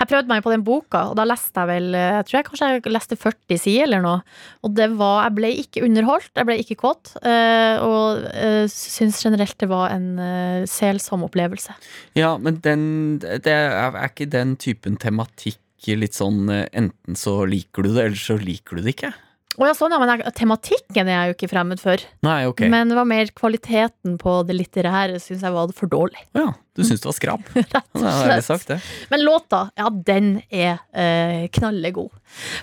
Jeg 0.00 0.08
prøvde 0.08 0.30
meg 0.32 0.42
på 0.42 0.50
den 0.50 0.62
boka, 0.64 1.02
og 1.10 1.16
da 1.18 1.26
leste 1.28 1.60
jeg 1.60 1.68
vel 1.68 1.94
eh, 1.94 2.14
Jeg 2.16 2.24
tror 2.24 2.38
jeg 2.38 2.46
kanskje 2.46 2.68
jeg 2.72 2.92
leste 2.94 3.18
40 3.20 3.58
sider 3.60 3.84
eller 3.84 4.00
noe. 4.04 4.22
Og 4.64 4.72
det 4.78 4.88
var 4.96 5.26
Jeg 5.26 5.34
ble 5.36 5.50
ikke 5.60 5.84
underholdt, 5.84 6.30
jeg 6.34 6.48
ble 6.48 6.56
ikke 6.62 6.78
kåt. 6.80 7.12
eh, 7.20 7.76
Og 7.84 8.24
uh, 8.24 8.64
syns 8.72 9.20
generelt 9.24 9.58
det 9.60 9.68
var 9.68 9.92
en 9.92 10.08
eh, 10.18 10.64
selsom 10.70 11.26
opplevelse. 11.28 11.76
Ja, 12.16 12.36
men 12.40 12.62
den 12.64 13.18
det 13.20 13.46
er, 13.52 13.92
er 13.92 14.08
ikke 14.08 14.30
den 14.32 14.56
typen 14.56 14.96
tematikk 14.96 15.60
litt 15.92 16.16
sånn 16.16 16.48
eh, 16.48 16.64
enten 16.72 17.16
så 17.18 17.42
liker 17.44 17.84
du 17.84 17.92
det, 17.92 18.06
eller 18.08 18.16
så 18.20 18.38
liker 18.40 18.78
du 18.80 18.86
det 18.86 18.94
ikke? 18.96 19.12
Å 19.54 19.68
ja, 19.68 19.74
sånn, 19.78 19.92
ja, 19.94 20.00
men 20.02 20.10
jeg, 20.10 20.32
tematikken 20.34 21.06
er 21.06 21.14
jeg 21.14 21.30
jo 21.30 21.36
ikke 21.36 21.50
fremmed 21.52 21.82
for. 21.82 22.02
Nei, 22.26 22.40
ok. 22.50 22.64
Men 22.72 22.90
det 22.90 22.98
var 22.98 23.06
mer 23.06 23.30
kvaliteten 23.38 24.16
på 24.18 24.40
det 24.48 24.56
litterære 24.58 25.20
syns 25.22 25.44
jeg 25.46 25.54
var 25.54 25.70
for 25.76 25.90
dårlig. 25.92 26.24
ja, 26.34 26.48
du 26.74 26.82
syns 26.82 27.04
det 27.04 27.06
var 27.06 27.14
skrap? 27.14 27.50
Rett 27.54 27.76
og 27.94 28.02
slett. 28.02 28.44
sagt, 28.48 28.72
det. 28.72 28.80
Men 29.12 29.22
låta, 29.22 29.60
ja, 29.78 29.92
den 29.94 30.32
er 30.50 30.80
eh, 30.90 31.46
knallegod. 31.54 32.10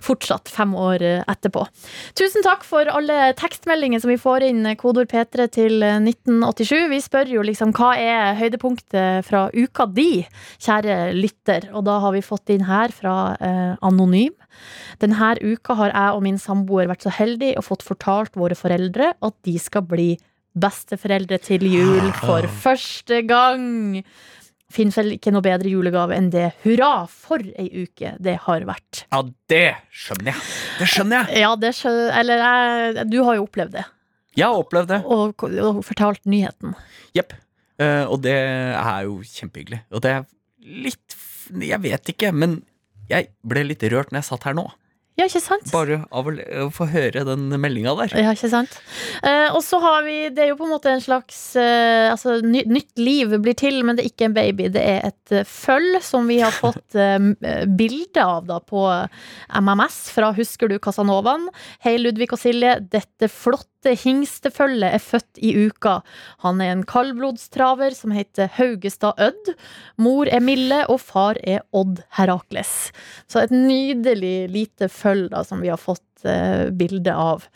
Fortsatt, 0.04 0.52
fem 0.52 0.74
år 0.76 1.06
eh, 1.08 1.24
etterpå. 1.32 1.64
Tusen 2.20 2.44
takk 2.44 2.66
for 2.68 2.92
alle 2.92 3.32
tekstmeldinger 3.40 4.04
som 4.04 4.12
vi 4.12 4.20
får 4.20 4.50
inn. 4.50 4.66
eh, 4.68 4.76
Kodord 4.80 5.08
P3 5.14 5.48
til 5.56 5.80
eh, 5.88 6.02
1987. 6.04 6.76
Vi 6.92 7.00
spør 7.08 7.32
jo 7.38 7.48
liksom 7.48 7.72
hva 7.78 7.94
er 7.96 8.36
høydepunktet 8.42 9.24
fra 9.32 9.46
uka 9.56 9.88
di, 9.96 10.26
kjære 10.60 11.00
lytter. 11.16 11.72
Og 11.72 11.88
da 11.88 12.02
har 12.04 12.18
vi 12.18 12.26
fått 12.26 12.52
inn 12.52 12.68
her 12.68 12.92
fra 12.92 13.16
eh, 13.40 13.78
Anonym. 13.80 14.36
Denne 15.02 15.36
uka 15.42 15.78
har 15.80 15.94
jeg 15.94 16.18
og 16.18 16.26
min 16.26 16.40
samboer 16.42 16.90
vært 16.92 17.06
så 17.06 17.14
heldige 17.14 17.58
og 17.60 17.68
fått 17.68 17.86
fortalt 17.88 18.38
våre 18.40 18.58
foreldre 18.58 19.14
at 19.20 19.36
de 19.48 19.56
skal 19.62 19.86
bli 19.88 20.12
besteforeldre 20.52 21.40
til 21.42 21.64
jul 21.64 22.12
for 22.20 22.48
første 22.62 23.22
gang. 23.28 24.04
Finnes 24.72 24.96
vel 24.96 25.16
ikke 25.18 25.34
noe 25.36 25.44
bedre 25.44 25.72
julegave 25.72 26.16
enn 26.16 26.30
det. 26.32 26.50
Hurra 26.64 27.06
for 27.12 27.44
ei 27.60 27.84
uke 27.84 28.14
det 28.24 28.38
har 28.46 28.64
vært. 28.68 29.04
Ja, 29.12 29.22
det 29.52 29.66
skjønner 29.92 30.32
jeg. 30.32 30.44
Det 30.80 30.90
skjønner 30.94 31.24
jeg. 31.26 31.42
Ja, 31.44 31.52
det 31.60 31.74
skjønner, 31.76 32.12
Eller 32.22 32.44
jeg, 32.46 33.08
du 33.12 33.18
har 33.28 33.40
jo 33.40 33.48
opplevd 33.48 33.76
det, 33.76 33.86
Jeg 34.40 34.48
har 34.48 34.60
opplevd 34.60 34.94
det. 34.94 35.02
og, 35.06 35.44
og 35.44 35.82
fortalt 35.88 36.24
nyheten. 36.26 36.76
Jepp. 37.18 37.36
Uh, 37.82 38.06
og 38.14 38.22
det 38.24 38.38
er 38.38 39.08
jo 39.08 39.20
kjempehyggelig. 39.26 39.82
Og 39.92 40.04
det 40.06 40.12
er 40.14 40.28
litt 40.62 41.18
Jeg 41.52 41.82
vet 41.84 42.14
ikke, 42.14 42.32
men 42.32 42.62
jeg 43.12 43.32
ble 43.48 43.66
litt 43.68 43.84
rørt 43.92 44.12
når 44.12 44.24
jeg 44.24 44.32
satt 44.32 44.48
her 44.50 44.58
nå. 44.58 44.70
Ja, 45.20 45.26
ikke 45.28 45.42
sant? 45.44 45.68
Bare 45.74 46.00
av 46.16 46.28
å 46.32 46.68
få 46.74 46.86
høre 46.90 47.26
den 47.28 47.50
meldinga 47.62 47.94
der. 48.00 48.14
Ja, 48.18 48.32
ikke 48.34 48.50
sant? 48.50 48.78
Eh, 49.28 49.52
og 49.52 49.60
så 49.66 49.78
har 49.84 50.06
vi 50.06 50.16
Det 50.34 50.46
er 50.46 50.52
jo 50.54 50.58
på 50.58 50.66
en 50.66 50.72
måte 50.72 50.90
en 50.90 51.04
slags 51.04 51.38
eh, 51.60 52.08
Altså, 52.10 52.40
ny, 52.46 52.64
nytt 52.66 53.02
liv 53.02 53.36
blir 53.44 53.58
til, 53.60 53.82
men 53.86 53.98
det 53.98 54.06
er 54.06 54.12
ikke 54.14 54.30
en 54.30 54.38
baby. 54.38 54.70
Det 54.74 54.82
er 54.82 55.10
et 55.12 55.36
uh, 55.36 55.44
føll 55.48 56.00
som 56.06 56.30
vi 56.32 56.40
har 56.42 56.56
fått 56.56 56.96
uh, 56.98 57.28
eh, 57.44 57.66
bilde 57.68 58.24
av 58.24 58.48
da 58.50 58.62
på 58.64 58.86
MMS 59.60 60.00
fra 60.16 60.32
Husker 60.38 60.72
du 60.72 60.80
Casanovaen? 60.82 61.50
Hei, 61.84 61.98
Ludvig 62.00 62.32
og 62.32 62.42
Silje. 62.42 62.80
Dette 62.96 63.30
flotte 63.32 63.71
hingstefølget 63.90 64.94
er 64.94 65.02
født 65.02 65.42
i 65.42 65.54
uka. 65.66 66.00
Han 66.46 66.62
er 66.62 66.76
en 66.76 66.84
kaldblodstraver 66.88 67.96
som 67.98 68.14
heter 68.16 68.52
Haugestad 68.58 69.20
Ødd. 69.22 69.54
Mor 69.98 70.30
er 70.30 70.44
Mille, 70.44 70.84
og 70.88 71.02
far 71.02 71.40
er 71.44 71.64
Odd 71.74 72.04
Herakles. 72.18 72.92
Så 73.28 73.42
et 73.42 73.56
nydelig 73.56 74.50
lite 74.54 74.90
føll 74.92 75.28
da, 75.34 75.44
som 75.48 75.64
vi 75.64 75.72
har 75.74 75.82
fått 75.82 76.26
eh, 76.26 76.70
bilde 76.70 77.16
av. 77.16 77.48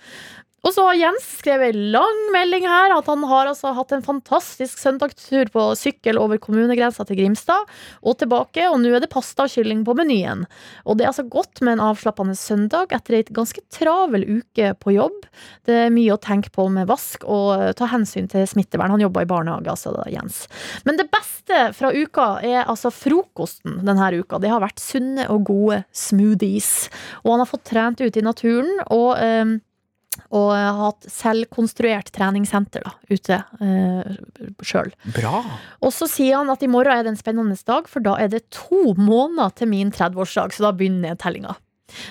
Og 0.66 0.74
så 0.74 0.82
har 0.88 0.98
Jens 0.98 1.26
skrevet 1.40 1.76
en 1.76 1.92
lang 1.94 2.22
melding 2.34 2.66
her 2.66 2.94
at 2.96 3.10
han 3.10 3.24
har 3.30 3.52
altså 3.52 3.70
hatt 3.78 3.92
en 3.94 4.06
fantastisk 4.06 4.80
søndagstur 4.82 5.52
på 5.54 5.66
sykkel 5.78 6.18
over 6.18 6.40
kommunegrensa 6.42 7.06
til 7.06 7.20
Grimstad 7.20 7.70
og 8.02 8.18
tilbake, 8.22 8.66
og 8.72 8.80
nå 8.82 8.96
er 8.96 9.04
det 9.04 9.12
pasta 9.14 9.46
og 9.46 9.54
kylling 9.54 9.84
på 9.86 9.94
menyen. 9.98 10.46
Og 10.90 10.98
det 10.98 11.06
er 11.06 11.12
altså 11.12 11.28
godt 11.30 11.62
med 11.62 11.76
en 11.76 11.84
avslappende 11.92 12.38
søndag 12.40 12.96
etter 12.98 13.20
ei 13.20 13.28
ganske 13.30 13.62
travel 13.74 14.26
uke 14.40 14.72
på 14.82 14.96
jobb. 14.96 15.28
Det 15.70 15.78
er 15.86 15.94
mye 15.94 16.16
å 16.16 16.22
tenke 16.22 16.50
på 16.56 16.66
med 16.74 16.90
vask 16.90 17.28
og 17.30 17.78
ta 17.78 17.92
hensyn 17.92 18.30
til 18.32 18.48
smittevern. 18.50 18.96
Han 18.96 19.06
jobber 19.06 19.26
i 19.26 19.30
barnehage, 19.30 19.70
altså, 19.70 19.94
da, 19.94 20.08
Jens. 20.10 20.46
Men 20.88 20.98
det 20.98 21.12
beste 21.14 21.68
fra 21.78 21.94
uka 21.94 22.28
er 22.42 22.66
altså 22.66 22.90
frokosten 22.94 23.84
denne 23.86 24.10
uka. 24.18 24.42
Det 24.42 24.50
har 24.50 24.66
vært 24.66 24.82
sunne 24.82 25.30
og 25.30 25.46
gode 25.46 25.84
smoothies. 25.94 26.90
Og 27.22 27.36
han 27.36 27.46
har 27.46 27.54
fått 27.54 27.68
trent 27.70 28.02
ute 28.02 28.18
i 28.18 28.26
naturen. 28.26 28.74
og... 28.90 29.14
ehm, 29.22 29.58
og 30.36 30.52
har 30.52 30.80
hatt 30.80 31.10
selvkonstruert 31.12 32.12
treningssenter 32.16 32.86
da, 32.86 32.94
ute 33.10 33.42
eh, 33.64 34.16
sjøl. 34.66 34.92
Og 35.80 35.94
så 35.96 36.10
sier 36.12 36.42
han 36.42 36.52
at 36.52 36.66
i 36.66 36.72
morgen 36.72 36.94
er 36.94 37.06
det 37.06 37.14
en 37.14 37.20
spennende 37.20 37.58
dag, 37.66 37.88
for 37.90 38.04
da 38.04 38.18
er 38.20 38.32
det 38.34 38.48
to 38.54 38.96
måneder 38.98 39.54
til 39.56 39.72
min 39.72 39.94
30-årsdag, 39.96 40.56
så 40.56 40.68
da 40.68 40.74
begynner 40.76 41.14
nedtellinga. 41.14 41.56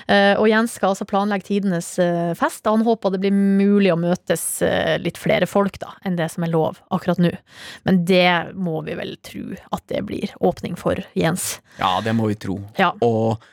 Eh, 0.07 0.33
og 0.39 0.47
Jens 0.49 0.77
skal 0.77 0.93
altså 0.93 1.07
planlegge 1.09 1.49
tidenes 1.49 1.89
eh, 1.99 2.31
fest, 2.37 2.65
han 2.65 2.85
håper 2.85 3.13
det 3.13 3.21
blir 3.25 3.35
mulig 3.35 3.91
å 3.93 3.99
møtes 3.99 4.43
eh, 4.65 4.95
litt 5.01 5.19
flere 5.19 5.49
folk 5.49 5.77
da, 5.81 5.91
enn 6.07 6.17
det 6.19 6.29
som 6.31 6.45
er 6.47 6.53
lov 6.53 6.79
akkurat 6.95 7.19
nå. 7.21 7.33
Men 7.87 8.03
det 8.07 8.55
må 8.55 8.79
vi 8.87 8.95
vel 8.97 9.15
tro 9.25 9.59
at 9.75 9.83
det 9.91 10.05
blir 10.07 10.31
åpning 10.39 10.79
for, 10.79 11.03
Jens. 11.17 11.59
Ja, 11.81 11.97
det 12.05 12.15
må 12.17 12.31
vi 12.31 12.39
tro. 12.39 12.61
Ja. 12.79 12.93
Og 13.05 13.43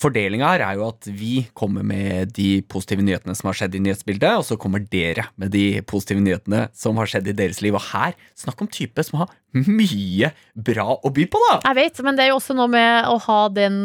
fordelinga 0.00 0.50
her 0.54 0.64
er 0.66 0.78
jo 0.78 0.88
at 0.88 1.08
vi 1.08 1.44
kommer 1.56 1.86
med 1.86 2.34
de 2.36 2.58
positive 2.70 3.04
nyhetene 3.04 3.36
som 3.38 3.50
har 3.50 3.58
skjedd 3.60 3.78
i 3.78 3.82
nyhetsbildet, 3.84 4.40
og 4.40 4.46
så 4.48 4.58
kommer 4.60 4.84
dere 4.90 5.28
med 5.40 5.54
de 5.54 5.80
positive 5.86 6.22
nyhetene 6.24 6.66
som 6.76 6.98
har 7.00 7.10
skjedd 7.10 7.30
i 7.30 7.36
deres 7.36 7.62
liv. 7.64 7.76
Og 7.76 7.84
her, 7.92 8.16
snakk 8.38 8.64
om 8.64 8.70
type 8.70 9.04
som 9.06 9.22
har 9.22 9.34
mye 9.54 10.32
bra 10.54 10.96
å 10.98 11.12
by 11.14 11.28
på, 11.30 11.40
da! 11.46 11.60
Jeg 11.68 11.78
vet, 11.78 12.00
men 12.06 12.16
det 12.18 12.24
er 12.24 12.32
jo 12.32 12.40
også 12.40 12.56
noe 12.58 12.70
med 12.72 13.06
å 13.06 13.20
ha 13.28 13.40
den 13.54 13.78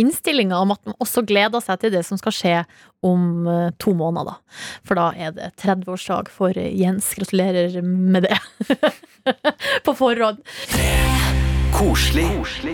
innstillinga 0.00 0.58
om 0.58 0.74
at 0.74 0.82
man 0.88 0.98
også 0.98 1.22
gleder 1.26 1.62
seg 1.62 1.84
til 1.84 1.94
det 1.94 2.02
som 2.08 2.18
skal 2.18 2.34
skje 2.34 2.56
om 3.04 3.46
eh, 3.46 3.70
to 3.78 3.94
måneder. 3.94 4.24
da. 4.24 4.60
For 4.86 4.98
da 4.98 5.08
er 5.16 5.34
det 5.36 5.52
30-årsdag 5.62 6.30
for 6.32 6.56
Jens. 6.56 7.12
Gratulerer 7.18 7.82
med 7.84 8.28
det. 8.28 8.38
På 9.86 9.96
forhånd. 9.98 10.40
Koselig 11.74 12.30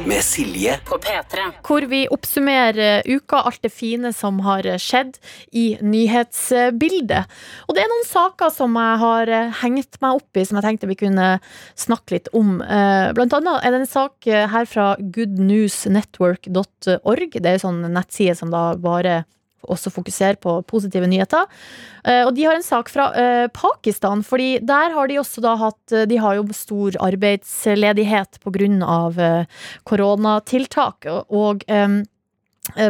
med 0.07 0.25
Silje 0.25 0.79
På 0.85 0.99
P3. 1.01 1.41
Hvor 1.65 1.81
vi 1.89 2.03
oppsummerer 2.13 3.01
uka, 3.09 3.37
alt 3.49 3.63
det 3.65 3.73
fine 3.73 4.13
som 4.13 4.41
har 4.45 4.61
skjedd 4.77 5.17
i 5.57 5.81
nyhetsbildet. 5.81 7.25
Og 7.65 7.75
det 7.77 7.83
er 7.83 7.89
noen 7.89 8.05
saker 8.05 8.51
som 8.53 8.77
jeg 8.77 8.99
har 9.01 9.29
eh, 9.33 9.49
hengt 9.63 9.97
meg 10.05 10.13
opp 10.21 10.37
i, 10.37 10.45
som 10.45 10.57
jeg 10.61 10.67
tenkte 10.67 10.91
vi 10.91 11.01
kunne 11.01 11.41
snakke 11.81 12.13
litt 12.19 12.29
om. 12.37 12.61
Eh, 12.61 13.17
Blant 13.17 13.33
annet 13.41 13.65
er 13.65 13.73
det 13.73 13.81
en 13.81 13.95
sak 13.95 14.29
eh, 14.29 14.45
her 14.53 14.69
fra 14.69 15.01
goodnewsnetwork.org. 15.01 17.41
Det 17.41 17.49
er 17.49 17.57
en 17.57 17.65
sånn 17.65 17.81
nettside 17.97 18.37
som 18.37 18.53
da 18.53 18.77
bare 18.77 19.25
også 19.69 19.91
fokuserer 19.93 20.37
på 20.41 20.63
positive 20.67 21.07
nyheter. 21.07 21.47
Eh, 22.05 22.25
Og 22.27 22.35
de 22.35 22.45
har 22.45 22.55
en 22.57 22.63
sak 22.63 22.89
fra 22.89 23.11
eh, 23.15 23.47
Pakistan, 23.53 24.23
fordi 24.23 24.59
der 24.65 24.91
har 24.95 25.07
de 25.09 25.19
også 25.21 25.41
da 25.45 25.57
hatt 25.57 25.93
eh, 25.93 26.07
De 26.07 26.17
har 26.17 26.35
jo 26.39 26.47
stor 26.53 26.93
arbeidsledighet 27.01 28.39
eh, 29.19 29.45
koronatiltak. 29.85 31.07
og- 31.29 31.65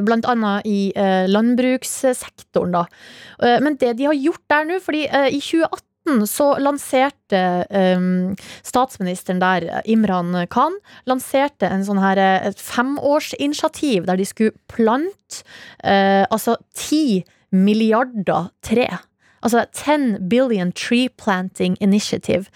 Blant 0.05 0.27
annet 0.27 0.67
i 0.67 0.93
landbrukssektoren, 1.31 2.73
da. 2.75 2.85
Men 3.63 3.77
det 3.81 3.95
de 3.97 4.05
har 4.05 4.15
gjort 4.19 4.43
der 4.51 4.65
nå, 4.69 4.81
fordi 4.83 5.05
i 5.07 5.41
2018 5.41 5.90
så 6.29 6.53
lanserte 6.63 7.43
um, 7.71 8.37
statsministeren 8.67 9.43
der, 9.43 9.69
Imran 9.91 10.35
Khan, 10.53 10.77
lanserte 11.11 11.71
en 11.71 11.85
sånn 11.87 12.01
her, 12.03 12.21
et 12.51 12.61
femårsinitiativ 12.61 14.09
der 14.09 14.21
de 14.21 14.27
skulle 14.29 14.57
plante 14.71 15.45
eh, 15.85 16.25
altså 16.29 16.57
ti 16.77 17.23
milliarder 17.51 18.51
tre. 18.65 18.89
Altså 19.43 19.65
10 19.73 20.29
billion 20.29 20.73
tree 20.73 21.09
planting 21.09 21.77
initiative. 21.81 22.47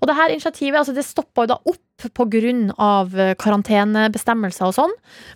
Og 0.00 0.08
det 0.08 0.16
her 0.18 0.34
initiativet 0.34 0.78
altså 0.78 0.94
det 0.96 1.06
stoppa 1.06 1.46
jo 1.46 1.54
da 1.54 1.60
opp 1.64 1.82
pga. 1.96 2.50
eh, 3.16 3.34
karantenebestemmelser 3.40 4.66
og 4.68 4.74
sånn. 4.76 4.92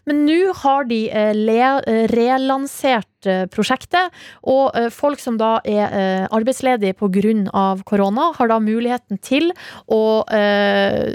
Men 0.06 0.26
nå 0.26 0.52
har 0.60 0.84
de 0.84 1.08
eh, 1.08 1.32
eh, 1.32 2.06
relansert 2.12 3.06
prosjektet, 3.52 4.08
og 4.48 4.72
folk 4.96 5.20
som 5.20 5.36
da 5.36 5.60
er 5.68 6.26
arbeidsledige 6.32 6.94
pga. 6.96 7.82
korona, 7.84 8.32
har 8.32 8.48
da 8.48 8.58
muligheten 8.58 9.20
til 9.20 9.52
å 9.92 10.24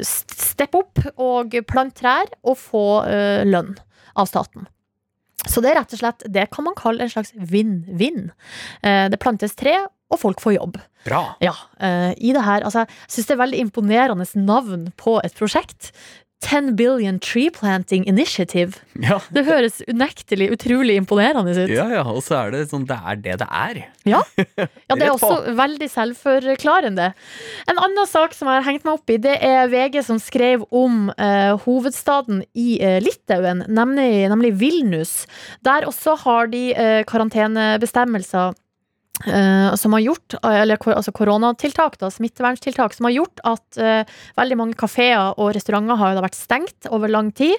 steppe 0.06 0.78
opp 0.78 1.02
og 1.18 1.58
plante 1.66 2.04
trær 2.04 2.30
og 2.44 2.58
få 2.58 2.86
lønn 3.50 3.74
av 4.16 4.30
staten. 4.30 4.70
Så 5.48 5.62
det 5.62 5.72
er 5.72 5.80
rett 5.82 5.94
og 5.94 6.00
slett, 6.02 6.26
det 6.32 6.48
kan 6.54 6.66
man 6.66 6.76
kalle 6.78 7.06
en 7.06 7.12
slags 7.12 7.34
vinn-vinn. 7.38 8.32
Eh, 8.84 9.08
Det 9.10 9.20
plantes 9.22 9.56
tre, 9.56 9.76
og 10.12 10.20
folk 10.22 10.42
får 10.42 10.56
jobb. 10.58 10.78
Bra. 11.06 11.36
Ja, 11.42 11.54
eh, 11.80 12.14
i 12.18 12.32
det 12.34 12.44
her, 12.46 12.62
altså, 12.66 12.86
jeg 12.86 13.10
synes 13.14 13.28
det 13.28 13.34
er 13.36 13.44
veldig 13.44 13.60
imponerende 13.66 14.26
navn 14.36 14.88
på 14.98 15.20
et 15.24 15.34
prosjekt. 15.38 15.92
10 16.44 16.76
Billion 16.76 17.20
Tree 17.20 17.50
Planting 17.50 18.06
Initiative. 18.06 18.78
Ja. 19.02 19.18
Det 19.34 19.46
høres 19.48 19.80
unektelig 19.90 20.52
utrolig 20.54 20.98
imponerende 21.00 21.56
ut. 21.56 21.72
Ja, 21.72 21.88
ja, 21.92 22.04
og 22.06 22.22
så 22.26 22.38
er 22.44 22.54
det 22.54 22.66
sånn 22.70 22.86
det 22.90 22.98
er 22.98 23.22
det 23.22 23.38
det 23.42 23.48
er. 23.48 23.80
Ja, 24.06 24.22
ja 24.38 24.98
det 24.98 25.08
er 25.08 25.14
også 25.14 25.56
veldig 25.58 25.90
selvforklarende. 25.92 27.12
En 27.72 27.82
annen 27.82 28.10
sak 28.10 28.36
som 28.38 28.52
jeg 28.52 28.62
har 28.62 28.68
hengt 28.68 28.86
meg 28.86 29.00
opp 29.00 29.14
i, 29.14 29.18
det 29.22 29.38
er 29.46 29.72
VG 29.72 30.02
som 30.06 30.22
skrev 30.22 30.68
om 30.76 31.10
eh, 31.16 31.56
hovedstaden 31.66 32.44
i 32.54 32.78
eh, 32.84 33.00
Litauen, 33.04 33.66
nemlig, 33.66 34.28
nemlig 34.32 34.54
Vilnus. 34.62 35.16
Der 35.66 35.88
også 35.90 36.18
har 36.26 36.52
de 36.54 36.68
eh, 36.76 37.02
karantenebestemmelser 37.10 38.54
som 39.80 39.94
har 39.96 40.04
gjort, 40.04 40.36
eller 40.44 40.78
altså 40.92 41.14
koronatiltak, 41.16 41.96
da, 42.02 42.10
smitteverntiltak, 42.12 42.94
som 42.94 43.08
har 43.08 43.16
gjort 43.16 43.42
at 43.48 43.80
uh, 43.80 44.18
veldig 44.38 44.58
mange 44.60 44.78
kafeer 44.80 45.38
og 45.40 45.54
restauranter 45.56 46.00
har 46.00 46.12
jo 46.12 46.18
da 46.20 46.26
vært 46.26 46.38
stengt 46.38 46.90
over 46.94 47.12
lang 47.12 47.32
tid. 47.36 47.56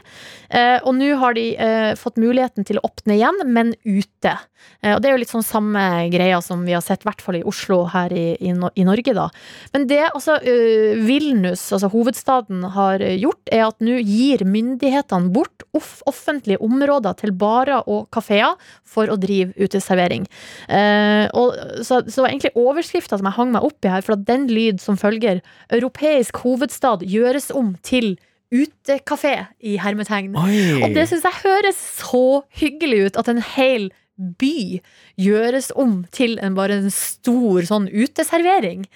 Uh, 0.52 0.78
og 0.84 0.92
nå 0.98 1.14
har 1.20 1.36
de 1.38 1.46
uh, 1.56 1.92
fått 1.98 2.20
muligheten 2.20 2.66
til 2.68 2.80
å 2.80 2.86
åpne 2.88 3.16
igjen, 3.16 3.42
men 3.48 3.74
ute. 3.86 4.36
Eh, 4.80 4.94
og 4.94 5.02
det 5.02 5.10
er 5.10 5.16
jo 5.16 5.20
litt 5.22 5.32
sånn 5.32 5.46
samme 5.46 5.82
greia 6.12 6.40
som 6.44 6.64
vi 6.66 6.74
har 6.76 6.84
sett, 6.84 7.04
i 7.04 7.08
hvert 7.08 7.22
fall 7.24 7.38
i 7.40 7.44
Oslo 7.46 7.82
her 7.92 8.12
i, 8.14 8.26
i, 8.36 8.52
i 8.52 8.86
Norge, 8.86 9.14
da. 9.16 9.28
Men 9.74 9.86
det 9.90 10.02
altså 10.08 10.38
Vilnus, 11.06 11.64
altså 11.74 11.90
hovedstaden, 11.92 12.64
har 12.76 13.04
eh, 13.04 13.16
gjort, 13.20 13.42
er 13.52 13.66
at 13.68 13.84
nå 13.84 13.98
gir 14.00 14.44
myndighetene 14.46 15.32
bort 15.34 15.66
off 15.76 15.98
offentlige 16.08 16.60
områder 16.64 17.16
til 17.20 17.34
barer 17.36 17.86
og 17.90 18.08
kafeer 18.14 18.56
for 18.86 19.10
å 19.10 19.18
drive 19.20 19.54
uteservering. 19.58 20.26
Eh, 20.68 21.26
og, 21.46 21.84
så, 21.86 22.02
så 22.08 22.24
var 22.24 22.32
egentlig 22.32 22.54
overskrifta 22.58 23.18
som 23.18 23.28
jeg 23.28 23.38
hang 23.38 23.52
meg 23.54 23.66
opp 23.66 23.86
i 23.86 23.92
her, 23.92 24.04
for 24.06 24.16
at 24.16 24.24
den 24.28 24.48
lyd 24.52 24.82
som 24.82 24.98
følger 25.00 25.42
'Europeisk 25.72 26.42
hovedstad 26.44 27.06
gjøres 27.06 27.50
om 27.54 27.74
til 27.82 28.16
utekafé' 28.54 29.46
i 29.60 29.76
hermetegn. 29.82 30.36
Oi! 30.38 30.82
Og 30.82 30.94
det 30.94 31.08
syns 31.10 31.26
jeg 31.26 31.42
høres 31.42 31.78
så 32.00 32.42
hyggelig 32.60 33.06
ut, 33.06 33.16
at 33.22 33.30
en 33.32 33.42
hel 33.56 33.90
by 34.18 34.80
gjøres 35.20 35.70
om 35.76 36.04
til 36.14 36.38
en 36.42 36.54
bare 36.56 36.80
en 36.80 36.90
stor 36.94 37.62
sånn 37.68 37.88
uteservering. 37.92 38.86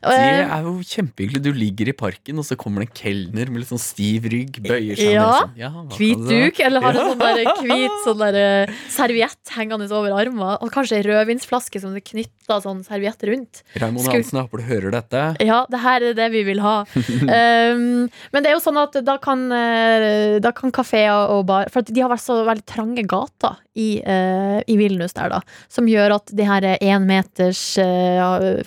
Det 0.00 0.16
Eh, 0.16 0.48
er 0.48 0.62
jo 0.64 0.78
kjempehyggelig. 0.80 1.42
Du 1.44 1.50
ligger 1.52 1.90
i 1.90 1.92
parken, 1.92 2.38
og 2.40 2.44
så 2.48 2.56
kommer 2.56 2.80
det 2.80 2.86
en 2.88 2.94
kelner 2.96 3.50
med 3.52 3.60
litt 3.60 3.68
sånn 3.68 3.82
stiv 3.82 4.24
rygg, 4.32 4.62
bøyer 4.64 4.96
seg 4.96 5.12
Ja. 5.12 5.26
sånn. 5.42 5.50
Ja, 5.60 5.68
Hvit 5.92 6.22
duk, 6.24 6.60
eller 6.64 6.80
har 6.80 6.96
en 6.96 7.10
sånn 7.10 7.18
der 7.20 7.44
hvit 7.60 7.98
sånn 8.06 8.22
der, 8.22 8.38
eh, 8.40 8.72
serviett 8.88 9.52
hengende 9.52 9.90
over 9.92 10.14
armen. 10.16 10.56
Og 10.62 10.72
kanskje 10.72 10.96
ei 10.96 11.04
rødvinsflaske 11.04 11.82
som 11.82 11.92
det 11.92 12.04
knytta 12.08 12.62
sånn 12.64 12.80
serviett 12.86 13.20
rundt. 13.28 13.60
Raymond 13.76 14.08
Hansen, 14.08 14.38
jeg 14.40 14.48
håper 14.48 14.56
du 14.56 14.68
hører 14.70 14.90
dette. 14.96 15.24
Ja, 15.44 15.66
det 15.68 15.80
her 15.84 16.00
er 16.00 16.14
det 16.16 16.30
vi 16.32 16.44
vil 16.48 16.60
ha. 16.64 16.86
um, 16.96 18.08
men 18.32 18.40
det 18.42 18.46
er 18.48 18.56
jo 18.56 18.64
sånn 18.64 18.80
at 18.80 18.96
da 19.04 19.18
kan, 19.20 19.50
eh, 19.52 20.38
da 20.40 20.50
kan 20.56 20.72
kafeer 20.72 21.28
og 21.28 21.44
bar 21.50 21.68
For 21.68 21.80
at 21.84 21.92
de 21.92 22.00
har 22.00 22.08
vært 22.08 22.24
så 22.24 22.40
veldig 22.48 22.64
trange 22.64 23.04
gater 23.06 23.58
i, 23.76 24.00
eh, 24.00 24.59
i 24.66 24.76
Vilnius 24.80 25.16
der, 25.16 25.32
da. 25.32 25.40
Som 25.68 25.88
gjør 25.90 26.16
at 26.18 26.32
det 26.36 26.46
her 26.48 26.66
én 26.76 27.06
meters 27.08 27.62
eh, 27.80 28.62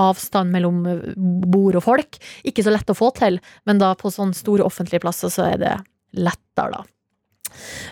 avstand 0.00 0.52
mellom 0.54 0.82
bord 1.46 1.78
og 1.78 1.86
folk 1.86 2.20
ikke 2.46 2.64
så 2.66 2.74
lett 2.74 2.90
å 2.92 2.96
få 2.98 3.12
til. 3.16 3.40
Men 3.68 3.82
da 3.82 3.94
på 3.98 4.12
sånne 4.12 4.36
store 4.36 4.66
offentlige 4.66 5.04
plasser 5.04 5.32
så 5.32 5.50
er 5.52 5.62
det 5.62 5.74
lettere, 6.16 6.78
da. 6.78 6.84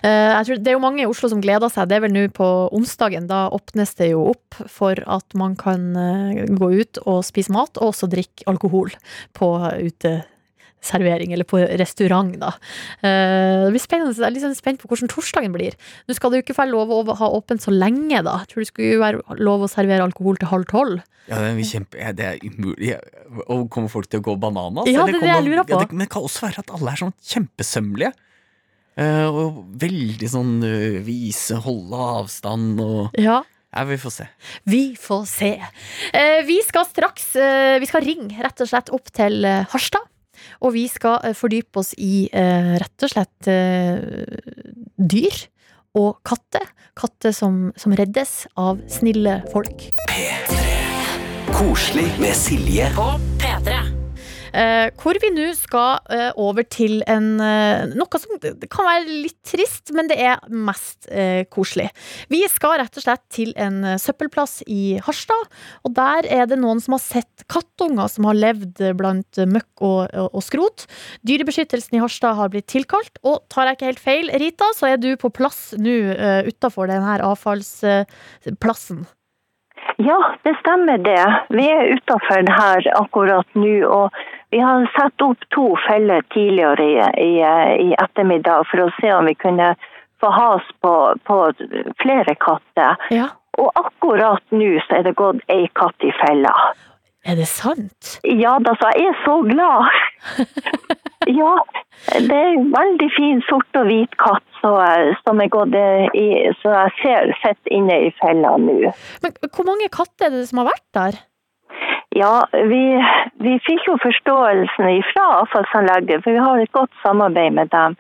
Eh, 0.03 0.43
Det 0.45 0.69
er 0.69 0.77
jo 0.77 0.83
mange 0.83 1.03
i 1.03 1.09
Oslo 1.09 1.29
som 1.31 1.41
gleder 1.41 1.71
seg. 1.73 1.89
Det 1.89 1.97
er 1.97 2.05
vel 2.07 2.15
nå 2.15 2.27
på 2.35 2.49
onsdagen. 2.75 3.29
Da 3.31 3.49
åpnes 3.55 3.95
det 3.99 4.11
jo 4.13 4.27
opp 4.35 4.59
for 4.69 4.99
at 5.07 5.35
man 5.35 5.57
kan 5.57 5.97
eh, 5.97 6.45
gå 6.51 6.71
ut 6.81 7.01
og 7.07 7.25
spise 7.25 7.53
mat, 7.55 7.77
og 7.79 7.93
også 7.93 8.11
drikke 8.11 8.47
alkohol 8.51 8.93
på 9.35 9.51
uteservering, 10.85 11.33
eller 11.33 11.45
på 11.49 11.59
restaurant, 11.79 12.35
da. 12.39 12.53
Eh, 13.03 13.65
Det 13.65 13.73
blir 13.73 13.81
spennende. 13.83 14.15
Jeg 14.15 14.27
er 14.27 14.35
litt 14.35 14.45
sånn 14.45 14.57
spent 14.57 14.81
på 14.83 14.89
hvordan 14.89 15.09
torsdagen 15.09 15.53
blir. 15.53 15.75
Nå 16.09 16.15
skal 16.15 16.31
det 16.31 16.41
jo 16.43 16.45
ikke 16.45 16.59
være 16.59 16.73
lov 16.73 16.93
å 16.93 17.17
ha 17.17 17.29
åpent 17.31 17.63
så 17.65 17.73
lenge, 17.73 18.23
da. 18.23 18.39
Jeg 18.45 18.49
tror 18.53 18.61
det 18.63 18.69
skulle 18.71 18.93
jo 18.95 19.01
være 19.01 19.39
lov 19.41 19.65
å 19.65 19.71
servere 19.71 20.05
alkohol 20.05 20.37
til 20.37 20.49
halv 20.49 20.67
tolv. 20.67 21.03
Ja, 21.27 21.39
det 21.41 21.55
er, 21.55 21.63
kjempe, 21.65 21.97
ja, 21.99 22.13
det 22.13 22.25
er 22.25 22.39
umulig. 22.45 22.93
Og 23.49 23.71
kommer 23.73 23.89
folk 23.89 24.09
til 24.13 24.21
å 24.21 24.27
gå 24.27 24.37
bananas? 24.39 24.87
Ja, 24.87 25.07
det 25.09 25.17
er 25.17 25.25
det 25.25 25.33
jeg 25.33 25.47
lurer 25.49 25.65
på. 25.65 25.73
Ja, 25.73 25.81
det, 25.81 25.93
men 25.93 26.05
det 26.05 26.11
kan 26.13 26.23
også 26.27 26.45
være 26.51 26.61
at 26.61 26.71
alle 26.77 26.93
er 26.93 27.01
sånn 27.01 27.15
kjempesømmelige. 27.25 28.13
Eh, 28.95 29.27
og 29.27 29.65
veldig 29.81 30.29
sånn 30.31 30.53
eh, 30.63 31.01
vise, 31.03 31.57
holde 31.65 31.99
avstand 32.21 32.81
og 32.85 33.17
Ja. 33.19 33.43
Ja, 33.75 33.83
vi 33.89 33.97
får 33.99 34.13
se. 34.15 34.25
Vi 34.71 34.83
får 34.95 35.25
se. 35.27 35.49
Vi 36.47 36.61
skal 36.63 36.85
straks 36.87 37.25
Vi 37.35 37.89
skal 37.91 38.05
ringe 38.07 38.39
rett 38.39 38.61
og 38.63 38.69
slett 38.71 38.93
opp 38.95 39.11
til 39.11 39.43
Harstad. 39.43 40.05
Og 40.63 40.75
vi 40.77 40.87
skal 40.91 41.21
eh, 41.25 41.37
fordype 41.37 41.83
oss 41.83 41.95
i 41.99 42.29
eh, 42.33 42.75
rett 42.81 43.07
og 43.07 43.13
slett 43.15 43.51
eh, 43.51 44.01
dyr 44.97 45.45
og 45.95 46.21
katter. 46.27 46.67
Katter 46.99 47.35
som, 47.35 47.69
som 47.79 47.95
reddes 47.97 48.45
av 48.61 48.83
snille 48.91 49.41
folk. 49.53 49.89
P3. 50.11 50.61
Koselig 51.55 52.09
med 52.19 52.35
Silje. 52.35 52.91
Eh, 52.91 53.74
hvor 55.01 55.19
vi 55.23 55.31
nå 55.35 55.49
skal 55.59 55.99
eh, 56.15 56.31
over 56.41 56.67
til 56.71 57.01
en 57.11 57.41
eh, 57.43 57.85
noe 57.95 58.21
som 58.21 58.37
kan 58.39 58.87
være 58.87 59.05
litt 59.09 59.41
trist, 59.47 59.93
men 59.97 60.09
det 60.11 60.19
er 60.23 60.43
mest 60.49 61.09
eh, 61.11 61.43
koselig. 61.51 61.89
Vi 62.33 62.43
skal 62.51 62.79
rett 62.81 63.01
og 63.01 63.07
slett 63.07 63.25
til 63.35 63.55
en 63.61 63.83
eh, 63.85 63.99
søppelplass 64.01 64.61
i 64.71 64.99
Harstad, 65.05 65.49
og 65.83 65.97
der 65.97 66.29
er 66.31 66.47
det 66.51 66.61
noen 66.61 66.83
som 66.85 66.97
har 66.97 67.03
sett 67.05 67.47
kattunger 67.51 68.11
som 68.11 68.29
har 68.29 68.39
levd 68.39 68.83
blant 68.99 69.43
møkk 69.51 69.85
og, 69.85 69.99
og, 70.13 70.31
og 70.31 70.47
skrot. 70.47 70.87
Dyrebeskyttelsen 71.27 71.99
i 71.99 72.05
Harstad 72.05 72.39
har 72.39 72.53
blitt 72.53 72.71
tilkalt, 72.73 73.19
og 73.27 73.43
tar 73.53 73.69
jeg 73.71 73.79
ikke 73.79 73.91
helt 73.93 74.05
feil, 74.05 74.33
Rita, 74.43 74.71
så 74.77 74.93
er 74.93 75.03
du 75.03 75.13
på 75.21 75.33
plass 75.35 75.73
nå 75.81 75.95
uh, 76.15 76.47
utafor 76.49 76.89
denne 76.91 77.19
avfallsplassen. 77.25 79.05
Ja, 80.03 80.17
det 80.43 80.57
stemmer 80.59 80.99
det. 80.99 81.25
Vi 81.55 81.67
er 81.71 81.93
utafor 81.95 82.49
her 82.51 82.89
akkurat 82.99 83.47
nå. 83.55 83.75
og 83.87 84.25
Vi 84.55 84.61
har 84.63 84.85
satt 84.95 85.23
opp 85.27 85.41
to 85.51 85.65
feller 85.89 86.23
tidligere 86.31 86.85
i, 86.87 86.99
i, 87.27 87.33
i 87.89 87.95
ettermiddag 87.99 88.69
for 88.71 88.85
å 88.85 88.93
se 89.01 89.11
om 89.11 89.27
vi 89.27 89.35
kunne 89.35 89.73
få 90.23 90.31
has 90.31 90.69
på, 90.85 90.93
på 91.27 91.39
flere 92.03 92.37
katter. 92.39 93.01
Ja. 93.11 93.33
Og 93.59 93.73
akkurat 93.75 94.55
nå 94.55 94.77
så 94.87 95.01
er 95.01 95.09
det 95.09 95.17
gått 95.19 95.43
ei 95.51 95.67
katt 95.75 96.07
i 96.07 96.13
fella. 96.21 96.55
Er 97.27 97.41
det 97.41 97.49
sant? 97.51 98.15
Ja 98.23 98.55
da, 98.63 98.77
så 98.79 98.95
jeg 98.95 99.11
er 99.11 99.21
så 99.25 99.37
glad. 99.49 99.91
ja, 101.41 101.53
det 102.15 102.39
er 102.39 102.55
en 102.55 102.71
veldig 102.79 103.11
fin 103.19 103.43
sort 103.51 103.83
og 103.83 103.91
hvit 103.91 104.15
katt 104.23 104.47
så, 104.63 104.75
som 105.27 105.43
er 105.43 105.51
gått 105.51 105.75
i, 105.75 106.29
så 106.63 106.79
jeg 106.79 106.97
ser 107.03 107.37
sett 107.43 107.75
inne 107.75 108.05
i 108.07 108.11
fella 108.23 108.55
nå. 108.61 108.81
Men 109.25 109.39
hvor 109.49 109.67
mange 109.67 109.91
katter 109.91 110.31
er 110.31 110.39
det 110.39 110.49
som 110.53 110.63
har 110.63 110.75
vært 110.77 110.91
der? 110.95 111.25
Ja, 112.15 112.47
vi, 112.53 112.83
vi 113.43 113.57
fikk 113.67 113.89
jo 113.89 113.97
forståelsen 114.03 115.03
fra 115.11 115.25
avfallsanlegget, 115.41 116.23
for 116.23 116.31
vi 116.37 116.43
har 116.45 116.63
et 116.63 116.73
godt 116.77 116.93
samarbeid 117.03 117.57
med 117.57 117.73
dem. 117.75 117.97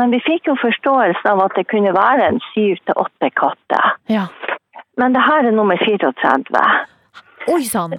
Men 0.00 0.10
vi 0.10 0.18
fikk 0.24 0.50
jo 0.50 0.56
forståelsen 0.58 1.28
av 1.30 1.44
at 1.44 1.54
det 1.58 1.68
kunne 1.70 1.92
være 1.94 2.26
en 2.26 2.40
syv 2.50 2.80
til 2.82 2.98
åtte 3.04 3.30
katter. 3.38 3.94
Ja. 4.10 4.26
Men 4.98 5.14
det 5.14 5.22
her 5.22 5.46
er 5.46 5.54
nummer 5.54 5.78
34. 5.78 6.64
Oi 7.54 7.62
sann! 7.68 7.94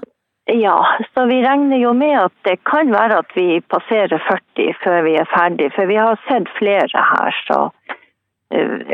Ja, 0.51 0.75
så 1.13 1.25
vi 1.31 1.39
regner 1.45 1.79
jo 1.79 1.93
med 1.95 2.17
at 2.19 2.33
det 2.43 2.57
kan 2.67 2.91
være 2.91 3.21
at 3.23 3.31
vi 3.35 3.61
passerer 3.71 4.19
40 4.27 4.73
før 4.83 5.05
vi 5.05 5.15
er 5.15 5.29
ferdig, 5.31 5.69
for 5.75 5.87
vi 5.87 5.95
har 5.95 6.19
sett 6.27 6.51
flere 6.57 7.05
her, 7.13 7.37
så 7.47 7.69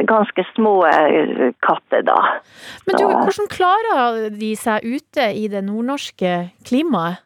ganske 0.10 0.43
små 0.55 0.74
eh, 0.88 1.49
katter 1.66 2.03
da. 2.07 2.18
Men 2.88 2.99
du, 2.99 3.05
hvordan 3.07 3.49
klarer 3.51 4.30
de 4.34 4.51
seg 4.60 4.86
ute 4.86 5.30
i 5.36 5.47
det 5.51 5.64
nordnorske 5.68 6.34
klimaet? 6.68 7.22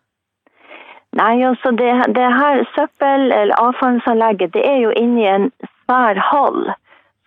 Nei, 1.13 1.43
altså 1.45 1.69
det, 1.77 1.91
det 2.17 2.29
her 2.34 2.63
søppel- 2.73 3.29
eller 3.29 3.53
avfallsanlegget, 3.61 4.53
det 4.55 4.63
er 4.65 4.79
jo 4.81 4.93
inni 4.97 5.27
en 5.29 5.51
svær 5.86 6.17
hall 6.31 6.71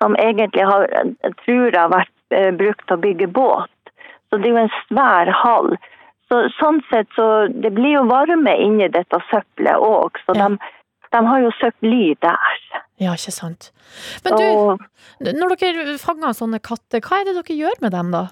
som 0.02 0.16
egentlig 0.18 0.64
har, 0.66 0.88
tror 1.44 1.76
har 1.78 1.92
vært 1.92 2.34
eh, 2.34 2.50
brukt 2.58 2.82
til 2.88 2.96
å 2.96 3.02
bygge 3.04 3.28
båt. 3.36 3.70
Så 4.26 4.40
det 4.42 4.50
er 4.50 4.56
jo 4.56 4.64
en 4.64 4.74
svær 4.88 5.30
hall. 5.44 5.76
Så 6.26 6.40
sånn 6.58 6.80
sett 6.90 7.06
så, 7.14 7.46
det 7.54 7.70
blir 7.76 7.94
jo 8.00 8.08
varme 8.10 8.56
inni 8.58 8.88
dette 8.90 9.20
søppelet 9.30 9.78
òg, 9.78 10.18
så 10.26 10.34
Ja. 10.34 10.48
de, 10.50 10.58
de 11.14 11.20
har 11.30 11.44
jo 11.46 11.52
søkt 11.60 11.86
ly 11.86 12.16
der. 12.26 12.58
Ja, 13.02 13.12
ikke 13.12 13.34
sant. 13.34 13.70
Men 14.24 14.38
du, 14.40 15.30
når 15.36 15.56
dere 15.60 15.98
fanger 16.00 16.36
sånne 16.36 16.62
katter, 16.64 17.04
hva 17.04 17.20
er 17.20 17.28
det 17.28 17.36
dere 17.36 17.56
gjør 17.60 17.80
med 17.84 17.92
dem 17.96 18.12
da? 18.14 18.26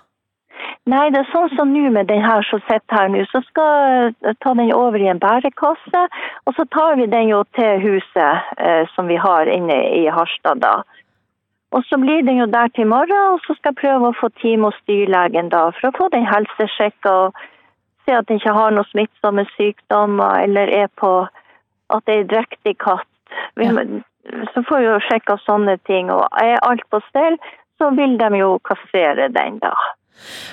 nei, 0.91 1.05
det 1.13 1.23
er 1.23 1.31
sånn 1.33 1.53
som 1.57 1.73
nå 1.73 1.91
med 1.93 2.11
den 2.11 2.23
her 2.25 2.45
som 2.49 2.61
sitter 2.69 2.99
her 2.99 3.09
nå, 3.13 3.23
så 3.31 3.41
skal 3.47 4.13
jeg 4.25 4.37
ta 4.45 4.53
den 4.57 4.73
over 4.75 5.01
i 5.01 5.09
en 5.09 5.23
bærekasse, 5.23 6.03
og 6.45 6.57
så 6.57 6.67
tar 6.77 6.99
vi 7.01 7.09
den 7.11 7.31
jo 7.31 7.41
til 7.57 7.81
huset 7.85 8.53
eh, 8.59 8.85
som 8.95 9.09
vi 9.09 9.17
har 9.21 9.49
inne 9.51 9.79
i 10.01 10.05
Harstad 10.13 10.61
da. 10.65 10.83
Og 11.75 11.83
så 11.89 11.99
blir 11.99 12.23
den 12.23 12.39
jo 12.39 12.47
der 12.47 12.69
til 12.77 12.87
morgen, 12.87 13.33
og 13.33 13.41
så 13.47 13.57
skal 13.57 13.73
jeg 13.73 13.81
prøve 13.81 14.11
å 14.11 14.19
få 14.19 14.31
time 14.43 14.71
hos 14.71 14.79
dyrlegen 14.91 15.51
da, 15.51 15.67
for 15.79 15.91
å 15.91 15.97
få 15.97 16.11
den 16.13 16.29
helsesjekka 16.29 17.15
og 17.25 17.41
se 18.05 18.15
at 18.15 18.29
den 18.29 18.39
ikke 18.39 18.55
har 18.55 18.77
noen 18.77 18.91
smittsomme 18.93 19.47
sykdommer, 19.57 20.45
eller 20.45 20.71
er 20.85 20.93
på 21.01 21.15
at 21.95 22.05
det 22.07 22.15
er 22.15 22.23
en 22.27 22.31
drektig 22.31 22.77
katt. 22.85 23.09
Vi, 23.59 23.67
Så 24.55 24.63
får 24.69 24.81
vi 24.81 24.87
jo 24.87 25.03
sjekka 25.09 25.37
sånne 25.45 25.77
ting, 25.89 26.11
og 26.13 26.25
er 26.41 26.57
alt 26.65 26.85
på 26.91 27.01
stell, 27.11 27.37
så 27.81 27.91
vil 27.97 28.17
de 28.21 28.41
jo 28.41 28.57
kassere 28.65 29.29
den 29.35 29.61
da. 29.63 29.75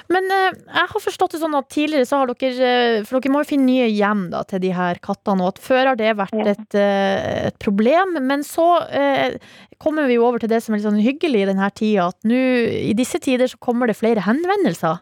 Men 0.09 0.26
eh, 0.34 0.55
jeg 0.57 0.89
har 0.89 1.03
forstått 1.03 1.36
det 1.36 1.41
sånn 1.43 1.55
at 1.57 1.67
tidligere 1.72 2.07
så 2.09 2.22
har 2.22 2.32
dere 2.32 2.69
eh, 2.72 3.03
For 3.05 3.22
dere 3.22 3.34
må 3.34 3.43
jo 3.43 3.49
finne 3.51 3.67
nye 3.69 3.91
hjem 3.93 4.24
da, 4.34 4.41
til 4.49 4.63
de 4.63 4.72
her 4.74 4.97
kattene, 5.03 5.45
og 5.45 5.53
at 5.53 5.61
før 5.61 5.91
har 5.91 5.99
det 5.99 6.15
vært 6.17 6.39
et, 6.41 6.78
eh, 6.78 7.51
et 7.51 7.59
problem. 7.61 8.17
Men 8.26 8.45
så 8.47 8.67
eh, 8.89 9.38
kommer 9.82 10.09
vi 10.09 10.17
jo 10.17 10.26
over 10.28 10.41
til 10.41 10.51
det 10.51 10.63
som 10.65 10.74
er 10.74 10.82
litt 10.82 10.89
sånn 10.89 11.03
hyggelig 11.03 11.45
i 11.45 11.47
denne 11.51 11.69
tida, 11.78 12.09
at 12.09 12.28
nå 12.28 12.41
i 12.89 12.97
disse 12.97 13.22
tider 13.22 13.51
så 13.51 13.61
kommer 13.61 13.89
det 13.89 13.99
flere 14.01 14.26
henvendelser. 14.26 14.99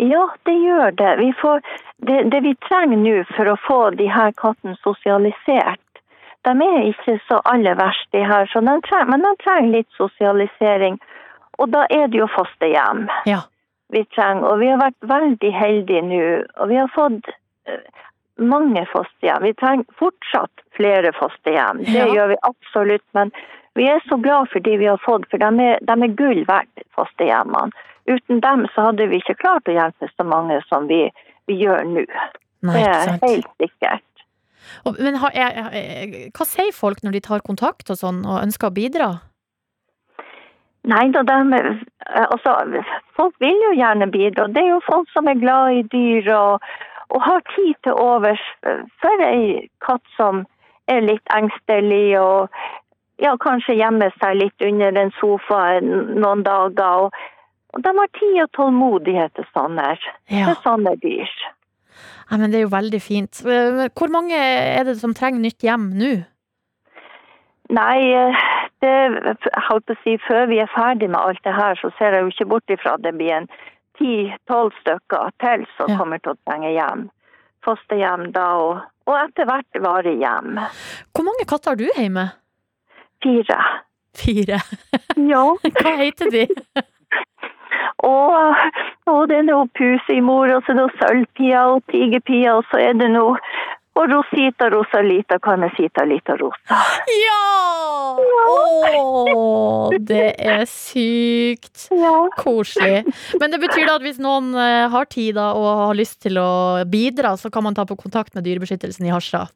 Ja, 0.00 0.24
det 0.48 0.56
gjør 0.56 0.96
det. 0.96 1.10
Vi 1.20 1.30
får, 1.36 1.60
det, 2.08 2.22
det 2.32 2.40
vi 2.46 2.56
trenger 2.64 3.00
nå 3.00 3.16
for 3.34 3.52
å 3.52 3.60
få 3.66 3.80
de 4.00 4.08
her 4.08 4.32
kattene 4.40 4.76
sosialisert, 4.80 5.84
de 6.44 6.52
er 6.64 6.82
ikke 6.88 7.18
så 7.28 7.40
aller 7.44 7.74
verst, 7.76 8.06
de 8.12 8.22
her, 8.24 8.46
så 8.52 8.60
de 8.64 8.74
trenger, 8.88 9.10
men 9.12 9.20
de 9.26 9.32
trenger 9.44 9.72
litt 9.76 9.88
sosialisering. 9.98 10.98
Og 11.58 11.68
da 11.74 11.82
er 11.92 12.06
det 12.08 12.18
jo 12.22 12.26
fosterhjem 12.32 13.08
Ja. 13.26 13.42
vi 13.92 14.04
trenger. 14.14 14.44
Og 14.48 14.58
vi 14.60 14.68
har 14.70 14.78
vært 14.80 15.00
veldig 15.02 15.52
heldige 15.52 16.02
nå, 16.02 16.22
og 16.56 16.68
vi 16.68 16.76
har 16.76 16.88
fått 16.94 17.28
eh, 17.66 17.82
mange 18.38 18.86
fosterhjem. 18.92 19.42
Vi 19.42 19.52
trenger 19.60 19.84
fortsatt 19.98 20.64
flere 20.76 21.12
fosterhjem. 21.12 21.84
Det 21.84 21.94
Ja. 21.98 22.06
gjør 22.06 22.28
vi 22.28 22.36
absolutt. 22.42 23.04
Men 23.12 23.32
vi 23.76 23.88
er 23.88 24.00
så 24.08 24.16
glad 24.22 24.48
for 24.48 24.60
de 24.60 24.76
vi 24.78 24.86
har 24.86 24.96
fått, 24.98 25.28
for 25.30 25.36
de 25.38 25.44
er, 25.66 25.78
de 25.82 25.92
er 25.92 26.14
gull 26.16 26.44
verdt, 26.48 26.84
fosterhjemmene. 26.96 27.72
Uten 28.08 28.40
dem 28.40 28.66
så 28.74 28.82
hadde 28.88 29.06
vi 29.08 29.20
ikke 29.20 29.36
klart 29.38 29.68
å 29.68 29.72
hjelpe 29.76 30.08
så 30.16 30.24
mange 30.24 30.62
som 30.68 30.86
vi, 30.88 31.10
vi 31.46 31.54
gjør 31.60 31.84
nå. 31.84 32.06
Det 32.62 32.80
er 32.88 33.18
helt 33.22 33.46
sikkert. 33.60 34.02
Men 34.98 35.18
har, 35.22 35.34
hva 36.36 36.46
sier 36.48 36.72
folk 36.76 37.02
når 37.02 37.16
de 37.16 37.20
tar 37.26 37.44
kontakt 37.46 37.90
og 37.90 37.98
sånn, 38.00 38.22
og 38.26 38.42
ønsker 38.42 38.70
å 38.70 38.76
bidra? 38.76 39.10
Nei 40.88 41.10
da, 41.12 41.20
eh, 41.20 42.24
altså, 42.24 42.54
folk 43.16 43.34
vil 43.40 43.58
jo 43.66 43.74
gjerne 43.76 44.08
bidra. 44.10 44.48
Det 44.48 44.62
er 44.62 44.70
jo 44.72 44.80
folk 44.86 45.10
som 45.12 45.28
er 45.28 45.40
glad 45.40 45.76
i 45.76 45.82
dyr 45.92 46.30
og, 46.32 46.70
og 47.10 47.22
har 47.26 47.42
tid 47.54 47.74
til 47.84 47.98
overs 48.00 48.40
for 49.02 49.26
ei 49.26 49.68
katt 49.84 50.04
som 50.16 50.46
er 50.88 51.04
litt 51.04 51.34
engstelig 51.34 52.18
og 52.18 52.48
ja, 53.20 53.34
kanskje 53.36 53.76
gjemmer 53.76 54.14
seg 54.22 54.38
litt 54.40 54.64
under 54.64 54.96
en 54.96 55.12
sofa 55.20 55.60
noen 55.84 56.44
dager. 56.46 57.06
Og, 57.06 57.20
og 57.76 57.84
de 57.84 57.94
har 58.00 58.12
tid 58.16 58.42
og 58.46 58.52
tålmodighet 58.56 59.36
til 59.36 59.48
sånne, 59.52 59.92
Ja. 60.32 60.46
til 60.48 60.56
sånne 60.64 60.96
dyr. 61.04 61.34
Nei, 62.30 62.38
men 62.38 62.50
det 62.52 62.60
er 62.60 62.66
jo 62.68 62.72
veldig 62.74 63.00
fint. 63.02 63.40
Hvor 63.42 64.10
mange 64.14 64.36
er 64.38 64.84
det 64.86 64.96
som 65.00 65.14
trenger 65.18 65.42
nytt 65.42 65.64
hjem 65.66 65.88
nå? 65.98 66.10
Nei, 67.70 67.98
eh, 68.14 68.38
det, 68.82 68.92
holdt 69.68 69.86
på 69.86 69.94
å 69.94 70.00
si, 70.04 70.16
før 70.26 70.48
vi 70.50 70.58
er 70.62 70.70
ferdig 70.74 71.08
med 71.10 71.20
alt 71.20 71.42
det 71.46 71.54
her, 71.54 71.78
så 71.78 71.90
ser 71.98 72.16
jeg 72.16 72.24
jo 72.26 72.32
ikke 72.34 72.48
bort 72.54 72.72
ifra 72.74 72.96
at 72.96 73.04
det 73.06 73.12
blir 73.18 73.34
en 73.36 73.48
ti-tolv 74.00 74.74
stykker 74.80 75.30
til 75.42 75.66
som 75.76 75.90
Ja. 75.92 75.98
kommer 76.00 76.18
til 76.22 76.32
å 76.34 76.38
trenge 76.48 76.72
hjem. 76.74 77.08
Fosterhjem 77.66 78.30
da, 78.32 78.46
og, 78.58 78.80
og 79.06 79.18
etter 79.20 79.46
hvert 79.50 79.82
varehjem. 79.84 80.58
Hvor 81.14 81.26
mange 81.28 81.46
katter 81.46 81.74
har 81.74 81.76
du 81.82 81.86
hjemme? 81.94 82.30
Fire. 83.22 83.58
Fire. 84.16 84.62
Ja. 85.20 85.44
Hva 85.82 85.96
heter 86.00 86.30
de? 86.32 86.46
Og, 88.06 88.54
og 89.10 89.20
det 89.28 89.40
er 89.42 89.48
noe 89.50 89.66
pusemor, 89.76 90.54
og 90.56 90.64
så 90.64 90.72
er 90.72 90.80
det 90.80 90.88
sølvpia 91.00 91.66
og 91.74 91.82
tigerpia, 91.92 92.56
og 92.60 92.64
så 92.70 92.80
er 92.80 92.96
det 93.00 93.10
noe 93.12 93.36
og 94.00 94.06
Rosita 94.08 94.68
Rosalita, 94.70 95.36
Carmesita 95.42 96.04
Lita 96.08 96.36
Rosa. 96.38 96.76
Ja! 97.10 97.40
Å, 98.48 99.90
det 99.98 100.34
er 100.38 100.62
sykt 100.70 101.88
Ja. 101.92 102.14
koselig. 102.38 103.02
Men 103.40 103.50
det 103.52 103.60
betyr 103.60 103.86
da 103.88 103.98
at 103.98 104.04
hvis 104.06 104.20
noen 104.22 104.54
eh, 104.54 104.86
har 104.92 105.08
tid 105.10 105.36
og 105.42 105.66
har 105.90 105.98
lyst 105.98 106.20
til 106.24 106.38
å 106.40 106.84
bidra, 106.88 107.34
så 107.36 107.50
kan 107.52 107.66
man 107.66 107.76
ta 107.76 107.84
på 107.84 107.98
kontakt 107.98 108.34
med 108.38 108.46
Dyrebeskyttelsen 108.46 109.06
i 109.06 109.12
Harstad. 109.12 109.50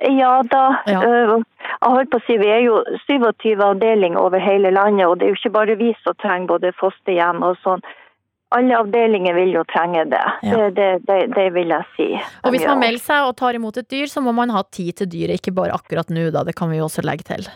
Ja 0.00 0.42
da. 0.48 0.64
Ja. 0.88 1.00
øh, 1.04 1.42
Jeg 1.80 1.90
holdt 1.94 2.10
på 2.12 2.18
å 2.20 2.24
si, 2.26 2.36
Vi 2.40 2.48
er 2.48 2.60
jo 2.64 2.78
27 3.06 3.60
avdelinger 3.64 4.20
over 4.20 4.40
hele 4.40 4.70
landet, 4.72 5.06
og 5.06 5.18
det 5.18 5.26
er 5.26 5.34
jo 5.34 5.38
ikke 5.40 5.52
bare 5.52 5.76
vi 5.76 5.90
som 6.04 6.14
trenger 6.20 6.46
både 6.54 6.72
fosterhjem 6.80 7.42
og 7.44 7.56
sånn. 7.64 7.82
Alle 8.50 8.74
avdelinger 8.80 9.34
vil 9.36 9.52
jo 9.54 9.62
trenge 9.70 10.06
det. 10.10 10.22
Ja. 10.42 10.56
Det, 10.56 10.70
det, 10.74 10.88
det, 11.06 11.18
det 11.36 11.44
vil 11.54 11.68
jeg 11.70 11.86
si. 11.96 12.08
Og 12.44 12.50
hvis 12.50 12.64
man 12.66 12.80
melder 12.82 12.98
seg 13.04 13.28
og 13.28 13.36
tar 13.38 13.54
imot 13.54 13.76
et 13.78 13.86
dyr, 13.92 14.08
så 14.10 14.20
må 14.24 14.32
man 14.34 14.50
ha 14.50 14.64
tid 14.74 14.96
til 14.98 15.06
dyret, 15.12 15.38
ikke 15.38 15.54
bare 15.54 15.76
akkurat 15.76 16.10
nå, 16.10 16.30
da. 16.34 16.42
Det 16.48 16.56
kan 16.58 16.72
vi 16.72 16.80
jo 16.80 16.88
også 16.88 17.04
legge 17.06 17.28
til. 17.28 17.46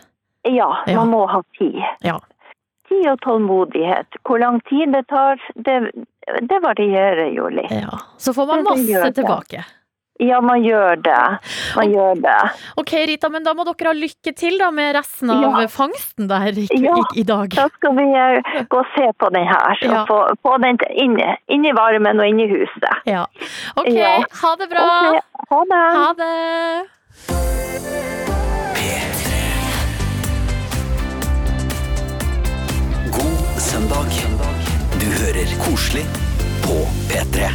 Ja, 0.47 0.69
Ja. 0.87 0.95
man 1.01 1.11
må 1.11 1.25
ha 1.27 1.41
tid. 1.57 1.81
Ja. 2.05 2.19
Tid 2.87 3.07
og 3.11 3.19
tålmodighet. 3.25 4.07
Hvor 4.23 4.39
lang 4.39 4.61
tid 4.69 4.93
det 4.93 5.07
tar, 5.11 5.41
det, 5.57 5.91
det 6.47 6.61
varierer 6.63 7.33
jo 7.35 7.49
litt. 7.49 7.71
Ja. 7.73 7.99
Så 8.17 8.31
får 8.37 8.47
man 8.53 8.63
masse 8.69 9.11
tilbake. 9.19 9.65
Ja, 10.19 10.37
man 10.41 10.63
gjør 10.63 10.95
det. 11.03 11.23
Man 11.75 11.91
gjør 11.91 12.21
det. 12.23 12.35
Ok, 12.79 12.93
Rita, 13.09 13.27
men 13.29 13.43
da 13.43 13.51
må 13.53 13.65
dere 13.67 13.89
ha 13.91 13.93
lykke 13.97 14.31
til 14.35 14.57
da 14.61 14.69
med 14.71 14.95
resten 14.95 15.29
av 15.33 15.41
Ja. 15.59 15.67
fangsten 15.67 16.29
der 16.29 16.47
i, 16.55 16.67
Ja. 16.71 16.95
i, 16.95 17.19
i 17.19 17.23
dag. 17.27 17.49
Da 17.51 17.67
skal 17.75 17.95
vi 17.97 18.05
eh, 18.15 18.63
gå 18.71 18.79
og 18.79 18.85
se 18.95 19.09
på 19.19 19.29
den 19.35 19.43
her. 19.47 19.75
Ja. 19.81 20.01
Og 20.01 20.07
få, 20.07 20.19
få 20.41 20.57
den 20.63 20.79
inn, 20.95 21.17
inn 21.51 21.65
i 21.65 21.71
varmen 21.75 22.19
og 22.19 22.27
inn 22.27 22.39
i 22.39 22.47
huset. 22.47 22.87
Ja. 23.05 23.25
Ok, 23.75 23.91
Ja. 23.91 24.21
ha 24.41 24.55
det 24.55 24.69
bra. 24.69 24.87
Okay. 25.09 25.19
Ha 25.51 25.63
det. 25.73 25.83
Ha 25.99 26.13
det. 26.23 27.85
God 33.11 33.59
søndag. 33.61 34.05
Du 34.99 35.05
hører 35.05 35.47
koselig 35.69 36.05
på 36.63 36.77
P3. 37.09 37.49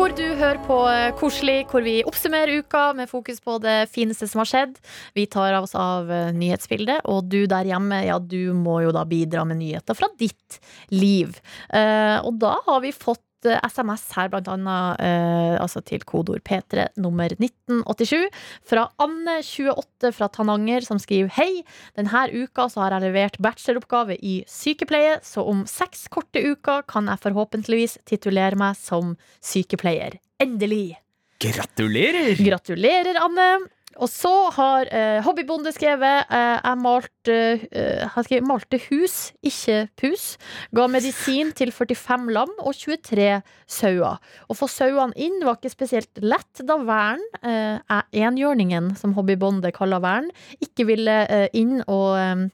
Hvor 0.00 0.14
du 0.16 0.22
hører 0.24 0.56
på 0.64 0.76
eh, 0.88 1.10
Koselig, 1.12 1.66
hvor 1.68 1.82
vi 1.84 1.98
oppsummerer 2.08 2.62
uka 2.62 2.94
med 2.96 3.10
fokus 3.10 3.36
på 3.44 3.58
det 3.60 3.90
fineste 3.92 4.24
som 4.30 4.40
har 4.40 4.48
skjedd. 4.48 4.78
Vi 5.12 5.26
tar 5.28 5.52
av 5.52 5.66
oss 5.66 5.74
av 5.76 6.08
eh, 6.08 6.30
nyhetsbildet, 6.32 7.02
og 7.04 7.28
du 7.28 7.42
der 7.44 7.68
hjemme, 7.68 7.98
ja, 8.06 8.16
du 8.16 8.54
må 8.56 8.78
jo 8.80 8.94
da 8.96 9.02
bidra 9.04 9.44
med 9.44 9.60
nyheter 9.60 9.98
fra 9.98 10.08
ditt 10.16 10.56
liv. 10.88 11.36
Eh, 11.68 12.16
og 12.16 12.40
da 12.40 12.54
har 12.64 12.80
vi 12.80 12.94
fått 12.96 13.20
eh, 13.48 13.58
SMS 13.66 14.04
her, 14.16 14.30
blant 14.32 14.48
annet 14.50 15.02
eh, 15.04 15.56
altså 15.60 15.82
til 15.86 16.04
kodeord 16.08 16.42
P3 16.46 16.88
nummer 17.00 17.32
1987 17.36 18.28
fra 18.66 18.86
Anne28 19.02 20.12
fra 20.16 20.30
Tananger, 20.32 20.86
som 20.86 21.00
skriver 21.02 21.32
Hei, 21.36 21.62
denne 21.98 22.24
uka 22.34 22.68
så 22.70 22.84
har 22.84 22.96
jeg 22.96 23.08
levert 23.08 23.40
bacheloroppgave 23.42 24.18
i 24.20 24.40
sykepleie, 24.50 25.18
så 25.26 25.44
om 25.48 25.64
seks 25.68 26.06
korte 26.12 26.42
uker 26.42 26.84
kan 26.90 27.10
jeg 27.10 27.24
forhåpentligvis 27.24 28.00
titulere 28.08 28.58
meg 28.60 28.78
som 28.80 29.16
sykepleier. 29.44 30.20
Endelig! 30.40 30.98
Gratulerer! 31.40 32.34
Gratulerer, 32.36 33.16
Anne! 33.24 33.52
Og 33.98 34.06
så 34.06 34.30
har 34.54 34.86
eh, 34.94 35.18
Hobbybonde 35.24 35.72
skrevet 35.74 36.30
eh, 36.30 36.58
Jeg 36.62 36.78
malte, 36.78 37.38
eh, 37.74 38.04
han 38.14 38.26
skrev, 38.26 38.44
malte 38.46 38.78
hus, 38.86 39.32
ikke 39.42 39.80
pus. 39.98 40.36
Ga 40.76 40.86
medisin 40.86 41.50
til 41.58 41.72
45 41.74 42.30
lam 42.36 42.52
og 42.62 42.76
23 42.78 43.40
sauer. 43.66 44.22
Å 44.46 44.56
få 44.56 44.70
sauene 44.70 45.16
inn 45.18 45.42
var 45.42 45.58
ikke 45.58 45.74
spesielt 45.74 46.22
lett, 46.22 46.62
da 46.62 46.78
Vern, 46.86 47.24
eh, 47.42 47.98
enhjørningen, 48.22 48.94
som 49.00 49.16
Hobbybonde 49.18 49.74
kaller 49.74 50.02
Vern, 50.04 50.30
ikke 50.62 50.86
ville 50.92 51.20
eh, 51.26 51.48
inn 51.58 51.80
og 51.88 52.14
eh, 52.20 52.46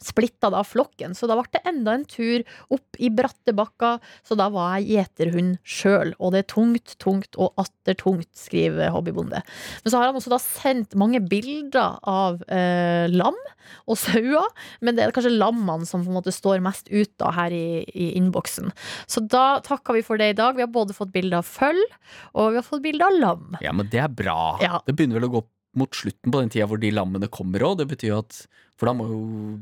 splitta 0.00 0.50
da 0.52 0.62
flokken, 0.64 1.14
så 1.16 1.28
da 1.28 1.36
ble 1.38 1.50
det 1.52 1.62
enda 1.68 1.94
en 1.96 2.06
tur 2.08 2.44
opp 2.72 2.98
i 2.98 3.10
bratte 3.12 3.52
bakker, 3.56 4.00
så 4.24 4.36
da 4.38 4.48
var 4.52 4.78
jeg 4.78 4.94
gjeterhund 4.94 5.58
sjøl, 5.60 6.14
og 6.18 6.34
det 6.34 6.44
er 6.44 6.48
tungt, 6.54 6.96
tungt 7.02 7.38
og 7.40 7.52
atter 7.60 7.96
tungt, 8.00 8.30
skriver 8.38 8.92
Hobbybonde. 8.94 9.42
Men 9.84 9.92
så 9.92 10.00
har 10.00 10.08
han 10.08 10.18
også 10.18 10.32
da 10.32 10.40
sendt 10.42 10.96
mange 10.98 11.20
bilder 11.20 11.98
av 12.08 12.40
eh, 12.48 13.06
lam 13.12 13.38
og 13.88 13.98
sauer, 14.00 14.48
men 14.84 14.96
det 14.96 15.04
er 15.04 15.14
kanskje 15.14 15.34
lammene 15.36 15.88
som 15.88 16.04
på 16.04 16.12
en 16.12 16.18
måte 16.18 16.34
står 16.34 16.64
mest 16.64 16.88
ut 16.92 17.12
da 17.20 17.32
her 17.36 17.54
i, 17.54 17.84
i 17.84 18.12
innboksen. 18.18 18.72
Så 19.10 19.24
da 19.28 19.60
takker 19.64 19.98
vi 19.98 20.04
for 20.06 20.20
det 20.20 20.32
i 20.32 20.38
dag. 20.38 20.56
Vi 20.56 20.64
har 20.64 20.72
både 20.72 20.96
fått 20.96 21.12
bilde 21.14 21.40
av 21.40 21.48
føll, 21.48 21.80
og 22.32 22.54
vi 22.54 22.60
har 22.60 22.66
fått 22.66 22.84
bilde 22.84 23.04
av 23.04 23.20
lam. 23.20 23.58
Ja, 23.64 23.74
men 23.76 23.90
det 23.92 24.00
er 24.04 24.12
bra. 24.12 24.56
Ja. 24.64 24.80
Det 24.84 24.96
begynner 24.96 25.20
vel 25.20 25.28
å 25.28 25.36
gå 25.36 25.44
mot 25.78 25.94
slutten 25.94 26.32
på 26.32 26.40
den 26.42 26.52
tida 26.52 26.68
hvor 26.70 26.80
de 26.80 26.92
lammene 26.94 27.30
kommer 27.32 27.64
òg. 27.66 27.80
Det 27.80 27.88
betyr 27.90 28.18
at 28.20 28.44
For 28.74 28.90
da 28.90 28.94
må 28.98 29.06
jo 29.06 29.18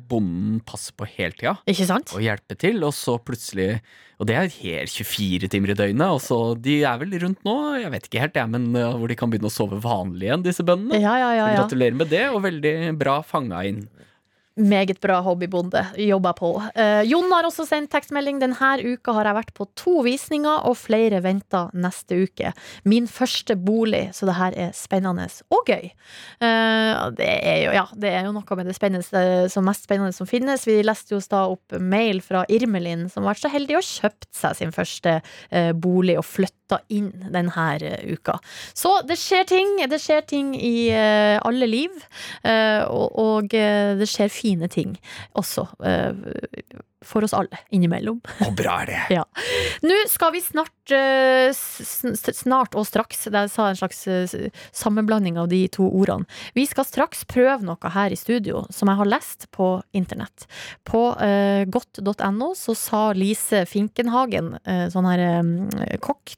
bonden 0.09 0.61
passe 0.65 0.93
på 0.97 1.05
hele 1.05 1.37
tida 1.37 1.59
Ikke 1.69 1.85
sant? 1.89 2.15
og 2.17 2.25
hjelpe 2.25 2.57
til, 2.57 2.81
og 2.87 2.95
så 2.97 3.19
plutselig 3.21 3.83
Og 4.21 4.29
det 4.29 4.37
er 4.39 4.49
helt 4.55 4.93
24 4.93 5.51
timer 5.53 5.75
i 5.75 5.79
døgnet. 5.83 6.15
Og 6.17 6.21
så, 6.25 6.39
De 6.57 6.79
er 6.85 7.01
vel 7.03 7.13
rundt 7.21 7.43
nå, 7.45 7.57
jeg 7.83 7.91
vet 7.93 8.09
ikke 8.09 8.23
helt, 8.25 8.39
jeg, 8.41 8.53
men 8.55 8.71
uh, 8.77 8.95
hvor 8.97 9.11
de 9.11 9.19
kan 9.19 9.33
begynne 9.33 9.51
å 9.51 9.53
sove 9.53 9.81
vanlig 9.83 10.29
igjen, 10.31 10.47
disse 10.47 10.65
bøndene. 10.65 11.01
Ja, 11.03 11.17
ja, 11.21 11.33
ja, 11.35 11.51
ja. 11.53 11.61
Gratulerer 11.63 11.99
med 11.99 12.13
det, 12.13 12.25
og 12.31 12.45
veldig 12.47 12.75
bra 13.01 13.19
fanga 13.27 13.65
inn. 13.69 13.83
Meget 14.57 15.01
bra 15.01 15.21
hobbybonde. 15.25 15.81
Jobber 15.97 16.33
på. 16.37 16.51
Eh, 16.75 17.03
Jon 17.09 17.31
har 17.33 17.47
også 17.49 17.65
sendt 17.65 17.89
tekstmelding. 17.95 18.37
Denne 18.43 18.73
uka 18.85 19.15
har 19.17 19.25
jeg 19.25 19.39
vært 19.39 19.53
på 19.57 19.67
to 19.81 20.03
visninger, 20.05 20.67
og 20.69 20.77
flere 20.77 21.23
venter 21.25 21.71
neste 21.73 22.19
uke. 22.27 22.53
Min 22.85 23.09
første 23.09 23.57
bolig, 23.57 24.11
så 24.13 24.29
det 24.29 24.37
her 24.37 24.53
er 24.67 24.75
spennende 24.77 25.25
og 25.49 25.65
gøy. 25.67 25.89
Eh, 26.45 27.01
det, 27.17 27.31
er 27.31 27.59
jo, 27.65 27.73
ja, 27.79 27.87
det 27.97 28.13
er 28.13 28.27
jo 28.27 28.35
noe 28.37 28.59
med 28.59 28.69
det 28.69 29.53
som 29.53 29.65
mest 29.65 29.89
spennende 29.89 30.13
som 30.13 30.29
finnes. 30.29 30.67
Vi 30.69 30.83
leste 30.85 31.15
jo 31.15 31.23
da 31.33 31.47
opp 31.49 31.73
mail 31.81 32.21
fra 32.21 32.45
Irmelin, 32.53 33.09
som 33.09 33.25
har 33.25 33.33
vært 33.33 33.47
så 33.47 33.53
heldig 33.55 33.79
å 33.79 33.85
kjøpt 33.87 34.29
seg 34.37 34.59
sin 34.59 34.75
første 34.75 35.21
eh, 35.49 35.73
bolig 35.73 36.19
og 36.21 36.29
flytta 36.29 36.83
inn 36.93 37.11
denne 37.33 37.67
eh, 37.81 38.05
uka. 38.13 38.37
Så 38.77 38.99
det 39.09 39.17
skjer 39.21 39.49
ting. 39.49 39.75
Det 39.89 40.01
skjer 40.03 40.27
ting 40.29 40.53
i 40.59 40.91
eh, 40.93 41.39
alle 41.41 41.69
liv, 41.69 42.05
eh, 42.45 42.85
og, 42.85 43.17
og 43.17 43.53
det 43.53 44.09
skjer 44.11 44.31
fine 44.43 44.69
ting 44.73 44.97
også. 45.39 45.67
eh, 45.85 46.13
for 47.03 47.25
oss 47.27 47.33
alle, 47.35 47.59
innimellom. 47.75 48.21
Hvor 48.39 48.53
bra 48.55 48.77
er 48.85 48.91
det. 48.93 49.23
Nå 49.89 49.97
skal 50.11 50.31
vi 50.37 50.43
snart, 50.45 50.93
eh, 50.95 51.51
snart 51.51 52.77
og 52.79 52.87
straks, 52.87 53.25
det 53.27 53.45
jeg 53.49 53.53
sa 53.55 53.69
en 53.71 53.81
slags 53.81 54.05
eh, 54.07 54.51
sammenblanding 54.71 55.41
av 55.43 55.51
de 55.51 55.65
to 55.75 55.89
ordene. 55.89 56.29
Vi 56.55 56.63
skal 56.71 56.87
straks 56.87 57.25
prøve 57.27 57.67
noe 57.67 57.93
her 57.95 58.15
i 58.15 58.19
studio 58.19 58.63
som 58.71 58.91
jeg 58.91 59.01
har 59.01 59.11
lest 59.11 59.49
på 59.55 59.75
internett. 59.99 60.47
På 60.87 61.03
godt.no 61.75 62.53
så 62.59 62.75
sa 62.79 63.03
Lise 63.17 63.65
Finkenhagen, 63.69 64.55
sånn 64.93 65.09
her 65.09 65.99
kokk, 66.03 66.37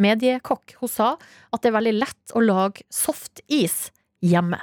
mediekokk, 0.00 0.76
hun 0.80 0.90
sa 0.90 1.10
at 1.52 1.62
det 1.62 1.70
er 1.70 1.78
veldig 1.78 1.96
lett 1.98 2.36
å 2.36 2.44
lage 2.44 2.86
softis 2.92 3.90
hjemme. 4.24 4.60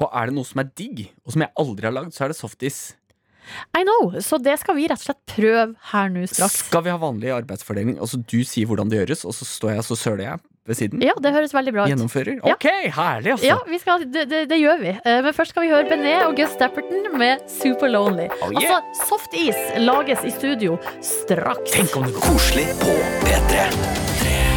Og 0.00 0.08
er 0.16 0.30
det 0.30 0.36
noe 0.38 0.48
som 0.48 0.62
er 0.62 0.70
digg, 0.80 1.04
og 1.26 1.34
som 1.34 1.44
jeg 1.44 1.52
aldri 1.60 1.88
har 1.90 1.92
lagd, 1.96 2.14
så 2.16 2.24
er 2.24 2.32
det 2.32 2.38
softis. 2.40 2.80
I 3.76 3.82
know, 3.82 4.12
så 4.22 4.38
det 4.38 4.54
skal 4.60 4.76
vi 4.76 4.84
rett 4.90 5.00
og 5.00 5.08
slett 5.08 5.20
prøve 5.32 5.64
her 5.90 6.12
nå 6.12 6.22
straks. 6.30 6.60
Skal 6.68 6.84
vi 6.86 6.92
ha 6.92 6.98
vanlig 7.00 7.32
arbeidsfordeling? 7.34 7.96
Altså 7.98 8.20
Du 8.22 8.38
sier 8.46 8.68
hvordan 8.70 8.92
det 8.92 9.00
gjøres, 9.02 9.24
og 9.26 9.34
så 9.34 9.48
står 9.48 9.74
jeg 9.74 9.82
og 9.82 9.88
så 9.88 9.96
søler 9.98 10.24
jeg 10.26 10.42
ved 10.70 10.78
siden? 10.78 11.02
Ja, 11.02 11.16
det 11.24 11.32
høres 11.34 11.54
veldig 11.56 11.72
bra 11.74 11.86
ut. 11.86 11.90
Gjennomfører? 11.90 12.36
Ja. 12.44 12.54
Ok, 12.54 12.68
herlig, 12.94 13.32
altså. 13.34 13.48
Ja, 13.48 13.56
vi 13.66 13.80
skal, 13.82 14.04
det, 14.12 14.26
det, 14.30 14.44
det 14.52 14.60
gjør 14.60 14.78
vi. 14.84 14.92
Eh, 15.02 15.20
Men 15.26 15.34
først 15.34 15.54
skal 15.56 15.66
vi 15.66 15.72
høre 15.72 15.88
Benet 15.90 16.28
og 16.28 16.36
Gus 16.38 16.54
Stepperton 16.54 17.10
med 17.18 17.42
Super 17.50 17.90
Lonely. 17.90 18.28
Oh, 18.38 18.52
yeah. 18.54 18.76
Altså, 18.78 19.08
softis 19.10 19.58
lages 19.82 20.22
i 20.28 20.32
studio 20.36 20.78
straks. 21.02 21.74
Tenk 21.74 21.96
om 21.98 22.06
det 22.06 22.14
går 22.16 22.28
Koselig 22.30 22.68
på 22.84 22.94
P3. 23.26 24.49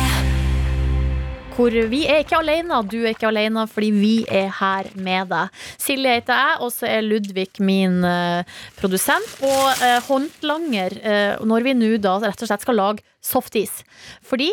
Hvor 1.54 1.70
vi 1.92 2.00
er 2.10 2.24
ikke 2.24 2.40
alene, 2.42 2.80
du 2.90 2.98
er 3.04 3.12
ikke 3.14 3.28
alene, 3.30 3.68
fordi 3.70 3.92
vi 3.94 4.14
er 4.26 4.48
her 4.58 4.88
med 4.98 5.30
deg. 5.30 5.60
Silje 5.82 6.16
heter 6.18 6.40
jeg, 6.40 6.56
og 6.66 6.72
så 6.74 6.88
er 6.90 7.06
Ludvig 7.06 7.52
min 7.62 8.00
uh, 8.08 8.42
produsent 8.80 9.36
og 9.46 9.84
uh, 9.84 10.00
håndlanger 10.08 10.96
uh, 11.04 11.46
når 11.46 11.68
vi 11.68 11.76
nå 11.78 11.92
da 12.02 12.16
rett 12.24 12.42
og 12.42 12.50
slett 12.50 12.66
skal 12.66 12.80
lage 12.80 13.06
softis. 13.24 13.84
Fordi 14.26 14.50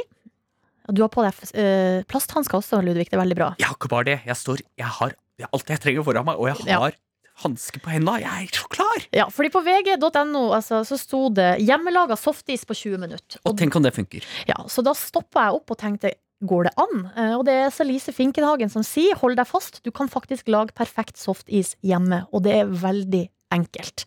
du 0.92 1.00
har 1.00 1.12
på 1.14 1.24
deg 1.24 1.40
uh, 1.56 2.04
plasthansker 2.10 2.60
også, 2.60 2.82
Ludvig. 2.84 3.08
Det 3.08 3.16
er 3.16 3.24
veldig 3.24 3.38
bra. 3.40 3.50
Jeg 3.62 3.70
har 3.70 3.80
ikke 3.80 3.92
bare 3.96 4.10
det. 4.12 4.18
Jeg 4.28 4.36
står 4.44 4.64
Jeg 4.76 4.94
har 5.00 5.16
alt 5.56 5.70
jeg 5.72 5.80
trenger 5.80 6.04
foran 6.04 6.26
meg, 6.28 6.36
og 6.36 6.50
jeg 6.52 6.68
Ja. 6.68 6.82
har 6.84 6.96
hansker 7.40 7.80
på 7.80 7.88
hendene. 7.94 8.20
Jeg 8.20 8.44
er 8.50 8.56
så 8.60 8.68
klar! 8.68 9.06
Ja, 9.16 9.30
fordi 9.32 9.48
på 9.54 9.62
vg.no 9.64 10.50
altså, 10.52 10.82
så 10.84 10.98
sto 11.00 11.30
det 11.32 11.54
'hjemmelaga 11.64 12.12
softis 12.20 12.66
på 12.68 12.76
20 12.76 12.98
minutter'. 13.00 13.40
Og 13.48 13.56
tenk 13.56 13.76
om 13.76 13.82
det 13.82 13.94
funker. 13.96 14.20
Ja, 14.44 14.58
så 14.68 14.84
da 14.84 14.92
stoppa 14.92 15.46
jeg 15.48 15.56
opp 15.56 15.72
og 15.72 15.78
tenkte 15.80 16.12
Går 16.40 16.68
det 16.68 16.72
an? 16.80 17.02
Eh, 17.16 17.34
Og 17.36 17.44
det 17.48 17.54
er 17.66 17.72
Salise 17.74 18.12
Finkenhagen 18.16 18.70
som 18.72 18.84
sier 18.86 19.18
hold 19.20 19.36
deg 19.36 19.46
fast, 19.48 19.82
du 19.84 19.90
kan 19.92 20.08
faktisk 20.08 20.48
lage 20.48 20.72
perfekt 20.76 21.20
softis 21.20 21.74
hjemme. 21.84 22.24
Og 22.32 22.44
det 22.46 22.54
er 22.62 22.70
veldig 22.80 23.26
enkelt. 23.52 24.04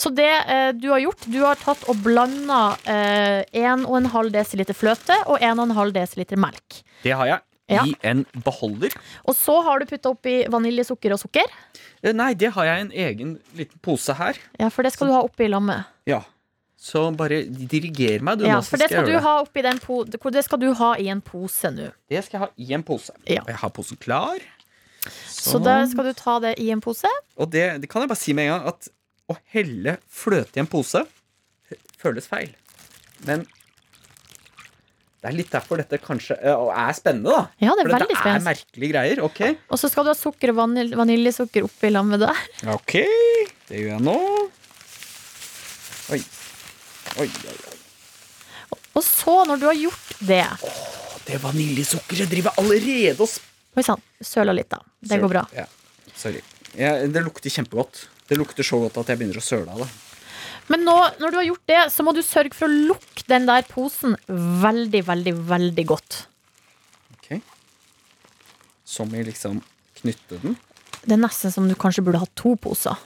Så 0.00 0.10
det 0.16 0.26
eh, 0.48 0.70
du 0.74 0.88
har 0.90 1.02
gjort, 1.04 1.26
du 1.30 1.38
har 1.44 1.58
tatt 1.60 1.84
og 1.90 2.00
blanda 2.02 2.76
eh, 2.88 3.42
1,5 3.52 4.32
dl 4.32 4.72
fløte 4.74 5.18
og 5.26 5.38
1,5 5.44 5.92
dl 5.94 6.40
melk. 6.40 6.80
Det 7.04 7.12
har 7.14 7.26
jeg. 7.34 7.44
Ja. 7.66 7.82
I 7.82 7.96
en 8.06 8.20
beholder. 8.46 8.94
Og 9.26 9.34
så 9.34 9.56
har 9.66 9.82
du 9.82 9.88
putta 9.90 10.12
oppi 10.14 10.36
vaniljesukker 10.50 11.14
og 11.16 11.18
sukker. 11.18 11.50
Eh, 12.02 12.14
Nei, 12.14 12.32
det 12.38 12.52
har 12.54 12.68
jeg 12.68 12.78
i 12.78 12.84
en 12.86 12.94
egen 13.08 13.32
liten 13.58 13.82
pose 13.82 14.14
her. 14.14 14.38
Ja, 14.58 14.70
for 14.70 14.86
det 14.86 14.94
skal 14.94 15.10
du 15.10 15.16
ha 15.16 15.24
oppi 15.26 15.48
lammet. 15.50 15.88
Ja. 16.06 16.22
Så 16.76 17.02
bare 17.16 17.40
diriger 17.48 18.20
meg, 18.24 18.38
du. 18.38 18.44
Ja, 18.46 18.58
for 18.60 18.76
det 18.80 18.90
skal 18.90 19.06
skal, 19.06 19.14
du 19.16 19.24
ha 19.24 19.32
oppi 19.42 19.62
den 19.64 19.80
po 19.80 20.02
det 20.04 20.44
skal 20.44 20.60
du 20.60 20.68
ha 20.76 20.90
i 21.00 21.08
en 21.12 21.22
pose 21.24 21.70
nå. 21.72 21.88
Det 22.12 22.20
skal 22.26 22.36
jeg 22.38 22.44
ha 22.44 22.50
i 22.60 22.76
en 22.76 22.84
pose. 22.86 23.14
Ja. 23.24 23.40
Og 23.46 23.50
jeg 23.54 23.60
har 23.62 23.72
posen 23.74 24.00
klar. 24.02 24.44
Så 25.30 25.60
da 25.62 25.78
skal 25.88 26.10
du 26.10 26.12
ta 26.18 26.36
det 26.42 26.56
i 26.62 26.68
en 26.74 26.82
pose. 26.84 27.08
Og 27.38 27.48
det, 27.50 27.66
det 27.82 27.90
kan 27.90 28.04
jeg 28.04 28.12
bare 28.12 28.20
si 28.20 28.34
med 28.36 28.48
en 28.48 28.56
gang 28.56 28.70
at 28.74 28.90
å 29.26 29.38
helle 29.54 29.96
fløte 30.12 30.60
i 30.60 30.62
en 30.62 30.70
pose 30.70 31.02
føles 31.98 32.28
feil. 32.30 32.52
Men 33.26 33.46
det 35.16 35.32
er 35.32 35.34
litt 35.40 35.50
derfor 35.50 35.80
dette 35.80 35.98
kanskje 35.98 36.36
og 36.52 36.68
er 36.70 36.92
spennende, 36.94 37.32
da. 37.32 37.46
Ja, 37.64 37.72
det 37.74 37.86
er 37.86 37.88
For 37.88 38.04
dette 38.04 38.30
er 38.34 38.44
merkelige 38.44 38.92
greier. 38.92 39.22
Ok, 39.26 39.40
Og 39.72 39.80
så 39.80 39.90
skal 39.90 40.06
du 40.06 40.12
ha 40.12 40.18
sukker 40.18 40.52
og 40.52 40.60
vanil 40.60 40.92
vaniljesukker 40.98 41.66
oppi 41.66 41.90
lammet 41.90 42.22
der. 42.22 42.44
Ok, 42.76 42.98
det 43.70 43.80
gjør 43.80 43.94
jeg 43.96 44.04
nå. 44.06 44.18
Oi. 46.14 46.20
Oi, 47.20 47.26
oi, 47.28 47.56
oi. 47.70 47.76
Og 48.96 49.04
så, 49.04 49.36
når 49.48 49.60
du 49.60 49.66
har 49.68 49.76
gjort 49.78 50.12
det 50.26 50.42
Åh, 50.44 50.80
Det 51.26 51.38
vaniljesukkeret 51.42 52.30
driver 52.32 52.56
allerede 52.60 53.24
og 53.24 53.76
Oi 53.76 53.84
sann, 53.84 54.00
søla 54.24 54.54
litt, 54.56 54.70
da. 54.72 54.80
Det 55.04 55.18
går 55.20 55.28
bra. 55.28 55.42
Ja, 55.52 55.66
sorry. 56.16 56.40
Ja, 56.80 56.94
det 57.04 57.20
lukter 57.24 57.52
kjempegodt. 57.52 58.06
Det 58.28 58.38
lukter 58.40 58.64
så 58.64 58.78
godt 58.80 58.96
at 59.02 59.10
jeg 59.12 59.20
begynner 59.20 59.36
å 59.40 59.44
søle 59.44 59.68
av 59.74 59.82
det. 59.84 59.88
Men 60.72 60.82
nå, 60.88 60.94
når 61.20 61.34
du 61.34 61.36
har 61.38 61.46
gjort 61.46 61.66
det, 61.70 61.82
så 61.92 62.06
må 62.06 62.14
du 62.16 62.22
sørge 62.24 62.56
for 62.56 62.66
å 62.66 62.86
lukke 62.90 63.26
den 63.28 63.44
der 63.46 63.66
posen 63.68 64.16
veldig, 64.64 65.02
veldig, 65.06 65.34
veldig 65.50 65.84
godt. 65.92 66.22
Ok. 67.18 67.36
Som 68.88 69.12
i 69.14 69.20
liksom 69.28 69.60
knytte 70.00 70.40
den. 70.42 70.56
Det 71.04 71.14
er 71.14 71.22
nesten 71.22 71.52
som 71.54 71.68
du 71.68 71.76
kanskje 71.78 72.02
burde 72.06 72.24
ha 72.24 72.30
to 72.38 72.56
poser. 72.58 72.96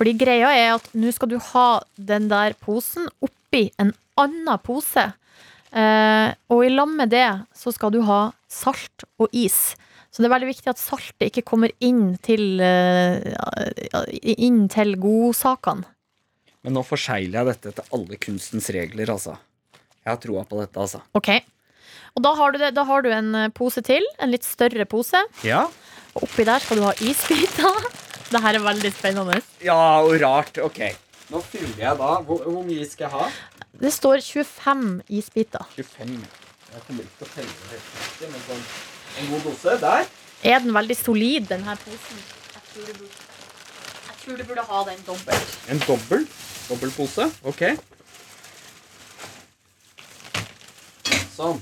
Fordi 0.00 0.14
greia 0.16 0.48
er 0.56 0.70
at 0.78 0.86
nå 0.96 1.10
skal 1.12 1.28
du 1.28 1.36
ha 1.50 1.82
den 2.00 2.30
der 2.30 2.54
posen 2.64 3.04
oppi 3.20 3.66
en 3.76 3.90
annen 4.16 4.62
pose. 4.64 5.10
Eh, 5.76 6.30
og 6.48 6.62
i 6.64 6.70
lag 6.72 6.88
med 6.88 7.12
det 7.12 7.28
så 7.52 7.68
skal 7.76 7.92
du 7.92 8.00
ha 8.08 8.30
salt 8.48 9.04
og 9.20 9.28
is. 9.36 9.76
Så 10.08 10.24
det 10.24 10.30
er 10.30 10.34
veldig 10.38 10.48
viktig 10.54 10.72
at 10.72 10.80
saltet 10.80 11.28
ikke 11.28 11.44
kommer 11.52 11.76
inn 11.84 12.16
til, 12.24 12.64
eh, 12.64 13.28
inn 14.40 14.64
til 14.72 14.96
godsakene. 14.96 15.84
Men 16.64 16.76
nå 16.76 16.82
forsegler 16.84 17.42
jeg 17.42 17.52
dette 17.52 17.74
etter 17.74 17.92
alle 17.92 18.16
kunstens 18.20 18.72
regler, 18.72 19.12
altså. 19.12 19.36
Jeg 20.00 20.14
har 20.14 20.20
troa 20.24 20.48
på 20.48 20.64
dette, 20.64 20.80
altså. 20.80 21.04
Ok. 21.12 21.28
Og 22.16 22.24
da 22.24 22.34
har, 22.40 22.52
du 22.52 22.58
det, 22.58 22.72
da 22.74 22.88
har 22.88 23.04
du 23.04 23.12
en 23.12 23.52
pose 23.52 23.84
til, 23.84 24.04
en 24.18 24.32
litt 24.32 24.48
større 24.48 24.88
pose. 24.88 25.20
Ja. 25.44 25.66
Og 26.16 26.24
oppi 26.24 26.48
der 26.48 26.64
skal 26.64 26.80
du 26.80 26.88
ha 26.88 26.96
isbiter. 27.04 27.90
Det 28.30 28.40
her 28.44 28.58
er 28.58 28.62
veldig 28.62 28.90
spennende. 28.94 29.40
Ja, 29.64 29.78
og 30.04 30.14
rart. 30.22 30.58
Ok. 30.62 30.78
Nå 31.30 31.40
fyller 31.46 31.78
jeg 31.78 31.98
da 31.98 32.10
Hvor, 32.26 32.42
hvor 32.42 32.62
mye 32.66 32.86
skal 32.90 33.06
jeg 33.06 33.12
ha? 33.14 33.26
Det 33.80 33.92
står 33.94 34.20
25 34.26 35.02
isbiter. 35.08 35.66
25. 35.76 36.14
Jeg 36.70 36.82
kommer 36.86 37.06
ikke 37.06 37.18
til 37.18 37.26
å 37.26 37.30
telle 37.34 37.54
det 37.54 37.70
helt 37.70 37.94
riktig, 37.98 38.28
men 38.30 38.42
sånn 38.46 38.64
en 39.20 39.30
god 39.32 39.46
dose. 39.48 39.76
Der. 39.82 40.10
Er 40.52 40.62
den 40.64 40.74
veldig 40.74 40.96
solid, 40.96 41.48
den 41.50 41.64
her 41.66 41.80
posen? 41.82 42.20
Jeg 42.54 42.62
tror 42.70 42.86
du 42.86 42.92
burde, 43.00 43.24
jeg 44.06 44.18
tror 44.22 44.36
du 44.38 44.44
burde 44.50 44.66
ha 44.70 44.82
den 44.90 45.02
dobbelt. 45.06 45.56
En 45.74 45.82
dobbel. 45.86 46.28
Dobbel 46.68 46.92
pose. 46.94 47.26
Ok. 47.50 47.64
Sånn. 51.34 51.58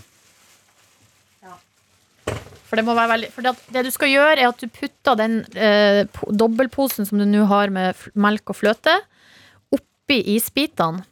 For 2.68 2.76
det 2.76 2.84
veldig 2.86 3.30
For 3.32 3.46
det, 3.46 3.52
det 3.72 3.84
du 3.86 3.90
skal 3.94 4.10
gjøre, 4.12 4.34
er 4.42 4.48
at 4.50 4.60
du 4.60 4.68
putter 4.68 5.16
den 5.16 5.38
eh, 5.56 6.02
dobbeltposen 6.28 7.08
som 7.08 7.18
du 7.20 7.24
nå 7.28 7.46
har 7.48 7.72
med 7.72 7.96
melk 8.14 8.52
og 8.52 8.58
fløte, 8.60 8.94
oppi 9.74 10.20
isbitene. 10.36 11.04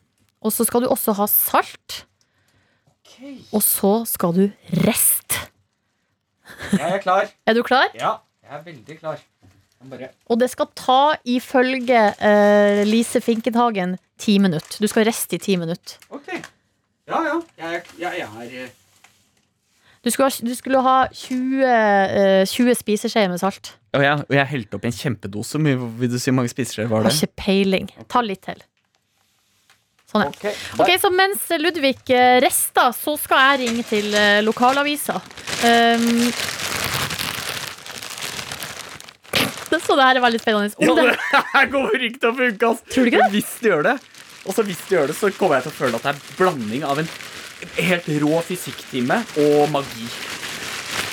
Og 0.45 0.53
så 0.53 0.67
skal 0.69 0.85
du 0.85 0.91
også 0.93 1.15
ha 1.17 1.27
salt. 1.33 2.03
Og 3.57 3.63
så 3.65 3.93
skal 4.07 4.35
du 4.37 4.43
riste. 4.85 5.39
Jeg 6.77 6.99
er 6.99 7.01
klar. 7.03 7.31
Er 7.49 7.57
du 7.57 7.63
klar? 7.67 7.89
Ja, 7.97 8.19
jeg 8.45 8.59
er 8.59 8.63
veldig 8.67 8.99
klar. 9.01 9.23
Bare 9.87 10.09
Og 10.33 10.39
det 10.41 10.49
skal 10.53 10.69
ta, 10.79 10.99
ifølge 11.29 11.99
eh, 12.21 12.83
Lise 12.89 13.21
Finkenhagen, 13.23 13.97
ti 14.21 14.37
minutter. 14.43 14.79
Du 14.83 14.87
skal 14.91 15.07
riste 15.09 15.37
i 15.39 15.43
ti 15.43 15.57
minutter. 15.61 15.97
Ok. 16.11 16.29
Ja, 17.07 17.21
ja. 17.23 17.35
Jeg, 17.61 17.81
er- 17.81 18.01
jeg 18.03 18.25
er 18.27 18.55
eh, 18.67 18.71
Du 20.07 20.11
skulle 20.15 20.29
ha, 20.31 20.47
du 20.47 20.55
skulle 20.55 20.81
ha 20.87 20.97
20, 21.11 21.65
eh, 21.67 22.45
20 22.47 22.77
spiseskjeer 22.79 23.27
med 23.33 23.41
salt. 23.43 23.73
Og 23.97 24.05
jeg, 24.05 24.23
og 24.29 24.35
jeg 24.37 24.47
helte 24.53 24.79
opp 24.79 24.85
en 24.87 24.95
kjempedose. 24.95 25.57
Hvor 25.57 25.65
mye 25.65 25.81
vil 25.99 26.13
du 26.13 26.19
si 26.23 26.31
hvor 26.31 26.37
mange 26.39 26.53
spiseskjeer 26.53 26.87
var 26.93 27.03
Har 27.03 27.11
det? 27.11 27.17
ikke 27.27 27.43
peiling. 27.43 27.89
Ta 28.13 28.23
litt 28.23 28.45
til. 28.47 28.63
Sånn, 30.07 30.23
ja. 30.23 30.31
Ok, 30.31 30.45
Ok, 30.85 30.93
Så 31.03 31.11
mens 31.11 31.49
Ludvig 31.59 32.15
eh, 32.15 32.37
rester, 32.45 32.95
så 32.95 33.17
skal 33.19 33.43
jeg 33.49 33.65
ringe 33.65 33.83
til 33.89 34.15
eh, 34.15 34.39
lokalavisa. 34.47 35.19
Um, 35.67 36.31
så 39.87 39.97
det 39.99 40.07
her 40.07 40.21
er 40.21 40.23
veldig 40.23 40.43
spennende. 40.45 40.71
Om 40.87 41.01
det, 41.01 41.09
det 41.19 41.43
her 41.51 41.73
kommer 41.73 41.99
ikke 41.99 42.23
til 42.23 42.31
å 42.31 42.37
funke, 42.45 42.71
ass. 42.71 42.87
Tror 42.93 43.03
du 43.03 43.11
ikke 43.11 43.25
det? 43.25 43.27
Men 43.27 43.35
Hvis 43.41 43.51
det 43.59 43.75
gjør 43.75 43.83
det, 43.91 43.97
og 44.47 44.55
så 44.55 44.63
hvis 44.71 44.87
det 44.87 45.01
gjør 45.01 45.11
det, 45.11 45.19
så 45.19 45.35
kommer 45.35 45.59
jeg 45.59 45.67
til 45.67 45.75
å 45.75 45.79
føle 45.81 45.99
at 45.99 46.07
det 46.07 46.15
er 46.15 46.23
blanding 46.39 46.87
av 46.87 47.03
en 47.03 47.11
helt 47.79 48.09
rå 48.23 48.41
fysikktime 48.47 49.23
og 49.47 49.71
magi. 49.73 50.09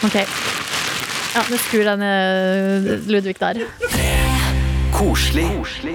ok. 0.03 0.19
Ja, 1.33 1.41
nå 1.49 1.57
skrur 1.57 1.87
den 1.87 3.07
Ludvig 3.09 3.39
der. 3.41 3.65
Koselig 4.93 5.47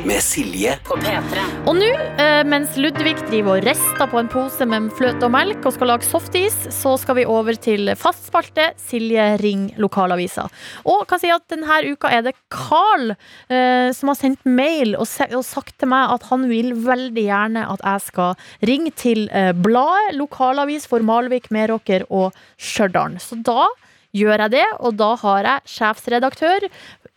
med 0.07 0.19
Silje. 0.25 0.73
Og 0.91 1.77
nå, 1.79 1.89
eh, 2.19 2.43
mens 2.49 2.75
Ludvig 2.81 3.15
driver 3.29 3.61
og 3.61 3.67
rister 3.69 4.11
på 4.11 4.19
en 4.19 4.31
pose 4.33 4.67
med 4.67 4.91
fløte 4.99 5.29
og 5.29 5.33
melk 5.33 5.65
og 5.69 5.77
skal 5.77 5.93
lage 5.93 6.09
softis, 6.09 6.57
så 6.75 6.97
skal 6.99 7.21
vi 7.21 7.27
over 7.29 7.55
til 7.55 7.93
fastspalte 7.95 8.73
Silje 8.89 9.31
ring 9.43 9.69
lokalavisa. 9.79 10.49
Og 10.85 11.07
kan 11.07 11.23
si 11.23 11.31
at 11.31 11.47
denne 11.49 11.79
uka 11.93 12.11
er 12.11 12.27
det 12.27 12.35
Carl 12.51 13.15
eh, 13.15 13.95
som 13.95 14.11
har 14.11 14.19
sendt 14.19 14.43
mail 14.45 14.97
og, 14.99 15.07
se, 15.07 15.31
og 15.31 15.47
sagt 15.47 15.79
til 15.79 15.93
meg 15.95 16.19
at 16.19 16.27
han 16.33 16.49
vil 16.51 16.75
veldig 16.75 17.27
gjerne 17.31 17.67
at 17.71 17.85
jeg 17.85 18.07
skal 18.11 18.49
ringe 18.67 18.95
til 18.99 19.29
eh, 19.31 19.53
bladet, 19.55 20.17
lokalavis 20.19 20.91
for 20.91 21.07
Malvik, 21.07 21.53
Meråker 21.55 22.09
og 22.11 22.35
Stjørdal. 22.59 23.21
Så 23.23 23.39
da 23.47 23.69
gjør 24.17 24.45
jeg 24.45 24.55
det, 24.57 24.67
og 24.81 24.97
da 24.99 25.13
har 25.21 25.47
jeg 25.47 25.75
sjefsredaktør 25.75 26.67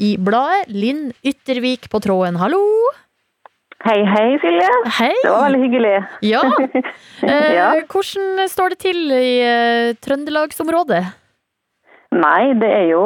i 0.01 0.15
bladet, 0.17 0.67
Linn 0.73 1.11
Yttervik, 1.23 1.87
på 1.93 2.01
tråden. 2.03 2.39
Hallo! 2.41 2.59
Hei, 3.85 3.99
hei, 4.05 4.27
Silje. 4.41 4.67
Hei! 4.99 5.13
Det 5.23 5.29
var 5.31 5.47
veldig 5.47 5.61
hyggelig. 5.65 5.95
Ja. 6.25 6.41
Eh, 7.21 7.53
Ja. 7.53 7.67
Hvordan 7.85 8.47
står 8.49 8.73
det 8.73 8.77
til 8.81 9.11
i 9.13 9.33
eh, 9.45 9.91
trøndelagsområdet? 10.01 11.01
Nei, 12.17 12.53
det 12.59 12.67
er 12.75 12.87
jo 12.91 13.03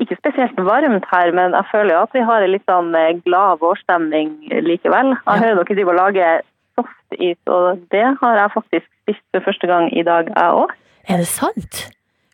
ikke 0.00 0.16
spesielt 0.18 0.56
varmt 0.66 1.04
her, 1.12 1.30
men 1.36 1.52
jeg 1.54 1.68
føler 1.70 1.92
jo 1.94 2.00
at 2.06 2.16
vi 2.16 2.22
har 2.30 2.42
en 2.46 2.50
litt 2.54 2.64
sånn 2.66 2.88
eh, 2.96 3.12
glad 3.26 3.60
vårstemning 3.60 4.32
likevel. 4.64 5.12
Jeg 5.12 5.26
Ja. 5.28 5.36
hører 5.44 5.60
dere 5.60 5.76
driver 5.76 5.92
og 5.94 6.00
lager 6.00 6.40
softis, 6.80 7.38
og 7.46 7.84
det 7.92 8.06
har 8.22 8.40
jeg 8.40 8.54
faktisk 8.56 8.88
spist 9.04 9.24
for 9.36 9.44
første 9.50 9.66
gang 9.70 9.92
i 9.92 10.02
dag, 10.08 10.32
jeg 10.32 10.56
òg. 10.64 10.72
Er 11.12 11.20
det 11.22 11.28
sant? 11.28 11.84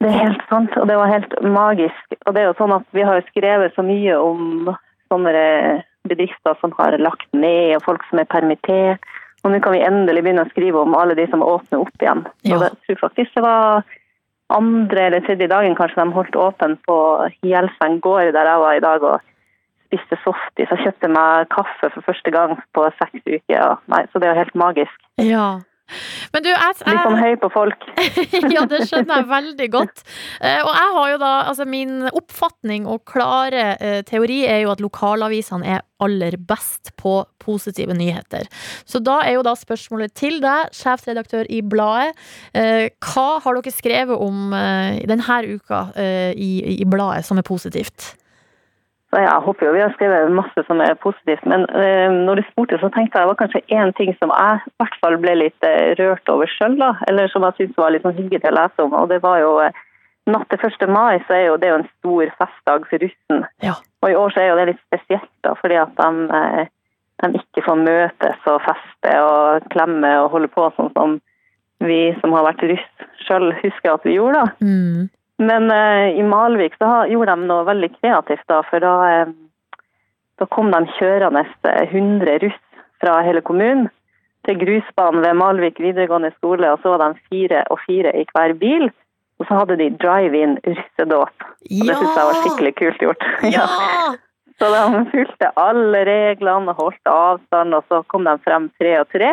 Det 0.05 0.11
er 0.13 0.21
helt 0.21 0.43
sant, 0.51 0.75
og 0.77 0.89
det 0.91 0.99
var 1.01 1.09
helt 1.09 1.33
magisk. 1.41 2.17
Og 2.27 2.35
det 2.37 2.43
er 2.43 2.51
jo 2.51 2.57
sånn 2.59 2.75
at 2.77 2.85
vi 2.93 3.05
har 3.09 3.25
skrevet 3.31 3.73
så 3.73 3.85
mye 3.87 4.17
om 4.21 4.69
sånne 5.09 5.45
bedrifter 6.05 6.59
som 6.61 6.75
har 6.77 6.99
lagt 7.01 7.31
ned, 7.33 7.79
og 7.79 7.87
folk 7.87 8.05
som 8.11 8.21
er 8.21 8.29
permittert. 8.29 9.05
Og 9.45 9.53
nå 9.53 9.61
kan 9.65 9.73
vi 9.73 9.85
endelig 9.85 10.25
begynne 10.25 10.45
å 10.45 10.51
skrive 10.53 10.83
om 10.85 10.97
alle 10.97 11.17
de 11.17 11.25
som 11.33 11.45
åpner 11.45 11.85
opp 11.87 12.05
igjen. 12.05 12.25
Ja. 12.45 12.57
Og 12.57 12.65
det, 12.65 12.71
jeg 12.75 12.99
tror 12.99 13.03
faktisk 13.07 13.37
det 13.39 13.45
var 13.45 13.85
andre 14.53 15.07
eller 15.09 15.25
tredje 15.25 15.49
dagen 15.49 15.77
kanskje 15.77 16.03
de 16.03 16.17
holdt 16.17 16.37
åpen 16.37 16.77
på 16.85 16.97
Hjelfeng 17.49 17.97
gård 18.05 18.35
der 18.37 18.51
jeg 18.51 18.61
var 18.61 18.77
i 18.77 18.85
dag 18.85 19.07
og 19.09 19.25
spiste 19.89 20.19
softis. 20.21 20.69
Jeg 20.69 20.85
kjøpte 20.85 21.13
meg 21.13 21.49
kaffe 21.55 21.93
for 21.95 22.05
første 22.05 22.33
gang 22.35 22.59
på 22.77 22.85
seks 23.01 23.25
uker. 23.25 23.61
Og, 23.61 23.85
nei, 23.93 24.05
så 24.11 24.21
det 24.21 24.29
er 24.29 24.35
jo 24.35 24.43
helt 24.43 24.61
magisk. 24.67 24.99
Ja. 25.23 25.47
Men 26.33 26.43
du, 26.43 26.49
jeg, 26.49 26.77
Litt 26.89 27.03
sånn 27.05 27.19
høy 27.21 27.35
på 27.43 27.51
folk. 27.53 27.85
Ja, 28.55 28.65
det 28.69 28.85
skjønner 28.89 29.21
jeg 29.21 29.29
veldig 29.31 29.67
godt. 29.75 30.03
Eh, 30.41 30.61
Og 30.65 30.71
jeg 30.73 30.95
har 30.97 31.11
jo 31.13 31.19
da 31.23 31.33
Altså, 31.45 31.67
min 31.69 32.07
oppfatning 32.09 32.89
og 32.91 33.05
klare 33.09 33.67
eh, 33.77 34.01
teori 34.09 34.43
er 34.49 34.65
jo 34.65 34.73
at 34.73 34.83
lokalavisene 34.83 35.77
er 35.77 35.85
aller 36.05 36.37
best 36.41 36.91
på 37.01 37.19
positive 37.41 37.95
nyheter. 37.97 38.49
Så 38.89 39.01
da 39.05 39.21
er 39.25 39.37
jo 39.37 39.45
da 39.47 39.55
spørsmålet 39.57 40.15
til 40.17 40.41
deg, 40.43 40.73
sjefsredaktør 40.75 41.49
i 41.53 41.61
bladet. 41.63 42.17
Eh, 42.57 42.89
hva 43.05 43.29
har 43.45 43.61
dere 43.61 43.73
skrevet 43.73 44.21
om 44.21 44.51
denne 44.55 45.41
uka 45.55 45.87
i, 46.35 46.51
i 46.81 46.85
bladet 46.89 47.25
som 47.29 47.41
er 47.41 47.47
positivt? 47.47 48.15
Så 49.15 49.21
jeg 49.23 49.43
håper 49.47 49.69
jo 49.69 49.73
vi 49.77 49.83
har 49.85 49.93
skrevet 49.95 50.33
masse 50.35 50.63
som 50.67 50.81
er 50.83 50.97
positivt, 50.99 51.45
men 51.47 51.69
eh, 51.79 52.11
når 52.11 52.41
du 52.41 52.49
spurte, 52.49 52.81
så 52.83 52.89
tenkte 52.91 53.21
jeg 53.21 53.23
det 53.23 53.31
var 53.31 53.39
kanskje 53.39 53.61
én 53.77 53.93
ting 53.95 54.11
som 54.19 54.33
jeg 54.35 54.57
i 54.59 54.73
hvert 54.83 54.97
fall 55.05 55.15
ble 55.23 55.37
litt 55.39 55.67
eh, 55.69 55.93
rørt 56.01 56.33
over 56.35 56.51
sjøl, 56.51 56.75
da. 56.81 56.97
Eller 57.07 57.31
som 57.31 57.47
jeg 57.47 57.55
syntes 57.61 57.79
var 57.79 57.95
litt 57.95 58.03
sånn 58.03 58.17
hyggelig 58.19 58.51
å 58.51 58.55
lese 58.59 58.83
om. 58.83 58.97
Og 58.99 59.07
det 59.13 59.21
var 59.23 59.39
jo 59.39 59.53
eh, 59.63 59.79
natt 60.35 60.51
til 60.51 60.67
1. 60.67 60.91
mai, 60.91 61.23
så 61.29 61.39
er 61.39 61.45
jo 61.47 61.61
det 61.63 61.71
jo 61.71 61.79
en 61.79 61.87
stor 61.93 62.35
festdag 62.41 62.91
for 62.91 63.07
russen. 63.07 63.47
Ja. 63.63 63.77
Og 64.03 64.11
i 64.11 64.19
år 64.19 64.35
så 64.35 64.43
er 64.43 64.51
jo 64.51 64.59
det 64.59 64.69
litt 64.73 64.83
spesielt, 64.83 65.31
da, 65.47 65.55
fordi 65.63 65.79
at 65.79 65.95
de, 66.03 66.67
de 67.23 67.45
ikke 67.45 67.69
får 67.69 67.83
møtes 67.87 68.51
og 68.51 68.63
feste 68.67 69.17
og 69.31 69.71
klemme 69.77 70.11
og 70.25 70.33
holde 70.35 70.51
på 70.51 70.67
sånn 70.75 70.91
som 70.99 71.21
vi 71.87 72.01
som 72.19 72.35
har 72.35 72.49
vært 72.51 72.67
russ 72.67 73.07
sjøl 73.29 73.53
husker 73.63 73.95
at 73.95 74.11
vi 74.11 74.19
gjorde, 74.19 74.43
da. 74.43 74.59
Mm. 74.67 75.07
Men 75.43 75.71
eh, 75.71 76.19
i 76.19 76.23
Malvik 76.23 76.77
så 76.79 77.05
gjorde 77.11 77.35
de 77.35 77.49
noe 77.49 77.67
veldig 77.67 77.91
kreativt 77.97 78.47
da, 78.51 78.61
for 78.69 78.85
da, 78.85 78.95
eh, 79.11 79.33
da 80.39 80.47
kom 80.55 80.71
de 80.71 80.85
kjørende 80.99 81.43
eh, 81.67 81.89
100 81.91 82.39
russ 82.45 82.61
fra 83.03 83.19
hele 83.27 83.43
kommunen 83.43 83.89
til 84.47 84.61
grusbanen 84.61 85.25
ved 85.25 85.39
Malvik 85.41 85.81
videregående 85.81 86.31
skole, 86.37 86.69
og 86.71 86.83
så 86.83 86.93
var 86.95 87.03
de 87.03 87.25
fire 87.33 87.65
og 87.73 87.81
fire 87.87 88.13
i 88.15 88.27
hver 88.31 88.55
bil. 88.61 88.91
Og 89.43 89.49
så 89.49 89.57
hadde 89.59 89.81
de 89.81 89.89
drive-in 89.99 90.59
russedåp. 90.63 91.33
Og 91.43 91.89
det 91.89 91.97
synes 91.99 92.19
jeg 92.19 92.29
var 92.29 92.37
skikkelig 92.43 92.75
kult 92.79 93.03
gjort. 93.03 93.27
Ja! 93.57 93.67
Så 94.63 94.69
de 94.71 95.01
fulgte 95.11 95.49
alle 95.59 96.05
reglene 96.07 96.71
og 96.71 96.79
holdt 96.79 97.11
avstand, 97.11 97.75
og 97.75 97.83
så 97.91 98.05
kom 98.07 98.29
de 98.29 98.37
frem 98.45 98.69
tre 98.79 98.93
og 99.01 99.09
tre. 99.11 99.33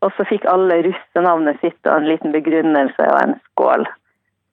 Og 0.00 0.14
så 0.16 0.24
fikk 0.30 0.46
alle 0.48 0.78
russenavnet 0.86 1.60
sitt 1.60 1.78
og 1.84 1.98
en 1.98 2.08
liten 2.08 2.32
begrunnelse 2.32 3.10
og 3.12 3.18
en 3.20 3.34
skål. 3.50 3.84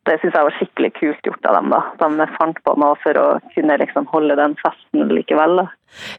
Det 0.05 0.19
syns 0.21 0.35
jeg 0.37 0.45
var 0.47 0.55
skikkelig 0.59 0.91
kult 0.99 1.27
gjort 1.27 1.47
av 1.49 1.55
dem. 1.57 1.71
da. 1.73 1.81
De 2.01 2.27
fant 2.35 2.59
på 2.67 2.75
noe 2.77 2.97
for 3.01 3.17
å 3.17 3.25
kunne 3.55 3.77
liksom 3.81 4.05
holde 4.11 4.37
den 4.37 4.53
festen 4.61 5.09
likevel. 5.09 5.57
da. 5.63 5.67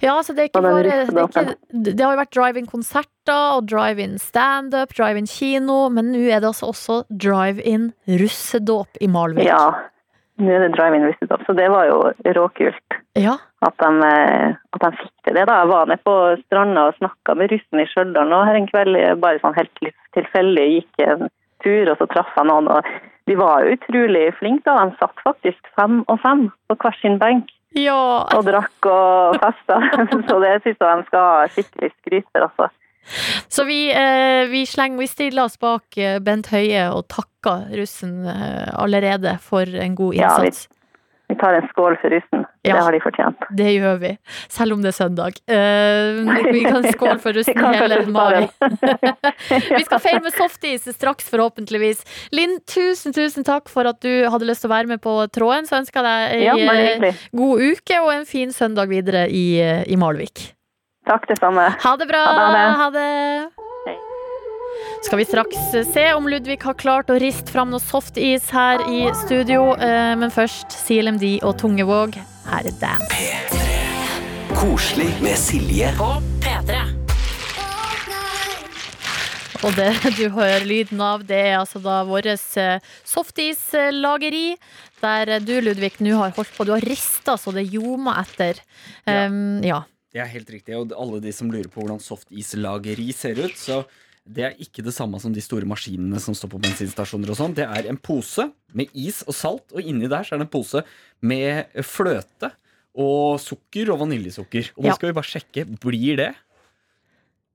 Ja, 0.03 0.16
altså 0.16 0.34
det 0.34 0.51
bare 0.55 0.82
det, 0.82 0.95
ikke, 1.12 1.45
det 1.70 2.03
har 2.03 2.14
jo 2.14 2.20
vært 2.22 2.34
drive-in-konserter 2.34 3.59
og 3.59 3.68
drive-in 3.70 4.16
standup, 4.22 4.95
drive-in 4.97 5.28
kino, 5.30 5.84
men 5.93 6.11
nå 6.14 6.24
er 6.26 6.43
det 6.43 6.51
altså 6.51 6.72
også 6.72 7.03
drive-in 7.11 7.91
russedåp 8.22 8.99
i 9.05 9.11
Malvik. 9.12 9.47
Ja, 9.47 9.68
nå 10.41 10.53
er 10.53 10.66
det 10.66 10.72
drive-in 10.74 11.07
russedåp, 11.07 11.47
så 11.47 11.55
det 11.59 11.68
var 11.72 11.87
jo 11.91 12.01
råkult. 12.39 13.01
Ja. 13.18 13.39
At 13.64 13.78
de, 13.80 13.91
eh, 14.11 14.57
at 14.76 14.82
de 14.82 14.93
fikk 14.99 15.14
til 15.28 15.39
det. 15.39 15.47
da. 15.49 15.62
Jeg 15.62 15.72
var 15.72 15.91
nede 15.91 16.03
på 16.05 16.16
stranda 16.47 16.89
og 16.91 16.99
snakka 16.99 17.37
med 17.39 17.55
russen 17.55 17.82
i 17.82 17.89
Stjørdal 17.93 18.34
her 18.51 18.59
en 18.59 18.70
kveld, 18.70 18.99
bare 19.22 19.43
sånn 19.43 19.57
helt 19.57 19.91
tilfeldig 20.16 20.66
gikk 20.74 21.07
en 21.07 21.28
tur, 21.67 21.93
og 21.93 22.01
så 22.01 22.09
traff 22.14 22.33
jeg 22.39 22.49
noen. 22.49 22.71
og 22.71 22.89
De 23.27 23.37
var 23.39 23.67
utrolig 23.67 24.31
flinke. 24.39 24.71
da. 24.71 24.87
De 24.87 24.97
satt 25.03 25.27
faktisk 25.27 25.75
fem 25.75 26.01
og 26.07 26.23
fem 26.23 26.49
på 26.71 26.79
hver 26.81 26.99
sin 27.03 27.21
benk 27.23 27.53
ja. 27.77 27.99
og 28.33 28.47
drakk 28.47 28.91
og 28.91 29.39
festa. 29.43 29.81
Så 30.31 30.41
det 30.43 30.57
syns 30.64 30.81
jeg 30.81 31.01
de 31.03 31.07
skal 31.11 31.31
ha 31.31 31.47
skikkelig 31.53 31.93
skryt 31.99 32.29
for. 32.33 32.49
altså. 32.49 32.73
Så 33.49 33.64
vi, 33.64 33.81
eh, 33.95 34.49
vi, 34.51 34.64
slenger, 34.67 34.99
vi 34.99 35.07
stiller 35.07 35.47
oss 35.47 35.59
bak 35.62 35.99
eh, 35.99 36.19
Bent 36.23 36.49
Høie 36.51 36.89
og 36.91 37.07
takker 37.12 37.69
russen 37.79 38.25
eh, 38.27 38.67
allerede 38.75 39.37
for 39.43 39.62
en 39.62 39.95
god 39.99 40.19
innsats. 40.19 40.67
Vi 41.37 41.41
tar 41.41 41.53
en 41.53 41.68
skål 41.68 41.97
for 42.01 42.11
russen. 42.11 42.45
Ja. 42.62 42.74
Det 42.74 42.82
har 42.82 42.93
de 42.93 43.01
fortjent. 43.05 43.43
Det 43.59 43.72
gjør 43.74 43.99
vi, 44.01 44.12
selv 44.49 44.72
om 44.72 44.80
det 44.80 44.89
er 44.89 44.97
søndag. 44.97 45.37
Uh, 45.45 46.24
vi 46.49 46.62
kan 46.64 46.87
skåle 46.89 47.18
for 47.20 47.34
russen 47.37 47.61
hele 47.61 47.99
mai. 48.09 48.47
vi 49.76 49.82
skal 49.84 50.01
feire 50.01 50.22
med 50.24 50.32
softis 50.32 50.89
straks, 50.97 51.28
forhåpentligvis. 51.28 52.01
Linn, 52.32 52.57
tusen, 52.64 53.12
tusen 53.12 53.45
takk 53.45 53.68
for 53.68 53.91
at 53.91 54.01
du 54.01 54.24
hadde 54.32 54.49
lyst 54.49 54.64
til 54.64 54.72
å 54.72 54.76
være 54.78 54.95
med 54.95 55.05
på 55.05 55.18
tråden. 55.28 55.68
Så 55.68 55.76
ønsker 55.82 56.01
jeg 56.01 56.32
deg 56.32 56.47
Ja, 56.47 56.57
ei 56.57 56.66
bare 56.72 57.12
eh, 57.12 57.22
god 57.37 57.68
uke 57.68 58.01
og 58.07 58.12
en 58.16 58.26
fin 58.32 58.57
søndag 58.57 58.89
videre 58.89 59.26
i, 59.28 59.47
eh, 59.61 59.84
i 59.84 60.01
Malvik. 60.01 60.55
Takk, 61.07 61.28
det 61.28 61.37
samme. 61.39 61.68
Ha 61.84 61.97
det 62.01 62.09
bra! 62.09 62.24
Ha 62.32 62.51
det, 62.57 62.66
Ha 62.80 62.91
det. 62.97 63.66
Skal 65.07 65.18
vi 65.20 65.27
straks 65.29 65.74
eh, 65.74 65.87
se 65.87 66.07
om 66.16 66.29
Ludvig 66.29 66.59
har 66.64 66.74
klart 66.74 67.11
å 67.12 67.18
riste 67.20 67.53
fram 67.53 67.70
noe 67.70 67.83
softis 67.83 68.49
her 68.55 68.83
i 68.91 69.07
studio. 69.24 69.74
Eh, 69.79 70.14
Men 70.18 70.33
først 70.35 70.74
CLMD 70.87 71.39
og 71.47 71.59
Tungevåg. 71.61 72.18
Her 72.51 72.66
er 72.66 72.77
Dance. 72.81 73.57
Koselig 74.57 75.11
med 75.22 75.37
Silje. 75.39 75.93
Og 79.64 79.72
det 79.74 79.93
du 80.18 80.29
hører 80.31 80.64
lyden 80.68 81.01
av, 81.03 81.24
det 81.27 81.39
er 81.49 81.57
altså 81.59 81.81
da 81.83 82.03
vårt 82.07 82.29
softislageri. 83.09 84.57
Der 85.03 85.39
du, 85.45 85.61
Ludvig, 85.61 85.97
nå 86.05 86.16
har 86.20 86.35
holdt 86.37 86.55
på. 86.57 86.64
Du 86.64 86.72
har 86.74 86.85
rista 86.85 87.37
så 87.41 87.53
det 87.55 87.66
ljomer 87.72 88.22
etter. 88.22 88.61
Ja. 89.05 89.27
Um, 89.27 89.62
ja. 89.64 89.83
Det 90.12 90.22
er 90.24 90.31
helt 90.33 90.49
riktig, 90.49 90.72
og 90.79 90.95
alle 90.97 91.20
de 91.20 91.33
som 91.35 91.51
lurer 91.53 91.68
på 91.68 91.83
hvordan 91.83 92.01
softislageri 92.01 93.11
ser 93.12 93.37
ut, 93.43 93.57
så 93.61 93.83
det 94.27 94.45
er 94.45 94.55
ikke 94.62 94.83
det 94.83 94.93
samme 94.97 95.20
som 95.22 95.33
de 95.33 95.41
store 95.45 95.66
maskinene 95.70 96.18
som 96.22 96.35
står 96.35 96.51
på 96.57 96.59
bensinstasjoner 96.64 97.31
og 97.31 97.39
sånn. 97.39 97.55
Det 97.55 97.66
er 97.66 97.87
en 97.91 97.97
pose 98.03 98.49
med 98.74 98.91
is 98.99 99.22
og 99.27 99.35
salt, 99.39 99.70
og 99.72 99.81
inni 99.87 100.09
der 100.11 100.27
så 100.27 100.35
er 100.35 100.43
det 100.43 100.49
en 100.49 100.55
pose 100.57 100.83
med 101.22 101.70
fløte 101.87 102.51
og 102.97 103.39
sukker 103.43 103.93
og 103.95 104.01
vaniljesukker. 104.03 104.72
Og 104.77 104.83
nå 104.85 104.91
Ja. 104.91 104.95
skal 104.99 105.12
vi 105.12 105.16
bare 105.20 105.31
sjekke, 105.31 105.64
blir 105.79 106.16
det 106.16 106.33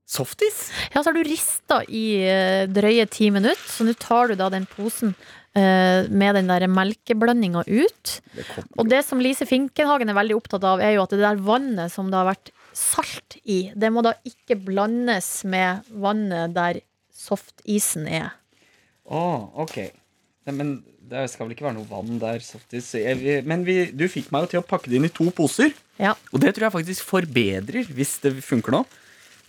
softis? 0.07 0.71
ja, 0.93 1.01
så 1.03 1.09
har 1.11 1.13
du 1.17 1.23
rista 1.27 1.81
i 1.87 2.05
eh, 2.27 2.65
drøye 2.71 3.05
ti 3.11 3.29
minutter, 3.31 3.61
så 3.67 3.85
nå 3.87 3.93
tar 3.99 4.31
du 4.31 4.35
da 4.39 4.49
den 4.51 4.65
posen 4.69 5.13
eh, 5.55 6.07
med 6.11 6.35
den 6.35 6.47
der 6.51 6.67
melkeblandinga 6.71 7.63
ut. 7.67 8.15
Det. 8.35 8.45
Og 8.77 8.89
det 8.91 9.03
som 9.07 9.19
Lise 9.23 9.47
Finkenhagen 9.47 10.09
er 10.11 10.17
veldig 10.17 10.35
opptatt 10.39 10.63
av, 10.67 10.79
er 10.83 10.95
jo 10.97 11.03
at 11.05 11.13
det 11.15 11.21
der 11.23 11.39
vannet 11.41 11.91
som 11.93 12.11
det 12.11 12.19
har 12.19 12.27
vært 12.33 12.51
salt 12.77 13.37
i, 13.43 13.71
det 13.75 13.89
må 13.93 14.03
da 14.05 14.13
ikke 14.27 14.57
blandes 14.59 15.41
med 15.49 15.87
vannet 15.91 16.55
der 16.55 16.81
softisen 17.13 18.07
er. 18.09 18.31
Å, 19.11 19.21
ok. 19.63 19.77
Nei, 20.47 20.55
Men 20.55 20.73
det 21.11 21.25
skal 21.31 21.45
vel 21.45 21.55
ikke 21.55 21.67
være 21.67 21.77
noe 21.77 21.89
vann 21.89 22.19
der, 22.21 22.41
softis. 22.45 22.93
Jeg, 22.95 23.41
men 23.49 23.65
vi, 23.67 23.83
du 23.91 24.05
fikk 24.11 24.31
meg 24.33 24.45
jo 24.45 24.51
til 24.53 24.61
å 24.61 24.67
pakke 24.67 24.91
det 24.91 24.99
inn 24.99 25.09
i 25.09 25.13
to 25.13 25.27
poser. 25.35 25.73
Ja. 25.99 26.15
Og 26.31 26.41
det 26.41 26.53
tror 26.55 26.69
jeg 26.69 26.75
faktisk 26.77 27.07
forbedrer, 27.09 27.89
hvis 27.97 28.15
det 28.23 28.33
funker 28.45 28.77
nå, 28.77 28.81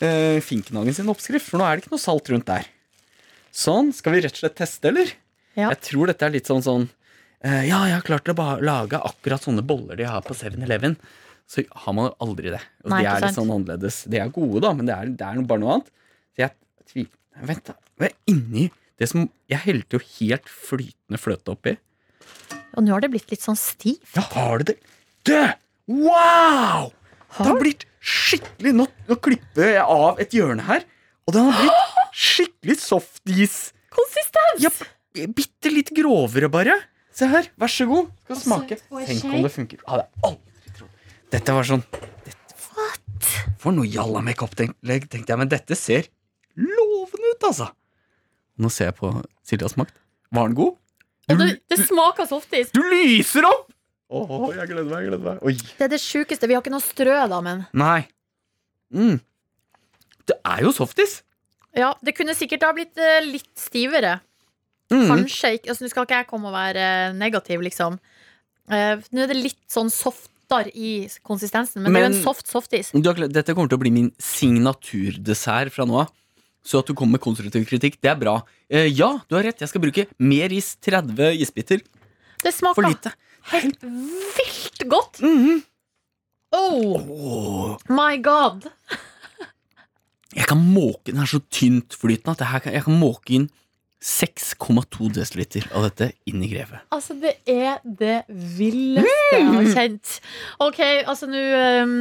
eh, 0.02 0.40
Finkenhagen 0.44 0.96
sin 0.96 1.12
oppskrift. 1.12 1.46
For 1.48 1.62
nå 1.62 1.68
er 1.68 1.78
det 1.78 1.84
ikke 1.84 1.94
noe 1.94 2.02
salt 2.02 2.32
rundt 2.32 2.48
der. 2.50 2.66
Sånn. 3.52 3.92
Skal 3.94 4.16
vi 4.16 4.24
rett 4.24 4.34
og 4.34 4.42
slett 4.42 4.58
teste, 4.58 4.90
eller? 4.90 5.14
Ja. 5.54 5.68
Jeg 5.70 5.82
tror 5.86 6.10
dette 6.10 6.26
er 6.26 6.32
litt 6.34 6.48
sånn 6.48 6.64
sånn 6.64 6.86
eh, 7.44 7.66
Ja, 7.68 7.82
jeg 7.84 7.98
har 7.98 8.06
klart 8.06 8.30
å 8.32 8.36
lage 8.64 8.96
akkurat 9.04 9.44
sånne 9.44 9.64
boller 9.66 9.98
de 10.00 10.08
har 10.08 10.24
på 10.24 10.34
7-Eleven. 10.34 10.96
Så 11.50 11.64
har 11.84 11.96
man 11.96 12.08
jo 12.08 12.12
aldri 12.26 12.52
det. 12.54 12.60
Og 12.84 12.92
Nei, 12.94 13.02
de 13.02 13.10
er 13.10 13.24
litt 13.26 13.36
sånn 13.36 13.50
annerledes. 13.52 14.02
De 14.10 14.20
er 14.22 14.30
gode, 14.32 14.62
da, 14.64 14.72
men 14.76 14.88
det 14.88 14.94
er, 14.94 15.10
det 15.12 15.26
er 15.26 15.42
bare 15.48 15.62
noe 15.62 15.74
annet. 15.78 15.90
Så 16.32 16.44
jeg 16.46 16.54
tviler 16.92 17.46
Vent, 17.48 17.64
da. 17.70 17.74
Hva 17.96 18.08
er 18.10 18.16
inni 18.28 18.66
det 19.00 19.08
som 19.08 19.24
Jeg 19.50 19.62
helte 19.64 19.96
jo 19.96 20.02
helt 20.20 20.50
flytende 20.52 21.18
fløte 21.20 21.54
oppi. 21.54 21.72
Og 22.76 22.84
nå 22.84 22.92
har 22.94 23.02
det 23.04 23.10
blitt 23.12 23.32
litt 23.32 23.44
sånn 23.44 23.58
stivt. 23.58 24.14
Ja, 24.16 24.24
har 24.34 24.62
det 24.62 24.72
det? 24.72 24.76
Det! 25.28 25.44
Wow! 25.90 26.92
Det 27.32 27.48
har 27.48 27.58
blitt 27.60 27.86
skikkelig 28.02 28.72
Nå, 28.76 28.86
nå 29.08 29.16
klipper 29.22 29.72
jeg 29.76 29.82
av 29.82 30.20
et 30.22 30.34
hjørne 30.34 30.64
her, 30.66 30.84
og 31.26 31.36
den 31.36 31.48
har 31.48 31.60
blitt 31.62 32.08
skikkelig 32.26 32.78
softis. 32.82 33.58
Konsistens! 33.92 34.64
Ja, 34.64 35.26
bitte 35.28 35.72
litt 35.72 35.92
grovere, 35.96 36.50
bare. 36.52 36.78
Se 37.12 37.28
her, 37.28 37.48
vær 37.60 37.70
så 37.72 37.86
god. 37.88 38.08
Skal 38.24 38.40
smake. 38.40 38.80
Tenk 38.88 39.28
om 39.28 39.44
det 39.44 39.52
funker. 39.52 39.82
Ha 39.88 40.02
det. 40.02 40.32
Dette 41.32 41.54
var 41.56 41.64
sånn 41.64 41.82
dette, 41.92 43.44
For 43.62 43.72
noe 43.74 43.88
jalla 43.88 44.20
makeup-legg, 44.24 45.08
tenkte 45.08 45.32
jeg. 45.32 45.40
Men 45.40 45.50
dette 45.50 45.78
ser 45.78 46.08
lovende 46.58 47.32
ut, 47.32 47.48
altså. 47.48 47.70
Nå 48.60 48.70
ser 48.72 48.90
jeg 48.90 48.98
på 48.98 49.12
Siljas 49.46 49.76
smakt. 49.76 49.96
Var 50.32 50.50
den 50.50 50.56
god? 50.58 50.76
Du, 51.30 51.36
det, 51.38 51.52
det 51.70 51.78
smaker 51.86 52.26
softis. 52.28 52.72
Du 52.74 52.82
lyser 52.84 53.46
opp! 53.48 53.70
Åh, 54.12 54.32
jeg 54.58 54.68
gleder 54.68 54.88
meg. 54.90 54.98
jeg 54.98 55.08
gleder 55.08 55.24
meg 55.24 55.44
Oi. 55.48 55.54
Det 55.56 55.86
er 55.86 55.92
det 55.94 56.00
sjukeste. 56.02 56.48
Vi 56.50 56.56
har 56.56 56.60
ikke 56.60 56.74
noe 56.74 56.84
strø, 56.84 57.14
da, 57.32 57.38
men 57.44 57.62
Nei. 57.80 58.02
Mm. 58.92 59.22
Det 60.28 60.36
er 60.36 60.66
jo 60.66 60.72
softis. 60.76 61.22
Ja, 61.72 61.94
det 62.04 62.12
kunne 62.18 62.36
sikkert 62.36 62.66
ha 62.66 62.74
blitt 62.76 62.98
uh, 63.00 63.22
litt 63.24 63.48
stivere. 63.56 64.18
Mm. 64.92 65.06
Kanskje 65.08 65.54
ikke. 65.56 65.72
Altså, 65.72 65.86
nå 65.86 65.92
skal 65.94 66.04
ikke 66.04 66.18
jeg 66.20 66.28
komme 66.28 66.50
og 66.50 66.56
være 66.56 66.88
uh, 67.08 67.16
negativ, 67.16 67.64
liksom. 67.64 67.96
Uh, 68.68 69.00
nå 69.14 69.24
er 69.24 69.32
det 69.32 69.38
litt 69.40 69.62
sånn 69.72 69.88
softere 70.52 70.72
i 70.76 70.92
konsistensen, 71.24 71.82
men, 71.82 71.92
det 71.92 72.02
er 72.02 72.08
jo 72.08 72.12
en 72.12 72.24
soft 72.24 72.50
softis. 72.50 72.92
Har, 72.92 73.22
dette 73.32 73.54
kommer 73.56 73.70
til 73.72 73.80
å 73.80 73.82
bli 73.82 73.92
min 73.94 74.10
signaturdessert 74.20 75.72
fra 75.74 75.86
nå 75.88 76.02
av. 76.04 76.12
Så 76.62 76.78
at 76.78 76.86
du 76.86 76.94
kommer 76.94 77.18
med 77.18 77.24
konstruktiv 77.24 77.64
kritikk, 77.66 77.98
det 78.04 78.12
er 78.12 78.18
bra. 78.20 78.36
Eh, 78.70 78.86
ja, 78.86 79.16
du 79.26 79.34
har 79.34 79.42
rett. 79.48 79.58
Jeg 79.64 79.72
skal 79.72 79.82
bruke 79.82 80.06
mer 80.22 80.52
is. 80.54 80.76
30 80.78 81.40
isbiter. 81.42 81.82
Det 82.42 82.52
smaker 82.54 82.86
lite. 82.86 83.14
helt 83.50 83.82
vilt 83.82 84.84
godt. 84.86 85.22
Mhm. 85.22 85.62
Oh 86.52 87.00
oh, 87.00 87.76
my 87.88 88.18
god. 88.20 88.66
jeg 90.36 90.44
kan 90.50 90.58
måke 90.60 91.08
Den 91.08 91.22
er 91.22 91.30
så 91.30 91.40
tyntflytende 91.48 92.34
at 92.36 92.42
jeg, 92.44 92.62
kan, 92.66 92.74
jeg 92.76 92.84
kan 92.84 92.98
måke 93.00 93.32
inn 93.32 93.46
6,2 94.02 95.12
dl 95.14 95.62
av 95.78 95.84
dette 95.86 96.08
inn 96.26 96.42
i 96.42 96.48
grevet. 96.50 96.80
Altså, 96.90 97.14
det 97.22 97.36
er 97.46 97.78
det 97.84 98.22
villeste 98.28 99.12
jeg 99.36 99.46
har 99.46 99.68
kjent. 99.76 100.16
Ok, 100.58 100.80
altså 101.06 101.28
nå 101.30 101.44
um, 101.84 101.94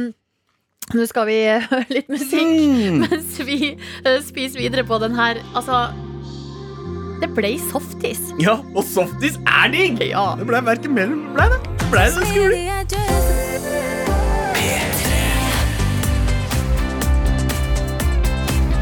Nå 0.92 1.04
skal 1.06 1.28
vi 1.28 1.36
eh, 1.46 1.62
høre 1.70 1.86
litt 1.94 2.08
musikk 2.10 2.42
Mm. 2.42 3.04
mens 3.06 3.36
vi 3.46 3.58
eh, 3.78 4.18
spiser 4.26 4.58
videre 4.64 4.82
på 4.84 4.98
den 4.98 5.14
her. 5.14 5.38
Altså 5.54 5.84
Det 7.22 7.30
ble 7.36 7.52
softis. 7.70 8.18
Ja, 8.42 8.58
og 8.74 8.82
softis 8.90 9.38
er 9.46 9.70
digg! 9.72 10.02
Ja. 10.10 10.32
Det 10.40 10.48
ble 10.50 10.58
verken 10.66 10.98
mellom 10.98 11.22
ble 11.38 11.46
det. 11.54 11.60
Ble 11.92 12.08
det 12.10 12.26
skole? 12.32 13.62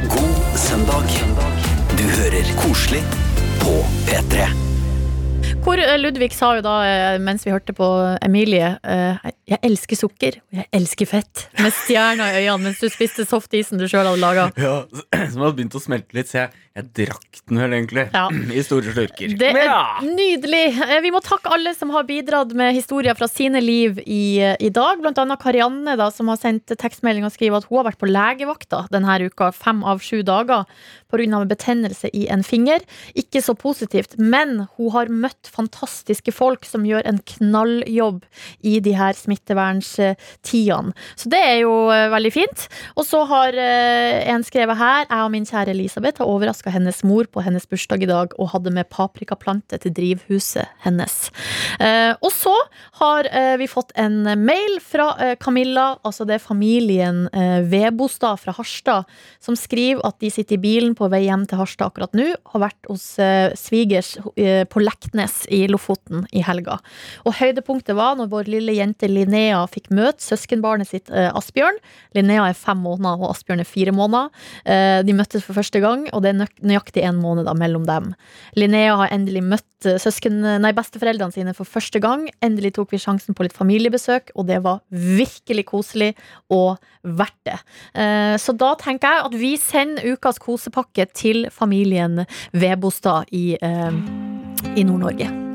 God 0.08 0.56
søndag. 0.56 1.39
Hører 2.20 2.48
koselig 2.58 2.98
på 3.62 3.78
P3. 4.04 4.42
Hvor 5.64 5.80
eh, 5.80 5.94
Ludvig 5.96 6.34
sa 6.36 6.50
jo 6.58 6.60
da, 6.66 6.74
eh, 6.84 7.14
mens 7.16 7.46
vi 7.46 7.52
hørte 7.54 7.72
på 7.72 7.86
Emilie 8.20 8.74
eh, 8.84 9.30
Jeg 9.48 9.60
elsker 9.64 9.96
sukker, 9.96 10.36
og 10.52 10.58
jeg 10.58 10.68
elsker 10.76 11.08
fett. 11.08 11.46
Med 11.56 11.72
stjerna 11.72 12.26
i 12.34 12.42
øynene 12.42 12.66
mens 12.66 12.82
du 12.84 12.92
spiste 12.92 13.24
softisen 13.24 13.80
du 13.80 13.86
sjøl 13.88 14.04
hadde 14.04 14.20
laga. 14.20 14.50
Ja, 14.60 14.74
Som 15.32 15.46
hadde 15.46 15.54
begynt 15.62 15.78
å 15.80 15.80
smelte 15.80 16.18
litt, 16.18 16.28
så 16.28 16.42
jeg, 16.42 16.52
jeg 16.78 16.86
drakk 16.94 17.40
den 17.50 17.58
vel 17.58 17.72
egentlig. 17.74 18.04
Ja. 18.14 18.28
I 18.58 18.62
store 18.62 18.92
slurker. 18.94 19.32
Det 19.38 19.48
er 19.50 20.04
nydelig. 20.06 20.62
Eh, 20.86 21.00
Vi 21.02 21.10
må 21.10 21.18
takke 21.24 21.50
alle 21.50 21.72
som 21.74 21.90
har 21.94 22.06
bidratt 22.06 22.52
med 22.56 22.76
historier 22.76 23.16
fra 23.18 23.26
sine 23.30 23.58
liv 23.64 23.98
i, 24.06 24.38
eh, 24.38 24.54
i 24.62 24.70
dag. 24.70 25.00
Blant 25.02 25.18
annet 25.18 25.42
Karianne, 25.42 25.96
da, 25.98 26.10
som 26.14 26.30
har 26.30 26.38
sendt 26.38 26.70
tekstmelding 26.78 27.26
og 27.26 27.34
skriver 27.34 27.58
at 27.58 27.66
hun 27.66 27.80
har 27.80 27.88
vært 27.90 27.98
på 27.98 28.10
legevakta 28.10 28.84
denne 28.94 29.18
uka, 29.26 29.50
fem 29.50 29.82
av 29.82 29.98
sju 30.04 30.22
dager, 30.26 30.62
pga. 31.10 31.40
betennelse 31.50 32.12
i 32.14 32.28
en 32.30 32.44
finger. 32.46 32.84
Ikke 33.18 33.42
så 33.42 33.56
positivt, 33.58 34.14
men 34.18 34.68
hun 34.76 34.92
har 34.94 35.10
møtt 35.10 35.50
fantastiske 35.50 36.30
folk 36.32 36.64
som 36.64 36.86
gjør 36.86 37.02
en 37.04 37.18
knalljobb 37.18 38.22
i 38.62 38.78
de 38.78 38.94
her 38.94 39.18
smittevernstidene. 39.18 40.94
Så 41.18 41.34
det 41.34 41.42
er 41.42 41.58
jo 41.64 41.74
eh, 41.90 42.06
veldig 42.14 42.32
fint. 42.32 42.68
Og 42.94 43.04
så 43.10 43.24
har 43.26 43.56
en 43.60 44.42
skrevet 44.46 44.76
her 44.78 45.06
Jeg 45.10 45.24
og 45.24 45.30
min 45.32 45.46
kjære 45.48 45.72
Elisabeth 45.74 46.20
har 46.22 46.28
overraska 46.60 46.70
hennes 46.70 47.02
mor 47.02 47.24
på 47.24 47.40
hennes 47.40 47.66
bursdag 47.68 48.02
i 48.02 48.08
dag 48.08 48.32
og 48.38 48.50
hadde 48.52 48.70
med 48.72 48.88
paprikaplante 48.90 49.78
til 49.80 49.92
drivhuset 49.92 50.68
hennes. 50.84 51.30
Eh, 51.80 52.14
og 52.20 52.30
så 52.32 52.54
har 53.00 53.26
eh, 53.30 53.56
vi 53.58 53.66
fått 53.66 53.92
en 53.96 54.22
mail 54.44 54.80
fra 54.80 55.16
eh, 55.18 55.36
Camilla, 55.36 55.98
altså 56.04 56.24
det 56.24 56.36
er 56.36 56.44
familien 56.44 57.28
Vebostad 57.70 58.40
fra 58.40 58.52
Harstad, 58.52 59.04
som 59.40 59.56
skriver 59.56 60.02
at 60.04 60.18
de 60.20 60.30
sitter 60.30 60.56
i 60.56 60.60
bilen 60.60 60.94
på 60.94 61.08
vei 61.10 61.24
hjem 61.26 61.46
til 61.48 61.60
Harstad 61.60 61.90
akkurat 61.90 62.14
nå, 62.16 62.34
har 62.52 62.60
vært 62.60 62.88
hos 62.88 63.04
svigers 63.58 64.16
på 64.70 64.82
Leknes 64.82 65.44
i 65.52 65.62
Lofoten 65.70 66.24
i 66.36 66.42
helga. 66.44 66.78
Og 67.24 67.36
høydepunktet 67.38 67.96
var 67.98 68.16
når 68.18 68.30
vår 68.32 68.50
lille 68.50 68.74
jente 68.76 69.08
Linnea 69.10 69.62
fikk 69.70 69.90
møte 69.94 70.24
søskenbarnet 70.24 70.90
sitt 70.90 71.10
Asbjørn. 71.10 71.78
Linnea 72.16 72.48
er 72.48 72.58
fem 72.58 72.80
måneder, 72.82 73.20
og 73.20 73.34
Asbjørn 73.34 73.62
er 73.62 73.68
fire 73.68 73.94
måneder. 73.96 74.30
De 75.06 75.16
møttes 75.16 75.46
for 75.46 75.58
første 75.58 75.82
gang, 75.82 76.06
og 76.10 76.24
det 76.24 76.32
er 76.32 76.40
nøyaktig 76.64 77.04
en 77.06 77.20
måned 77.20 77.46
da, 77.48 77.54
mellom 77.56 77.86
dem. 77.88 78.12
Linnea 78.58 78.96
har 79.00 79.12
endelig 79.14 79.42
møtt 79.46 79.88
eh, 79.88 79.98
søsken, 80.00 80.40
nei, 80.62 80.72
besteforeldrene 80.76 81.34
sine 81.34 81.54
for 81.56 81.68
første 81.68 82.02
gang. 82.02 82.28
Endelig 82.44 82.74
tok 82.78 82.94
vi 82.94 83.02
sjansen 83.02 83.36
på 83.36 83.46
litt 83.46 83.56
familiebesøk, 83.56 84.34
og 84.36 84.48
det 84.50 84.60
var 84.66 84.82
virkelig 84.90 85.66
koselig 85.70 86.12
og 86.52 86.80
verdt 87.02 87.38
det. 87.48 87.58
Eh, 87.94 88.34
så 88.40 88.56
da 88.56 88.74
tenker 88.80 89.16
jeg 89.16 89.28
at 89.28 89.38
vi 89.40 89.52
sender 89.60 90.16
ukas 90.16 90.40
kosepakke 90.42 91.08
til 91.14 91.46
familien 91.54 92.24
Vebostad 92.52 93.30
i, 93.32 93.54
eh, 93.60 93.94
i 94.76 94.84
Nord-Norge. 94.84 95.49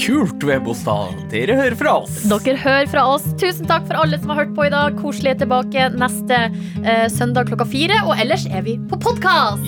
Kult, 0.00 0.42
Vebostad. 0.42 1.14
Dere 1.32 1.56
hører 1.58 1.76
fra 1.78 1.96
oss. 2.02 2.22
Dere 2.28 2.58
hører 2.60 2.90
fra 2.90 3.06
oss. 3.14 3.26
Tusen 3.40 3.68
takk 3.70 3.86
for 3.88 4.00
alle 4.02 4.18
som 4.20 4.32
har 4.32 4.42
hørt 4.42 4.54
på 4.56 4.66
i 4.66 4.72
dag. 4.74 4.98
Koselig 5.00 5.34
er 5.34 5.40
tilbake 5.44 5.88
neste 5.94 6.40
eh, 6.82 7.06
søndag 7.12 7.50
klokka 7.50 7.68
fire. 7.70 8.02
Og 8.08 8.18
ellers 8.18 8.48
er 8.50 8.66
vi 8.66 8.76
på 8.90 8.98
podkast! 9.00 9.64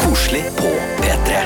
Koselig 0.00 0.46
på 0.60 0.70
P3. 1.02 1.44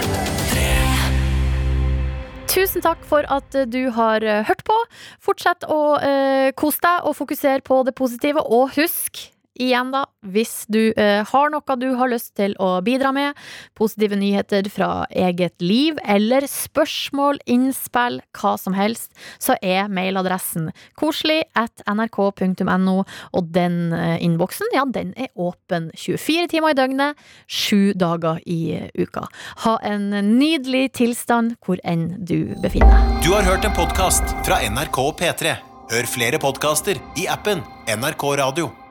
Tusen 2.48 2.82
takk 2.82 3.02
for 3.06 3.26
at 3.30 3.54
eh, 3.54 3.68
du 3.68 3.90
har 3.94 4.24
eh, 4.24 4.44
hørt 4.48 4.64
på. 4.66 4.76
Fortsett 5.22 5.66
å 5.68 5.96
eh, 6.02 6.50
kose 6.58 6.80
deg 6.84 7.08
og 7.08 7.16
fokusere 7.18 7.62
på 7.64 7.82
det 7.86 7.94
positive. 7.98 8.42
Og 8.42 8.72
husk, 8.76 9.28
igjen 9.60 9.92
da, 9.92 10.04
hvis 10.26 10.64
du 10.70 10.92
eh, 10.96 11.22
har 11.26 11.52
noe 11.52 11.76
du 11.78 11.88
har 11.98 12.10
lyst 12.10 12.34
til 12.38 12.54
å 12.62 12.78
bidra 12.84 13.12
med, 13.14 13.36
positive 13.78 14.16
nyheter 14.18 14.68
fra 14.72 15.06
eget 15.10 15.56
liv, 15.62 15.98
eller 16.04 16.46
spørsmål, 16.48 17.40
innspill, 17.46 18.20
hva 18.38 18.54
som 18.60 18.76
helst, 18.78 19.12
så 19.42 19.56
er 19.62 19.90
mailadressen 19.92 20.70
koselig 20.98 21.42
at 21.58 21.84
nrk.no, 21.88 22.96
og 23.04 23.52
den 23.54 23.78
eh, 23.96 24.16
innboksen, 24.24 24.72
ja, 24.76 24.86
den 24.86 25.14
er 25.18 25.32
åpen 25.38 25.90
24 25.96 26.48
timer 26.54 26.74
i 26.74 26.78
døgnet, 26.78 27.28
sju 27.46 27.94
dager 27.98 28.42
i 28.46 28.78
uka. 28.98 29.26
Ha 29.64 29.78
en 29.86 30.10
nydelig 30.38 30.88
tilstand 30.98 31.58
hvor 31.64 31.80
enn 31.84 32.10
du 32.18 32.54
befinner 32.62 32.94
deg. 32.94 33.22
Du 33.26 33.32
har 33.34 33.46
hørt 33.46 33.66
en 33.68 33.74
podkast 33.76 34.36
fra 34.46 34.60
NRK 34.64 35.00
P3. 35.20 35.56
Hør 35.88 36.10
flere 36.10 36.40
podkaster 36.42 37.00
i 37.16 37.24
appen 37.32 37.64
NRK 37.88 38.28
Radio. 38.42 38.87